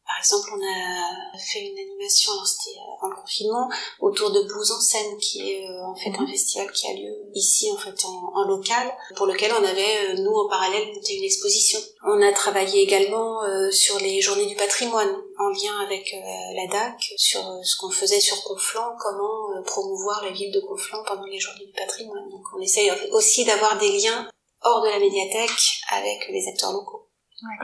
par 0.06 0.18
exemple, 0.20 0.50
on 0.54 0.62
a 0.62 1.38
fait 1.38 1.62
une 1.62 1.78
animation, 1.78 2.34
c'était 2.46 2.78
euh, 2.78 2.98
avant 2.98 3.10
le 3.10 3.22
confinement, 3.22 3.70
autour 4.02 4.32
de 4.32 4.42
Blues 4.42 4.72
en 4.72 4.80
scène, 4.82 5.18
qui 5.18 5.50
est 5.50 5.66
euh, 5.66 5.86
en 5.86 5.96
fait 5.96 6.10
un 6.10 6.24
mhm. 6.24 6.32
festival 6.32 6.72
qui 6.74 6.88
a 6.88 6.94
lieu 6.94 7.16
ici, 7.34 7.72
en 7.72 7.78
fait, 7.78 7.96
en, 8.06 8.44
local, 8.44 8.94
pour 9.16 9.28
lequel 9.28 9.54
on 9.54 9.64
avait, 9.64 10.10
euh, 10.10 10.22
nous, 10.22 10.34
en 10.34 10.50
parallèle, 10.50 10.94
monté 10.94 11.16
une 11.16 11.24
exposition. 11.24 11.80
On 12.06 12.22
a 12.22 12.34
travaillé 12.34 12.82
également 12.82 13.40
sur 13.72 13.98
les 14.00 14.20
journées 14.20 14.46
du 14.46 14.56
patrimoine, 14.56 15.16
en 15.40 15.48
lien 15.50 15.80
avec 15.86 16.14
la 16.14 16.68
DAC, 16.68 17.14
sur 17.16 17.42
ce 17.64 17.78
qu'on 17.78 17.90
faisait 17.90 18.20
sur 18.20 18.44
Conflans, 18.44 18.96
comment 19.00 19.62
promouvoir 19.66 20.22
la 20.24 20.32
ville 20.32 20.52
de 20.52 20.60
Conflans 20.60 21.04
pendant 21.08 21.26
les 21.26 21.40
journées 21.40 21.66
du 21.66 21.72
patrimoine. 21.72 22.30
Donc 22.30 22.42
on 22.58 22.62
essaye 22.62 22.92
aussi 23.14 23.46
d'avoir 23.46 23.78
des 23.78 23.90
liens 23.90 24.28
hors 24.62 24.82
de 24.82 24.90
la 24.90 25.00
médiathèque 25.00 25.80
avec 25.92 26.28
les 26.30 26.46
acteurs 26.50 26.74
locaux. 26.74 27.08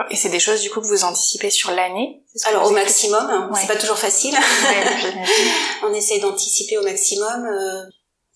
Et 0.09 0.15
c'est 0.15 0.29
des 0.29 0.39
choses 0.39 0.61
du 0.61 0.69
coup 0.69 0.81
que 0.81 0.87
vous 0.87 1.03
anticipez 1.03 1.49
sur 1.49 1.71
l'année 1.71 2.23
Alors 2.45 2.67
au 2.67 2.71
maximum, 2.71 3.21
hein. 3.29 3.51
c'est 3.55 3.67
pas 3.67 3.75
toujours 3.75 3.97
facile. 3.97 4.35
on 5.83 5.93
essaie 5.93 6.19
d'anticiper 6.19 6.77
au 6.77 6.83
maximum. 6.83 7.45
Euh, 7.45 7.83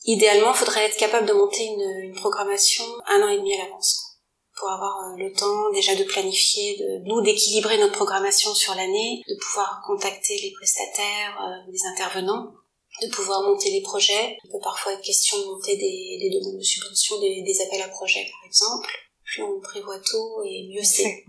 idéalement, 0.05 0.51
il 0.51 0.57
faudrait 0.57 0.85
être 0.85 0.97
capable 0.97 1.27
de 1.27 1.33
monter 1.33 1.65
une, 1.65 2.09
une, 2.09 2.15
programmation 2.15 2.85
un 3.07 3.21
an 3.21 3.29
et 3.29 3.37
demi 3.37 3.53
à 3.55 3.65
l'avance 3.65 3.99
pour 4.55 4.69
avoir 4.69 4.99
euh, 4.99 5.17
le 5.17 5.33
temps 5.33 5.71
déjà 5.73 5.95
de 5.95 6.03
planifier, 6.03 6.77
de 6.77 7.07
nous 7.07 7.21
d'équilibrer 7.21 7.77
notre 7.79 7.93
programmation 7.93 8.53
sur 8.53 8.75
l'année, 8.75 9.21
de 9.27 9.35
pouvoir 9.35 9.81
contacter 9.85 10.39
les 10.41 10.51
prestataires, 10.51 11.41
euh, 11.41 11.71
les 11.71 11.85
intervenants, 11.91 12.51
de 13.01 13.07
pouvoir 13.07 13.41
monter 13.41 13.71
les 13.71 13.81
projets. 13.81 14.37
Il 14.43 14.51
peut 14.51 14.63
parfois 14.63 14.93
être 14.93 15.01
question 15.01 15.39
de 15.39 15.45
monter 15.45 15.75
des, 15.75 16.17
des 16.21 16.39
demandes 16.39 16.59
de 16.59 16.63
subvention, 16.63 17.19
des, 17.19 17.41
des 17.41 17.61
appels 17.61 17.81
à 17.81 17.87
projets 17.87 18.25
par 18.29 18.47
exemple 18.47 18.89
plus 19.33 19.43
on 19.43 19.59
prévoit 19.59 19.99
tout 19.99 20.43
et 20.45 20.69
mieux 20.73 20.83
c'est. 20.83 21.25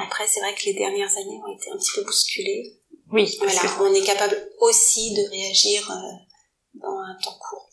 Après, 0.00 0.26
c'est 0.26 0.40
vrai 0.40 0.54
que 0.54 0.64
les 0.66 0.74
dernières 0.74 1.10
années 1.16 1.40
ont 1.46 1.56
été 1.56 1.70
un 1.70 1.76
petit 1.76 1.92
peu 1.94 2.04
bousculées. 2.04 2.80
Oui. 3.12 3.36
Voilà, 3.38 3.60
on 3.80 3.94
est 3.94 4.04
capable 4.04 4.36
aussi 4.58 5.14
de 5.14 5.30
réagir 5.30 5.88
euh, 5.90 5.94
dans 6.74 6.98
un 6.98 7.16
temps 7.22 7.38
court. 7.38 7.68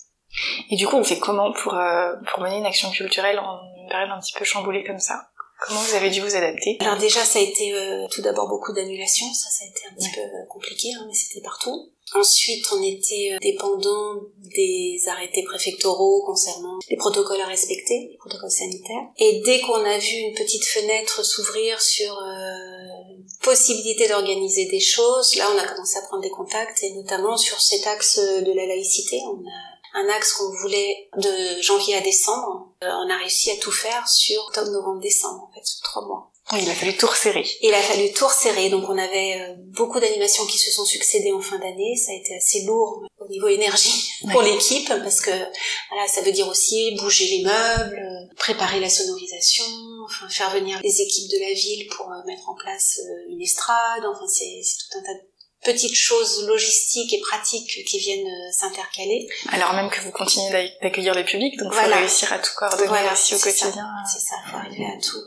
Et 0.69 0.75
du 0.75 0.87
coup, 0.87 0.95
on 0.95 1.03
fait 1.03 1.19
comment 1.19 1.51
pour, 1.51 1.73
euh, 1.73 2.13
pour 2.31 2.43
mener 2.43 2.57
une 2.57 2.65
action 2.65 2.91
culturelle 2.91 3.39
en 3.39 3.59
une 3.77 3.89
période 3.89 4.11
un 4.11 4.19
petit 4.19 4.33
peu 4.37 4.45
chamboulée 4.45 4.83
comme 4.83 4.99
ça? 4.99 5.30
Comment 5.61 5.81
vous 5.81 5.95
avez 5.95 6.09
dû 6.09 6.21
vous 6.21 6.35
adapter 6.35 6.77
Alors 6.79 6.97
déjà, 6.97 7.23
ça 7.23 7.37
a 7.37 7.41
été 7.41 7.71
euh, 7.73 8.07
tout 8.09 8.23
d'abord 8.23 8.49
beaucoup 8.49 8.73
d'annulations, 8.73 9.31
ça, 9.31 9.47
ça 9.51 9.63
a 9.63 9.67
été 9.67 9.81
un 9.91 9.95
petit 9.95 10.09
peu 10.15 10.21
euh, 10.21 10.45
compliqué, 10.49 10.89
hein, 10.97 11.05
mais 11.07 11.13
c'était 11.13 11.41
partout. 11.41 11.91
Ensuite, 12.13 12.65
on 12.73 12.81
était 12.81 13.33
euh, 13.33 13.37
dépendant 13.41 14.15
des 14.55 14.99
arrêtés 15.07 15.43
préfectoraux 15.43 16.23
concernant 16.25 16.79
les 16.89 16.97
protocoles 16.97 17.39
à 17.39 17.45
respecter, 17.45 18.09
les 18.11 18.17
protocoles 18.17 18.51
sanitaires. 18.51 19.07
Et 19.17 19.41
dès 19.45 19.61
qu'on 19.61 19.85
a 19.85 19.97
vu 19.99 20.15
une 20.15 20.33
petite 20.33 20.65
fenêtre 20.65 21.23
s'ouvrir 21.23 21.79
sur 21.79 22.11
euh, 22.11 23.21
possibilité 23.43 24.07
d'organiser 24.07 24.65
des 24.65 24.79
choses, 24.79 25.35
là, 25.35 25.47
on 25.53 25.57
a 25.59 25.67
commencé 25.67 25.99
à 25.99 26.01
prendre 26.07 26.23
des 26.23 26.31
contacts, 26.31 26.83
et 26.83 26.91
notamment 26.95 27.37
sur 27.37 27.61
cet 27.61 27.85
axe 27.85 28.17
de 28.17 28.51
la 28.51 28.65
laïcité. 28.65 29.21
On 29.27 29.37
a 29.37 29.80
un 29.93 30.07
axe 30.09 30.33
qu'on 30.33 30.49
voulait 30.61 31.09
de 31.17 31.61
janvier 31.61 31.95
à 31.95 32.01
décembre. 32.01 32.69
Euh, 32.83 32.89
on 33.05 33.09
a 33.09 33.17
réussi 33.17 33.51
à 33.51 33.57
tout 33.57 33.71
faire 33.71 34.07
sur 34.07 34.41
octobre, 34.43 34.71
novembre, 34.71 35.01
décembre, 35.01 35.49
en 35.49 35.53
fait, 35.53 35.65
sur 35.65 35.81
trois 35.81 36.05
mois. 36.05 36.31
Il 36.59 36.69
a 36.69 36.75
fallu 36.75 36.97
tout 36.97 37.07
resserrer. 37.07 37.45
Il 37.61 37.73
a 37.73 37.81
fallu 37.81 38.11
tout 38.11 38.27
resserrer, 38.27 38.69
donc 38.69 38.89
on 38.89 38.97
avait 38.97 39.39
euh, 39.39 39.53
beaucoup 39.57 39.99
d'animations 39.99 40.45
qui 40.45 40.57
se 40.57 40.69
sont 40.69 40.83
succédées 40.83 41.31
en 41.31 41.39
fin 41.39 41.57
d'année. 41.59 41.95
Ça 41.95 42.11
a 42.11 42.15
été 42.15 42.35
assez 42.35 42.63
lourd 42.63 43.03
au 43.19 43.27
niveau 43.29 43.47
énergie 43.47 44.11
pour 44.31 44.41
l'équipe 44.41 44.89
parce 44.89 45.21
que 45.21 45.31
voilà, 45.31 46.07
ça 46.07 46.21
veut 46.21 46.33
dire 46.33 46.47
aussi 46.49 46.95
bouger 46.95 47.37
les 47.37 47.43
meubles, 47.43 47.99
euh, 47.99 48.35
préparer 48.35 48.81
la 48.81 48.89
sonorisation, 48.89 49.63
enfin 50.03 50.27
faire 50.27 50.49
venir 50.49 50.79
les 50.83 51.01
équipes 51.01 51.31
de 51.31 51.39
la 51.39 51.53
ville 51.53 51.87
pour 51.87 52.11
euh, 52.11 52.25
mettre 52.25 52.49
en 52.49 52.55
place 52.55 52.99
une 53.29 53.41
estrade. 53.41 54.03
Enfin, 54.03 54.27
c'est 54.27 54.61
tout 54.61 54.97
un 54.97 55.03
tas 55.03 55.13
de 55.13 55.30
petites 55.63 55.95
choses 55.95 56.45
logistiques 56.47 57.13
et 57.13 57.19
pratiques 57.19 57.85
qui 57.85 57.99
viennent 57.99 58.51
s'intercaler. 58.51 59.27
Alors 59.51 59.73
même 59.73 59.89
que 59.89 60.01
vous 60.01 60.11
continuez 60.11 60.71
d'accueillir 60.81 61.13
le 61.13 61.23
public, 61.23 61.57
donc 61.57 61.73
il 61.73 61.79
faut 61.79 61.95
réussir 61.95 62.33
à 62.33 62.39
tout 62.39 62.51
coordonner 62.55 63.09
aussi 63.11 63.35
au 63.35 63.39
quotidien. 63.39 63.87
C'est 64.11 64.19
ça, 64.19 64.35
faut 64.49 64.57
arriver 64.57 64.85
à 64.85 64.99
tout 65.01 65.19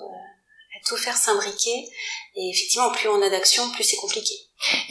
tout 0.87 0.97
faire 0.97 1.17
s'imbriquer. 1.17 1.89
Et 2.37 2.51
effectivement, 2.51 2.91
plus 2.91 3.09
on 3.09 3.23
a 3.23 3.31
d'actions, 3.31 3.71
plus 3.71 3.85
c'est 3.85 3.97
compliqué. 3.97 4.35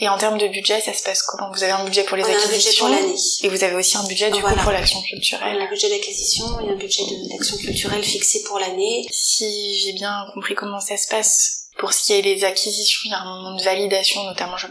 Et 0.00 0.08
en 0.08 0.16
termes 0.18 0.38
de 0.38 0.48
budget, 0.48 0.80
ça 0.80 0.92
se 0.92 1.02
passe 1.02 1.22
comment? 1.22 1.50
Vous 1.52 1.62
avez 1.62 1.72
un 1.72 1.84
budget 1.84 2.04
pour 2.04 2.16
les 2.16 2.22
on 2.22 2.26
acquisitions 2.26 2.86
a 2.86 2.90
un 2.90 2.92
budget 2.92 3.02
pour 3.02 3.06
l'année. 3.06 3.20
Et 3.42 3.48
vous 3.48 3.64
avez 3.64 3.74
aussi 3.74 3.96
un 3.96 4.04
budget 4.04 4.30
du 4.30 4.42
coup 4.42 4.54
pour 4.62 4.72
l'action 4.72 5.02
culturelle. 5.02 5.56
On 5.56 5.60
a 5.60 5.64
un 5.64 5.68
budget 5.68 5.90
d'acquisition 5.90 6.60
et 6.60 6.70
un 6.70 6.76
budget 6.76 7.02
d'action 7.30 7.56
culturelle 7.56 8.04
fixé 8.04 8.42
pour 8.44 8.58
l'année. 8.58 9.06
Si 9.10 9.78
j'ai 9.80 9.92
bien 9.92 10.26
compris 10.34 10.54
comment 10.54 10.80
ça 10.80 10.96
se 10.96 11.08
passe, 11.08 11.63
pour 11.76 11.92
ce 11.92 12.04
qui 12.04 12.12
est 12.12 12.22
des 12.22 12.44
acquisitions, 12.44 13.00
il 13.04 13.10
y 13.10 13.14
a 13.14 13.18
un 13.18 13.24
moment 13.24 13.56
de 13.56 13.62
validation, 13.62 14.22
notamment, 14.24 14.56
je... 14.56 14.66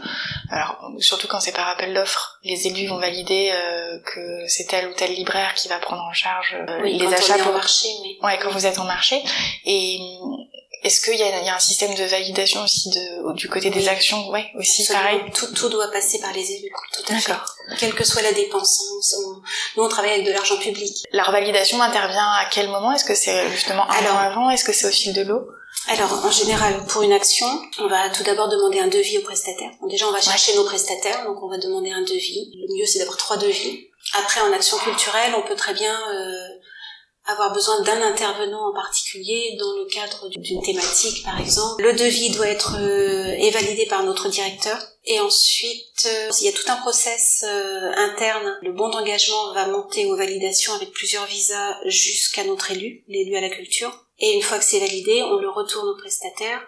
alors 0.50 0.90
surtout 1.00 1.28
quand 1.28 1.40
c'est 1.40 1.52
par 1.52 1.68
appel 1.68 1.92
d'offres, 1.92 2.38
les 2.44 2.66
élus 2.66 2.86
vont 2.86 2.98
valider 2.98 3.50
euh, 3.52 3.98
que 4.00 4.48
c'est 4.48 4.64
tel 4.64 4.88
ou 4.88 4.94
tel 4.94 5.12
libraire 5.12 5.54
qui 5.54 5.68
va 5.68 5.78
prendre 5.78 6.02
en 6.02 6.12
charge 6.12 6.56
euh, 6.68 6.80
les 6.82 7.06
achats 7.12 7.38
pour 7.38 7.52
marché. 7.52 7.88
Mais... 8.02 8.26
Ouais, 8.26 8.38
quand 8.42 8.50
vous 8.50 8.66
êtes 8.66 8.78
en 8.78 8.84
marché. 8.84 9.22
Et 9.66 9.98
est-ce 10.82 11.00
qu'il 11.00 11.14
y, 11.14 11.18
y, 11.18 11.48
a 11.48 11.54
un 11.54 11.58
système 11.58 11.94
de 11.94 12.04
validation 12.04 12.62
aussi 12.62 12.90
de, 12.90 13.34
du 13.34 13.48
côté 13.48 13.70
des 13.70 13.88
actions? 13.88 14.28
Ouais, 14.28 14.50
aussi 14.54 14.86
pareil. 14.86 15.20
Tout, 15.34 15.52
tout 15.54 15.68
doit 15.68 15.90
passer 15.90 16.20
par 16.20 16.32
les 16.32 16.52
élus, 16.52 16.70
tout 16.92 17.12
à 17.12 17.16
fait. 17.16 17.32
Quelle 17.78 17.94
que 17.94 18.04
soit 18.04 18.20
la 18.22 18.32
dépense. 18.32 18.80
Hein, 19.14 19.42
nous, 19.76 19.84
on 19.84 19.88
travaille 19.88 20.12
avec 20.12 20.26
de 20.26 20.32
l'argent 20.32 20.58
public. 20.58 21.04
La 21.12 21.22
revalidation 21.22 21.80
intervient 21.82 22.32
à 22.32 22.46
quel 22.50 22.68
moment? 22.68 22.92
Est-ce 22.92 23.04
que 23.04 23.14
c'est 23.14 23.50
justement 23.50 23.90
un 23.90 24.04
an 24.06 24.18
avant? 24.18 24.50
Est-ce 24.50 24.64
que 24.64 24.72
c'est 24.72 24.86
au 24.86 24.90
fil 24.90 25.14
de 25.14 25.22
l'eau? 25.22 25.48
Alors, 25.88 26.24
en 26.24 26.30
général, 26.30 26.84
pour 26.86 27.02
une 27.02 27.12
action, 27.12 27.46
on 27.78 27.88
va 27.88 28.08
tout 28.08 28.22
d'abord 28.22 28.48
demander 28.48 28.78
un 28.78 28.88
devis 28.88 29.18
au 29.18 29.22
prestataire. 29.22 29.70
déjà, 29.88 30.08
on 30.08 30.12
va 30.12 30.20
chercher 30.20 30.54
nos 30.56 30.64
prestataires, 30.64 31.24
donc 31.24 31.42
on 31.42 31.48
va 31.48 31.58
demander 31.58 31.90
un 31.90 32.02
devis. 32.02 32.50
Le 32.54 32.74
mieux, 32.74 32.86
c'est 32.86 33.00
d'avoir 33.00 33.18
trois 33.18 33.36
devis. 33.36 33.88
Après, 34.14 34.40
en 34.40 34.52
action 34.52 34.78
culturelle, 34.78 35.34
on 35.36 35.42
peut 35.42 35.56
très 35.56 35.74
bien 35.74 35.94
euh, 36.12 36.48
avoir 37.26 37.52
besoin 37.54 37.80
d'un 37.82 38.02
intervenant 38.02 38.70
en 38.70 38.74
particulier 38.74 39.56
dans 39.58 39.72
le 39.76 39.86
cadre 39.86 40.28
d'une 40.28 40.62
thématique 40.62 41.24
par 41.24 41.40
exemple. 41.40 41.82
Le 41.82 41.94
devis 41.94 42.30
doit 42.30 42.48
être 42.48 42.76
euh, 42.78 43.50
validé 43.50 43.86
par 43.86 44.02
notre 44.04 44.28
directeur 44.28 44.78
et 45.06 45.20
ensuite 45.20 46.06
euh, 46.06 46.30
il 46.40 46.46
y 46.46 46.48
a 46.48 46.52
tout 46.52 46.70
un 46.70 46.76
process 46.76 47.44
euh, 47.46 47.92
interne. 47.96 48.58
Le 48.62 48.72
bon 48.72 48.90
d'engagement 48.90 49.54
va 49.54 49.68
monter 49.68 50.06
aux 50.06 50.16
validations 50.16 50.74
avec 50.74 50.90
plusieurs 50.92 51.26
visas 51.26 51.78
jusqu'à 51.86 52.44
notre 52.44 52.70
élu, 52.72 53.04
l'élu 53.08 53.36
à 53.36 53.40
la 53.40 53.50
culture. 53.50 54.03
Et 54.18 54.32
une 54.34 54.42
fois 54.42 54.58
que 54.58 54.64
c'est 54.64 54.80
validé, 54.80 55.22
on 55.22 55.36
le 55.36 55.48
retourne 55.48 55.88
au 55.88 55.96
prestataire 55.96 56.60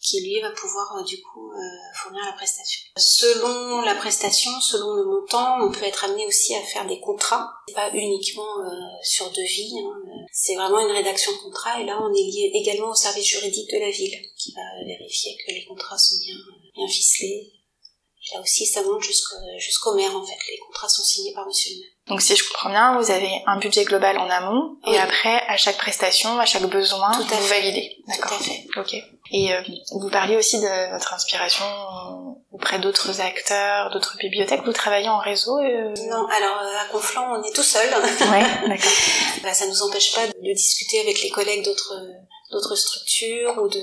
qui 0.00 0.20
lui 0.20 0.40
va 0.40 0.50
pouvoir 0.50 0.96
euh, 0.96 1.02
du 1.02 1.20
coup 1.22 1.50
euh, 1.50 1.58
fournir 1.94 2.22
la 2.24 2.32
prestation. 2.32 2.82
Selon 2.96 3.80
la 3.80 3.94
prestation, 3.94 4.50
selon 4.60 4.94
le 4.94 5.04
montant, 5.04 5.58
on 5.62 5.72
peut 5.72 5.84
être 5.84 6.04
amené 6.04 6.26
aussi 6.26 6.54
à 6.54 6.62
faire 6.62 6.86
des 6.86 7.00
contrats, 7.00 7.50
pas 7.74 7.90
uniquement 7.92 8.60
euh, 8.60 8.70
sur 9.02 9.30
devis. 9.30 9.74
Hein, 9.78 10.26
c'est 10.32 10.54
vraiment 10.54 10.80
une 10.80 10.94
rédaction 10.94 11.32
de 11.32 11.38
contrat 11.38 11.80
et 11.80 11.84
là 11.84 11.98
on 12.02 12.12
est 12.12 12.22
lié 12.22 12.50
également 12.54 12.90
au 12.90 12.94
service 12.94 13.26
juridique 13.26 13.70
de 13.72 13.78
la 13.78 13.90
ville 13.90 14.16
qui 14.36 14.52
va 14.52 14.84
vérifier 14.84 15.36
que 15.44 15.52
les 15.52 15.64
contrats 15.64 15.98
sont 15.98 16.18
bien 16.20 16.36
bien 16.74 16.88
ficelés. 16.88 17.52
Là 18.34 18.40
aussi 18.40 18.66
ça 18.66 18.82
monte 18.82 19.02
jusqu'au 19.02 19.94
maire 19.94 20.16
en 20.16 20.24
fait. 20.24 20.36
Les 20.50 20.58
contrats 20.58 20.88
sont 20.88 21.04
signés 21.04 21.32
par 21.34 21.46
Monsieur 21.46 21.72
le 21.74 21.80
maire. 21.80 21.90
Donc 22.08 22.20
si 22.22 22.36
je 22.36 22.44
comprends 22.48 22.70
bien, 22.70 22.98
vous 23.00 23.10
avez 23.10 23.30
un 23.46 23.58
budget 23.58 23.84
global 23.84 24.18
en 24.18 24.28
amont 24.30 24.76
et 24.86 24.96
après 24.98 25.42
à 25.48 25.56
chaque 25.56 25.76
prestation, 25.76 26.38
à 26.38 26.46
chaque 26.46 26.66
besoin, 26.66 27.10
Tout 27.12 27.22
à 27.34 27.36
vous 27.36 27.46
fait. 27.46 27.60
validez. 27.60 27.96
D'accord. 28.06 28.36
Tout 28.38 28.44
à 28.44 28.46
fait. 28.46 28.66
Ok. 28.76 28.94
Et 29.32 29.52
euh, 29.52 29.60
vous 29.92 30.08
parliez 30.10 30.36
aussi 30.36 30.60
de 30.60 30.92
votre 30.92 31.12
inspiration 31.14 31.64
auprès 32.52 32.78
d'autres 32.78 33.20
acteurs, 33.20 33.90
d'autres 33.90 34.16
bibliothèques. 34.18 34.62
Vous 34.64 34.72
travaillez 34.72 35.08
en 35.08 35.18
réseau 35.18 35.58
euh... 35.58 35.94
Non, 36.08 36.26
alors 36.28 36.60
euh, 36.62 36.78
à 36.80 36.84
Conflans, 36.92 37.38
on 37.38 37.42
est 37.42 37.52
tout 37.52 37.62
seul. 37.62 37.88
Ouais, 37.90 38.68
d'accord. 38.68 38.92
bah, 39.42 39.52
ça 39.52 39.66
nous 39.66 39.82
empêche 39.82 40.14
pas 40.14 40.26
de 40.26 40.52
discuter 40.54 41.00
avec 41.00 41.22
les 41.22 41.30
collègues 41.30 41.64
d'autres 41.64 41.94
d'autres 42.52 42.76
structures 42.76 43.58
ou 43.60 43.68
de 43.68 43.82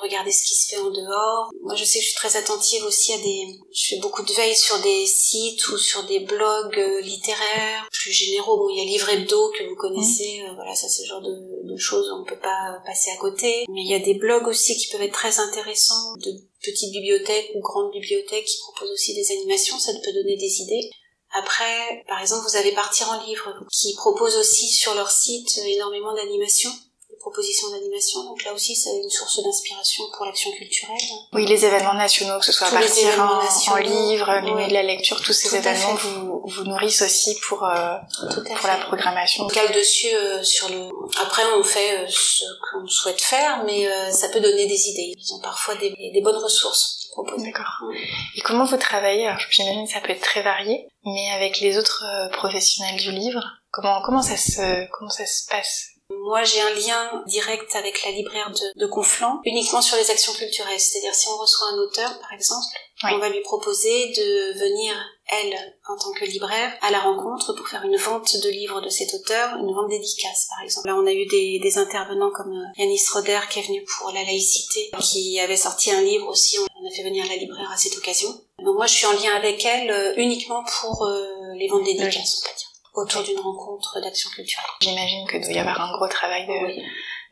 regarder 0.00 0.32
ce 0.32 0.44
qui 0.44 0.54
se 0.54 0.68
fait 0.68 0.80
en 0.80 0.90
dehors. 0.90 1.50
Moi, 1.62 1.74
je 1.74 1.84
sais 1.84 1.98
que 1.98 2.04
je 2.04 2.10
suis 2.10 2.16
très 2.16 2.36
attentive 2.36 2.84
aussi 2.84 3.12
à 3.12 3.18
des... 3.18 3.58
Je 3.72 3.94
fais 3.94 4.00
beaucoup 4.00 4.22
de 4.22 4.32
veille 4.32 4.56
sur 4.56 4.78
des 4.80 5.06
sites 5.06 5.68
ou 5.68 5.78
sur 5.78 6.04
des 6.04 6.20
blogs 6.20 6.78
euh, 6.78 7.00
littéraires 7.00 7.88
plus 7.92 8.12
généraux. 8.12 8.56
Bon, 8.56 8.68
il 8.68 8.78
y 8.78 8.80
a 8.80 8.84
Livre 8.84 9.08
Hebdo 9.08 9.50
que 9.50 9.64
vous 9.64 9.76
connaissez. 9.76 10.42
Euh, 10.42 10.54
voilà, 10.54 10.74
ça 10.74 10.88
c'est 10.88 11.02
le 11.02 11.08
genre 11.08 11.22
de, 11.22 11.72
de 11.72 11.76
choses 11.76 12.10
on 12.12 12.24
peut 12.24 12.40
pas 12.40 12.80
passer 12.84 13.10
à 13.10 13.16
côté. 13.16 13.64
Mais 13.68 13.82
il 13.82 13.90
y 13.90 13.94
a 13.94 13.98
des 13.98 14.14
blogs 14.14 14.46
aussi 14.46 14.76
qui 14.76 14.88
peuvent 14.88 15.02
être 15.02 15.12
très 15.12 15.38
intéressants 15.38 16.14
de 16.16 16.32
petites 16.62 16.92
bibliothèques 16.92 17.50
ou 17.54 17.60
grandes 17.60 17.92
bibliothèques 17.92 18.46
qui 18.46 18.58
proposent 18.58 18.92
aussi 18.92 19.14
des 19.14 19.30
animations. 19.32 19.78
Ça 19.78 19.92
peut 19.92 20.12
donner 20.12 20.36
des 20.36 20.60
idées. 20.60 20.90
Après, 21.32 22.02
par 22.08 22.20
exemple, 22.20 22.44
vous 22.48 22.56
avez 22.56 22.72
Partir 22.72 23.08
en 23.10 23.24
livre 23.26 23.52
qui 23.70 23.94
propose 23.94 24.36
aussi 24.36 24.66
sur 24.68 24.94
leur 24.94 25.10
site 25.10 25.58
énormément 25.58 26.14
d'animations 26.14 26.72
propositions 27.20 27.70
d'animation. 27.70 28.24
Donc 28.24 28.42
là 28.44 28.52
aussi, 28.52 28.74
c'est 28.74 28.96
une 28.96 29.10
source 29.10 29.42
d'inspiration 29.42 30.04
pour 30.16 30.26
l'action 30.26 30.50
culturelle. 30.52 30.96
Oui, 31.32 31.46
les 31.46 31.64
événements 31.64 31.94
nationaux, 31.94 32.38
que 32.38 32.46
ce 32.46 32.52
soit 32.52 32.68
Tous 32.68 32.76
à 32.76 32.80
partir 32.80 33.20
en, 33.20 33.72
en 33.74 33.76
livre, 33.76 34.54
ouais. 34.54 34.68
de 34.68 34.72
la 34.72 34.82
lecture, 34.82 35.20
tous 35.22 35.32
ces 35.32 35.50
Tout 35.50 35.56
événements 35.56 35.94
vous, 35.94 36.42
vous 36.44 36.64
nourrissent 36.64 37.02
aussi 37.02 37.36
pour, 37.46 37.64
euh, 37.64 37.96
pour 38.48 38.58
fait. 38.58 38.68
la 38.68 38.78
programmation. 38.78 39.44
On 39.44 39.48
cale 39.48 39.72
dessus 39.72 40.12
euh, 40.14 40.42
sur 40.42 40.68
le. 40.70 40.88
Après, 41.20 41.42
on 41.56 41.62
fait 41.62 41.98
euh, 41.98 42.06
ce 42.08 42.44
qu'on 42.72 42.86
souhaite 42.88 43.20
faire, 43.20 43.64
mais 43.64 43.86
ça 44.10 44.28
peut 44.28 44.40
donner 44.40 44.66
des 44.66 44.88
idées. 44.88 45.12
Ils 45.16 45.34
ont 45.34 45.40
parfois 45.40 45.74
des, 45.76 45.90
des 45.90 46.20
bonnes 46.22 46.42
ressources. 46.42 46.96
D'accord. 47.38 47.90
Et 48.36 48.40
comment 48.40 48.64
vous 48.64 48.76
travaillez? 48.76 49.26
Alors, 49.26 49.40
j'imagine 49.50 49.86
que 49.86 49.92
ça 49.92 50.00
peut 50.00 50.10
être 50.10 50.22
très 50.22 50.42
varié, 50.42 50.88
mais 51.04 51.30
avec 51.34 51.60
les 51.60 51.76
autres 51.76 52.02
professionnels 52.32 52.98
du 53.00 53.10
livre, 53.10 53.42
comment 53.70 54.00
comment 54.02 54.22
ça 54.22 54.36
se 54.36 54.88
comment 54.90 55.10
ça 55.10 55.26
se 55.26 55.46
passe? 55.48 55.88
Moi, 56.10 56.42
j'ai 56.42 56.60
un 56.60 56.74
lien 56.74 57.22
direct 57.26 57.74
avec 57.76 58.04
la 58.04 58.10
libraire 58.10 58.50
de, 58.50 58.80
de 58.80 58.86
Conflans, 58.86 59.40
uniquement 59.44 59.80
sur 59.80 59.96
les 59.96 60.10
actions 60.10 60.32
culturelles. 60.32 60.80
C'est-à-dire, 60.80 61.14
si 61.14 61.28
on 61.28 61.36
reçoit 61.36 61.68
un 61.68 61.78
auteur, 61.78 62.18
par 62.20 62.32
exemple, 62.32 62.66
Oui. 63.04 63.10
on 63.14 63.18
va 63.18 63.28
lui 63.28 63.40
proposer 63.42 64.08
de 64.08 64.58
venir, 64.58 64.94
elle, 65.28 65.54
en 65.88 65.96
tant 65.96 66.12
que 66.12 66.24
libraire, 66.24 66.72
à 66.82 66.90
la 66.90 67.00
rencontre 67.00 67.52
pour 67.54 67.66
faire 67.68 67.82
une 67.84 67.96
vente 67.96 68.36
de 68.36 68.48
livres 68.50 68.80
de 68.80 68.88
cet 68.88 69.14
auteur, 69.14 69.56
une 69.56 69.72
vente 69.72 69.88
dédicace, 69.88 70.48
par 70.50 70.64
exemple. 70.64 70.88
Là, 70.88 70.96
on 70.96 71.06
a 71.06 71.12
eu 71.12 71.26
des, 71.26 71.58
des 71.60 71.78
intervenants 71.78 72.30
comme 72.32 72.52
euh, 72.52 72.66
Yanis 72.82 73.00
Roder, 73.12 73.40
qui 73.48 73.60
est 73.60 73.66
venu 73.66 73.84
pour 73.84 74.10
la 74.12 74.22
laïcité, 74.24 74.90
qui 75.00 75.38
avait 75.40 75.56
sorti 75.56 75.90
un 75.92 76.00
livre 76.02 76.26
aussi. 76.28 76.58
On 76.58 76.86
a 76.86 76.90
fait 76.94 77.04
venir 77.04 77.24
la 77.28 77.36
libraire 77.36 77.70
à 77.72 77.76
cette 77.76 77.96
occasion. 77.96 78.28
Donc 78.58 78.76
moi, 78.76 78.86
je 78.86 78.94
suis 78.94 79.06
en 79.06 79.12
lien 79.12 79.34
avec 79.36 79.64
elle 79.64 79.90
euh, 79.90 80.14
uniquement 80.16 80.64
pour 80.80 81.04
euh, 81.06 81.24
les 81.54 81.68
ventes 81.68 81.84
dédicaces, 81.84 82.42
on 82.42 82.48
peut 82.48 82.54
dire 82.58 82.66
autour 82.94 83.22
d'une 83.22 83.38
rencontre 83.40 84.00
d'action 84.00 84.30
culturelle. 84.30 84.66
J'imagine 84.80 85.26
que 85.28 85.38
doit 85.38 85.52
y 85.52 85.58
avoir 85.58 85.80
un 85.80 85.92
gros 85.96 86.08
travail 86.08 86.46
de- 86.46 86.66
Oui. 86.66 86.82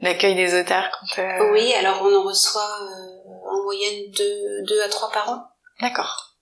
d'accueil 0.00 0.34
des 0.34 0.58
auteurs 0.60 0.90
quand. 0.92 1.20
euh, 1.22 1.50
Oui, 1.52 1.72
alors 1.74 2.02
on 2.02 2.14
en 2.14 2.22
reçoit 2.24 2.78
euh, 2.82 3.50
en 3.50 3.62
moyenne 3.64 4.10
deux, 4.16 4.62
deux 4.66 4.80
à 4.82 4.88
trois 4.88 5.10
par 5.10 5.28
an. 5.30 5.42
D'accord. 5.80 6.34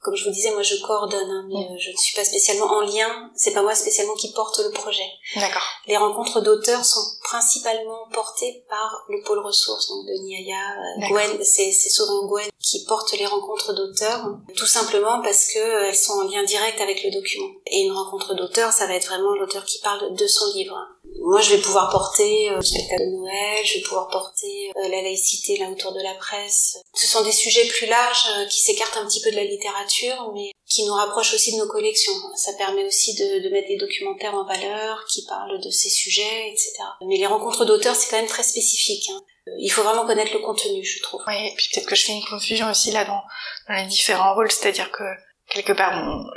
Comme 0.00 0.16
je 0.16 0.24
vous 0.24 0.30
disais, 0.30 0.50
moi 0.52 0.62
je 0.62 0.76
coordonne, 0.76 1.30
hein, 1.30 1.44
mais 1.48 1.56
euh, 1.56 1.78
je 1.78 1.90
ne 1.90 1.96
suis 1.96 2.16
pas 2.16 2.24
spécialement 2.24 2.66
en 2.66 2.80
lien. 2.80 3.30
C'est 3.34 3.52
pas 3.52 3.60
moi 3.60 3.74
spécialement 3.74 4.14
qui 4.14 4.32
porte 4.32 4.58
le 4.58 4.70
projet. 4.70 5.06
D'accord. 5.36 5.62
Les 5.86 5.96
rencontres 5.96 6.40
d'auteurs 6.40 6.84
sont 6.84 7.04
principalement 7.22 8.08
portées 8.12 8.64
par 8.70 9.04
le 9.10 9.22
pôle 9.22 9.40
ressources, 9.40 9.88
donc 9.88 10.06
de 10.06 10.14
Niaya, 10.24 10.56
euh. 10.56 11.08
Gwen. 11.08 11.44
C'est 11.44 11.70
c'est 11.72 11.90
souvent 11.90 12.26
Gwen 12.26 12.48
qui 12.58 12.84
porte 12.84 13.12
les 13.12 13.26
rencontres 13.26 13.74
d'auteurs, 13.74 14.38
tout 14.56 14.66
simplement 14.66 15.20
parce 15.22 15.52
que 15.52 15.58
euh, 15.58 15.88
elles 15.88 15.96
sont 15.96 16.14
en 16.14 16.22
lien 16.22 16.44
direct 16.44 16.80
avec 16.80 17.04
le 17.04 17.10
document. 17.10 17.50
Et 17.66 17.82
une 17.82 17.92
rencontre 17.92 18.34
d'auteur, 18.34 18.72
ça 18.72 18.86
va 18.86 18.94
être 18.94 19.08
vraiment 19.08 19.34
l'auteur 19.34 19.64
qui 19.64 19.80
parle 19.80 20.14
de 20.14 20.26
son 20.26 20.52
livre. 20.54 20.76
Moi, 21.22 21.40
je 21.40 21.54
vais 21.54 21.60
pouvoir 21.60 21.90
porter 21.90 22.50
le 22.50 22.62
spectacle 22.62 23.02
de 23.02 23.16
Noël, 23.16 23.64
je 23.64 23.74
vais 23.74 23.82
pouvoir 23.82 24.08
porter 24.08 24.72
la 24.74 25.02
laïcité 25.02 25.56
là 25.58 25.68
autour 25.70 25.92
de 25.92 26.02
la 26.02 26.14
presse. 26.14 26.78
Ce 26.94 27.06
sont 27.06 27.22
des 27.22 27.32
sujets 27.32 27.66
plus 27.68 27.86
larges 27.86 28.48
qui 28.48 28.60
s'écartent 28.60 28.96
un 28.96 29.06
petit 29.06 29.20
peu 29.20 29.30
de 29.30 29.36
la 29.36 29.44
littérature, 29.44 30.32
mais 30.34 30.50
qui 30.66 30.84
nous 30.84 30.94
rapprochent 30.94 31.34
aussi 31.34 31.52
de 31.52 31.58
nos 31.58 31.68
collections. 31.68 32.12
Ça 32.36 32.52
permet 32.54 32.84
aussi 32.84 33.14
de, 33.14 33.44
de 33.44 33.48
mettre 33.50 33.68
des 33.68 33.76
documentaires 33.76 34.34
en 34.34 34.44
valeur 34.44 35.04
qui 35.06 35.24
parlent 35.26 35.60
de 35.60 35.70
ces 35.70 35.90
sujets, 35.90 36.48
etc. 36.48 36.72
Mais 37.06 37.16
les 37.16 37.26
rencontres 37.26 37.64
d'auteurs, 37.64 37.96
c'est 37.96 38.10
quand 38.10 38.18
même 38.18 38.26
très 38.26 38.42
spécifique. 38.42 39.08
Hein. 39.10 39.20
Il 39.58 39.70
faut 39.70 39.82
vraiment 39.82 40.06
connaître 40.06 40.32
le 40.32 40.40
contenu, 40.40 40.84
je 40.84 41.02
trouve. 41.02 41.22
Oui, 41.26 41.34
et 41.34 41.54
puis 41.56 41.68
peut-être 41.72 41.86
que 41.86 41.96
je 41.96 42.04
fais 42.04 42.12
une 42.12 42.24
confusion 42.24 42.70
aussi 42.70 42.92
là 42.92 43.04
dans, 43.04 43.22
dans 43.68 43.74
les 43.74 43.86
différents 43.86 44.34
rôles, 44.34 44.50
c'est-à-dire 44.50 44.90
que 44.92 45.04
quelque 45.48 45.72
part, 45.72 45.92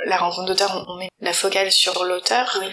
la 0.06 0.16
rencontre 0.16 0.46
d'auteur, 0.46 0.84
on 0.88 0.96
met 0.96 1.08
la 1.20 1.32
focale 1.32 1.70
sur 1.70 2.04
l'auteur. 2.04 2.58
Oui. 2.60 2.66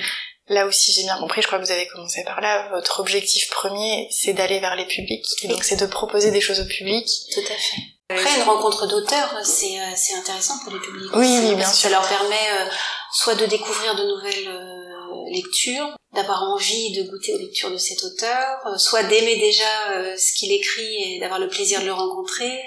Là 0.48 0.66
aussi, 0.66 0.92
j'ai 0.92 1.04
bien 1.04 1.18
compris, 1.18 1.42
je 1.42 1.48
crois 1.48 1.60
que 1.60 1.66
vous 1.66 1.72
avez 1.72 1.88
commencé 1.88 2.24
par 2.26 2.42
là, 2.42 2.70
votre 2.70 3.00
objectif 3.00 3.50
premier, 3.50 4.08
c'est 4.12 4.34
d'aller 4.34 4.60
vers 4.60 4.76
les 4.76 4.86
publics, 4.86 5.26
et 5.44 5.48
donc 5.48 5.64
c'est 5.64 5.80
de 5.80 5.86
proposer 5.86 6.32
des 6.32 6.42
choses 6.42 6.60
au 6.60 6.66
public. 6.66 7.08
Tout 7.34 7.39
à 7.42 7.58
fait. 7.58 7.82
Après, 8.10 8.36
une 8.36 8.44
rencontre 8.44 8.88
d'auteur, 8.88 9.34
c'est 9.44 9.80
euh, 9.80 9.94
c'est 9.96 10.16
intéressant 10.16 10.56
pour 10.64 10.74
les 10.74 10.80
publics. 10.80 11.12
Oui, 11.16 11.39
oui, 11.44 11.56
bien 11.56 11.72
sûr. 11.72 11.89
Ça 11.89 11.89
leur 11.89 12.08
permet 12.08 12.36
euh, 12.54 12.66
soit 13.14 13.36
de 13.36 13.46
découvrir 13.46 13.96
de 13.96 14.04
nouvelles 14.04 14.48
euh, 14.50 15.32
lectures, 15.32 15.96
d'avoir 16.14 16.44
envie 16.44 16.92
de 16.92 17.04
goûter 17.10 17.34
aux 17.34 17.38
lectures 17.38 17.72
de 17.72 17.78
cet 17.78 18.04
auteur, 18.04 18.60
soit 18.78 19.04
d'aimer 19.04 19.38
déjà 19.38 20.18
ce 20.18 20.34
qu'il 20.34 20.52
écrit 20.52 21.16
et 21.16 21.20
d'avoir 21.22 21.39
le 21.39 21.48
plaisir 21.48 21.80
de 21.80 21.86
le 21.86 21.94
rencontrer. 21.94 22.62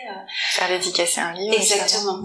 Faire 0.53 0.69
dédicacer 0.69 1.21
un 1.21 1.35
livre. 1.35 1.55
Exactement. 1.55 2.21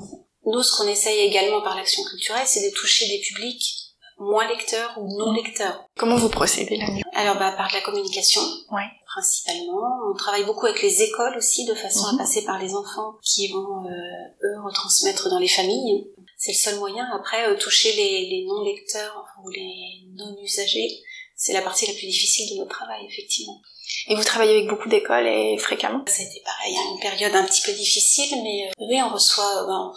Nous, 0.46 0.64
ce 0.64 0.78
qu'on 0.78 0.88
essaye 0.88 1.20
également 1.20 1.62
par 1.62 1.76
l'action 1.76 2.04
culturelle, 2.06 2.46
c'est 2.46 2.70
de 2.70 2.74
toucher 2.74 3.08
des 3.08 3.20
publics 3.20 3.89
moins 4.20 4.48
lecteurs 4.48 4.98
ou 4.98 5.08
non 5.18 5.32
lecteurs. 5.32 5.86
Comment 5.98 6.18
vous 6.18 6.30
procédez 6.30 6.78
là 6.78 6.88
Alors 7.16 7.38
bah 7.38 7.54
par 7.58 7.70
de 7.70 7.74
la 7.74 7.82
communication, 7.82 8.42
ouais. 8.72 8.84
principalement. 9.06 10.12
On 10.12 10.16
travaille 10.16 10.46
beaucoup 10.46 10.66
avec 10.66 10.82
les 10.82 11.02
écoles 11.04 11.38
aussi, 11.38 11.66
de 11.66 11.74
façon 11.74 12.06
à 12.08 12.12
mhm. 12.14 12.18
passer 12.18 12.44
par 12.46 12.60
les 12.60 12.76
enfants 12.76 13.16
qui 13.24 13.48
vont 13.52 13.86
euh, 13.86 14.44
eux 14.44 14.62
retransmettre 14.64 15.30
dans 15.30 15.40
les 15.40 15.48
familles. 15.48 16.08
C'est 16.38 16.52
le 16.52 16.58
seul 16.58 16.80
moyen. 16.80 17.08
Après, 17.14 17.50
euh, 17.50 17.58
toucher 17.58 17.94
les, 17.94 18.30
les 18.30 18.46
non 18.46 18.64
lecteurs 18.64 19.26
ou 19.44 19.50
les 19.50 20.06
non 20.16 20.36
usagers, 20.44 21.02
c'est 21.36 21.54
la 21.54 21.62
partie 21.62 21.88
la 21.88 21.94
plus 21.94 22.08
difficile 22.08 22.50
de 22.52 22.60
notre 22.60 22.76
travail, 22.76 23.06
effectivement. 23.08 23.62
Et 24.08 24.16
vous 24.16 24.24
travaillez 24.24 24.58
avec 24.58 24.68
beaucoup 24.68 24.90
d'écoles 24.90 25.28
et 25.28 25.58
fréquemment? 25.58 26.04
C'était 26.08 26.44
pareil, 26.46 26.76
a 26.78 26.94
une 26.94 27.00
période 27.00 27.36
un 27.36 27.44
petit 27.44 27.62
peu 27.62 27.72
difficile, 27.72 28.42
mais 28.44 28.68
euh, 28.68 28.86
oui, 28.88 29.02
on 29.02 29.10
reçoit. 29.10 29.66
Ben, 29.66 29.94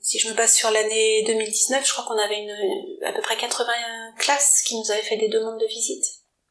si 0.00 0.18
je 0.18 0.28
me 0.28 0.34
base 0.34 0.54
sur 0.54 0.70
l'année 0.70 1.24
2019, 1.26 1.86
je 1.86 1.92
crois 1.92 2.04
qu'on 2.04 2.18
avait 2.18 2.38
une, 2.38 3.04
à 3.04 3.12
peu 3.12 3.20
près 3.20 3.36
80 3.36 3.72
classes 4.18 4.62
qui 4.66 4.78
nous 4.78 4.90
avaient 4.90 5.02
fait 5.02 5.16
des 5.16 5.28
demandes 5.28 5.60
de 5.60 5.66
visite 5.66 6.04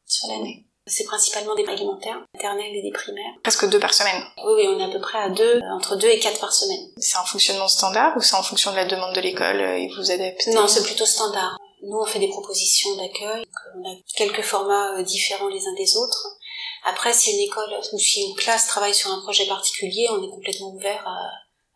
sur 0.06 0.28
l'année. 0.28 0.66
C'est 0.86 1.04
principalement 1.04 1.54
des 1.54 1.62
élémentaires, 1.62 2.18
maternelles 2.34 2.74
et 2.74 2.82
des 2.82 2.90
primaires. 2.90 3.32
Presque 3.42 3.68
deux 3.68 3.78
par 3.78 3.94
semaine. 3.94 4.22
Oui, 4.44 4.52
oui, 4.56 4.66
on 4.68 4.80
est 4.80 4.84
à 4.84 4.88
peu 4.88 5.00
près 5.00 5.18
à 5.18 5.28
deux, 5.28 5.60
entre 5.72 5.94
deux 5.96 6.08
et 6.08 6.18
quatre 6.18 6.40
par 6.40 6.52
semaine. 6.52 6.90
C'est 6.96 7.18
un 7.18 7.24
fonctionnement 7.24 7.68
standard 7.68 8.16
ou 8.16 8.20
c'est 8.20 8.34
en 8.34 8.42
fonction 8.42 8.72
de 8.72 8.76
la 8.76 8.86
demande 8.86 9.14
de 9.14 9.20
l'école 9.20 9.60
et 9.60 9.88
vous 9.96 10.10
adaptez 10.10 10.52
Non, 10.52 10.66
c'est 10.66 10.82
plutôt 10.82 11.06
standard. 11.06 11.56
Nous, 11.82 11.96
on 11.96 12.04
fait 12.04 12.18
des 12.18 12.28
propositions 12.28 12.94
d'accueil. 12.96 13.44
On 13.76 13.88
a 13.88 13.94
quelques 14.16 14.42
formats 14.42 14.98
euh, 14.98 15.02
différents 15.02 15.48
les 15.48 15.66
uns 15.66 15.74
des 15.74 15.96
autres. 15.96 16.36
Après, 16.84 17.12
si 17.12 17.32
une 17.32 17.40
école 17.40 17.72
ou 17.92 17.98
si 17.98 18.22
une 18.22 18.36
classe 18.36 18.66
travaille 18.66 18.94
sur 18.94 19.10
un 19.10 19.20
projet 19.20 19.46
particulier, 19.46 20.08
on 20.10 20.22
est 20.22 20.30
complètement 20.30 20.74
ouvert 20.74 21.06
à 21.06 21.30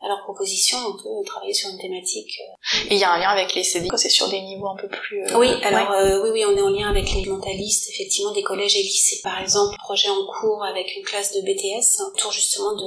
à 0.05 0.09
leur 0.09 0.23
proposition, 0.23 0.77
on 0.87 1.03
peut 1.03 1.25
travailler 1.27 1.55
sur 1.55 1.71
une 1.71 1.79
thématique. 1.79 2.39
Euh. 2.41 2.91
Et 2.91 2.95
il 2.95 3.01
y 3.01 3.05
a 3.05 3.13
un 3.13 3.19
lien 3.19 3.31
avec 3.31 3.55
les 3.55 3.65
CD, 3.65 3.89
c'est 3.97 4.11
sur 4.11 4.29
des 4.29 4.41
niveaux 4.43 4.69
un 4.69 4.77
peu 4.77 4.89
plus... 4.89 5.25
Euh, 5.25 5.39
oui, 5.39 5.49
alors 5.63 5.93
euh, 5.93 6.23
oui, 6.23 6.31
oui, 6.33 6.45
on 6.47 6.57
est 6.57 6.63
en 6.63 6.69
lien 6.69 6.91
avec 6.91 7.11
les 7.13 7.25
mentalistes, 7.25 7.89
effectivement, 7.91 8.33
des 8.33 8.43
collèges 8.43 8.77
et 8.77 8.83
lycées. 8.83 9.21
Par 9.23 9.41
exemple, 9.41 9.77
projet 9.79 10.11
en 10.11 10.27
cours 10.27 10.63
avec 10.63 10.95
une 10.97 11.03
classe 11.03 11.33
de 11.33 11.41
BTS, 11.41 12.03
autour 12.13 12.33
justement 12.33 12.75
de 12.75 12.87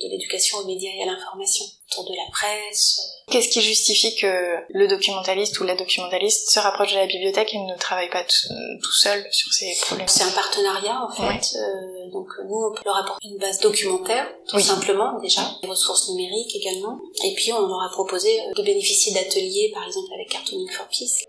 de 0.00 0.08
l'éducation 0.08 0.58
aux 0.58 0.64
médias 0.64 0.90
et 0.98 1.02
à 1.02 1.06
l'information, 1.06 1.64
autour 1.90 2.10
de 2.10 2.16
la 2.16 2.30
presse. 2.32 3.00
Qu'est-ce 3.30 3.48
qui 3.48 3.60
justifie 3.60 4.14
que 4.16 4.56
le 4.70 4.88
documentaliste 4.88 5.60
ou 5.60 5.64
la 5.64 5.76
documentaliste 5.76 6.50
se 6.50 6.58
rapproche 6.58 6.92
de 6.92 6.98
la 6.98 7.06
bibliothèque 7.06 7.54
et 7.54 7.58
ne 7.58 7.76
travaille 7.76 8.10
pas 8.10 8.24
tout 8.24 8.92
seul 8.92 9.26
sur 9.30 9.52
ces 9.52 9.76
problèmes? 9.82 10.08
C'est 10.08 10.24
un 10.24 10.30
partenariat 10.30 11.00
en 11.04 11.10
fait. 11.14 11.56
Euh, 11.56 12.10
donc 12.10 12.28
nous, 12.44 12.56
on 12.56 12.74
leur 12.84 12.96
apporter 12.96 13.28
une 13.28 13.38
base 13.38 13.60
documentaire, 13.60 14.26
tout 14.48 14.58
simplement 14.58 15.18
déjà, 15.20 15.42
des 15.62 15.68
ressources 15.68 16.08
numériques 16.10 16.56
également. 16.56 16.98
Et 17.24 17.34
puis 17.34 17.52
on 17.52 17.66
leur 17.66 17.82
a 17.82 17.90
proposé 17.90 18.40
de 18.56 18.62
bénéficier 18.62 19.12
d'ateliers, 19.12 19.70
par 19.74 19.86
exemple 19.86 20.12
avec 20.14 20.28
Cartooning 20.28 20.70
for 20.70 20.86
Peace. 20.88 21.24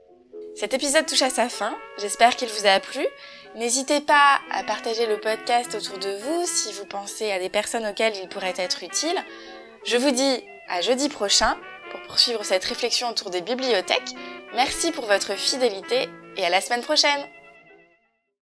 Cet 0.55 0.74
épisode 0.74 1.05
touche 1.05 1.22
à 1.22 1.30
sa 1.30 1.49
fin. 1.49 1.76
J'espère 1.97 2.36
qu'il 2.36 2.49
vous 2.49 2.65
a 2.65 2.80
plu. 2.80 3.07
N'hésitez 3.55 3.99
pas 3.99 4.39
à 4.49 4.63
partager 4.63 5.05
le 5.05 5.19
podcast 5.19 5.75
autour 5.75 5.99
de 5.99 6.17
vous 6.23 6.45
si 6.45 6.71
vous 6.73 6.85
pensez 6.85 7.31
à 7.31 7.39
des 7.39 7.49
personnes 7.49 7.85
auxquelles 7.85 8.15
il 8.15 8.29
pourrait 8.29 8.53
être 8.57 8.81
utile. 8.83 9.17
Je 9.85 9.97
vous 9.97 10.11
dis 10.11 10.43
à 10.69 10.79
jeudi 10.81 11.09
prochain 11.09 11.57
pour 11.91 12.01
poursuivre 12.03 12.45
cette 12.45 12.63
réflexion 12.63 13.09
autour 13.09 13.29
des 13.29 13.41
bibliothèques. 13.41 14.15
Merci 14.55 14.91
pour 14.91 15.05
votre 15.05 15.35
fidélité 15.35 16.07
et 16.37 16.45
à 16.45 16.49
la 16.49 16.61
semaine 16.61 16.81
prochaine 16.81 17.27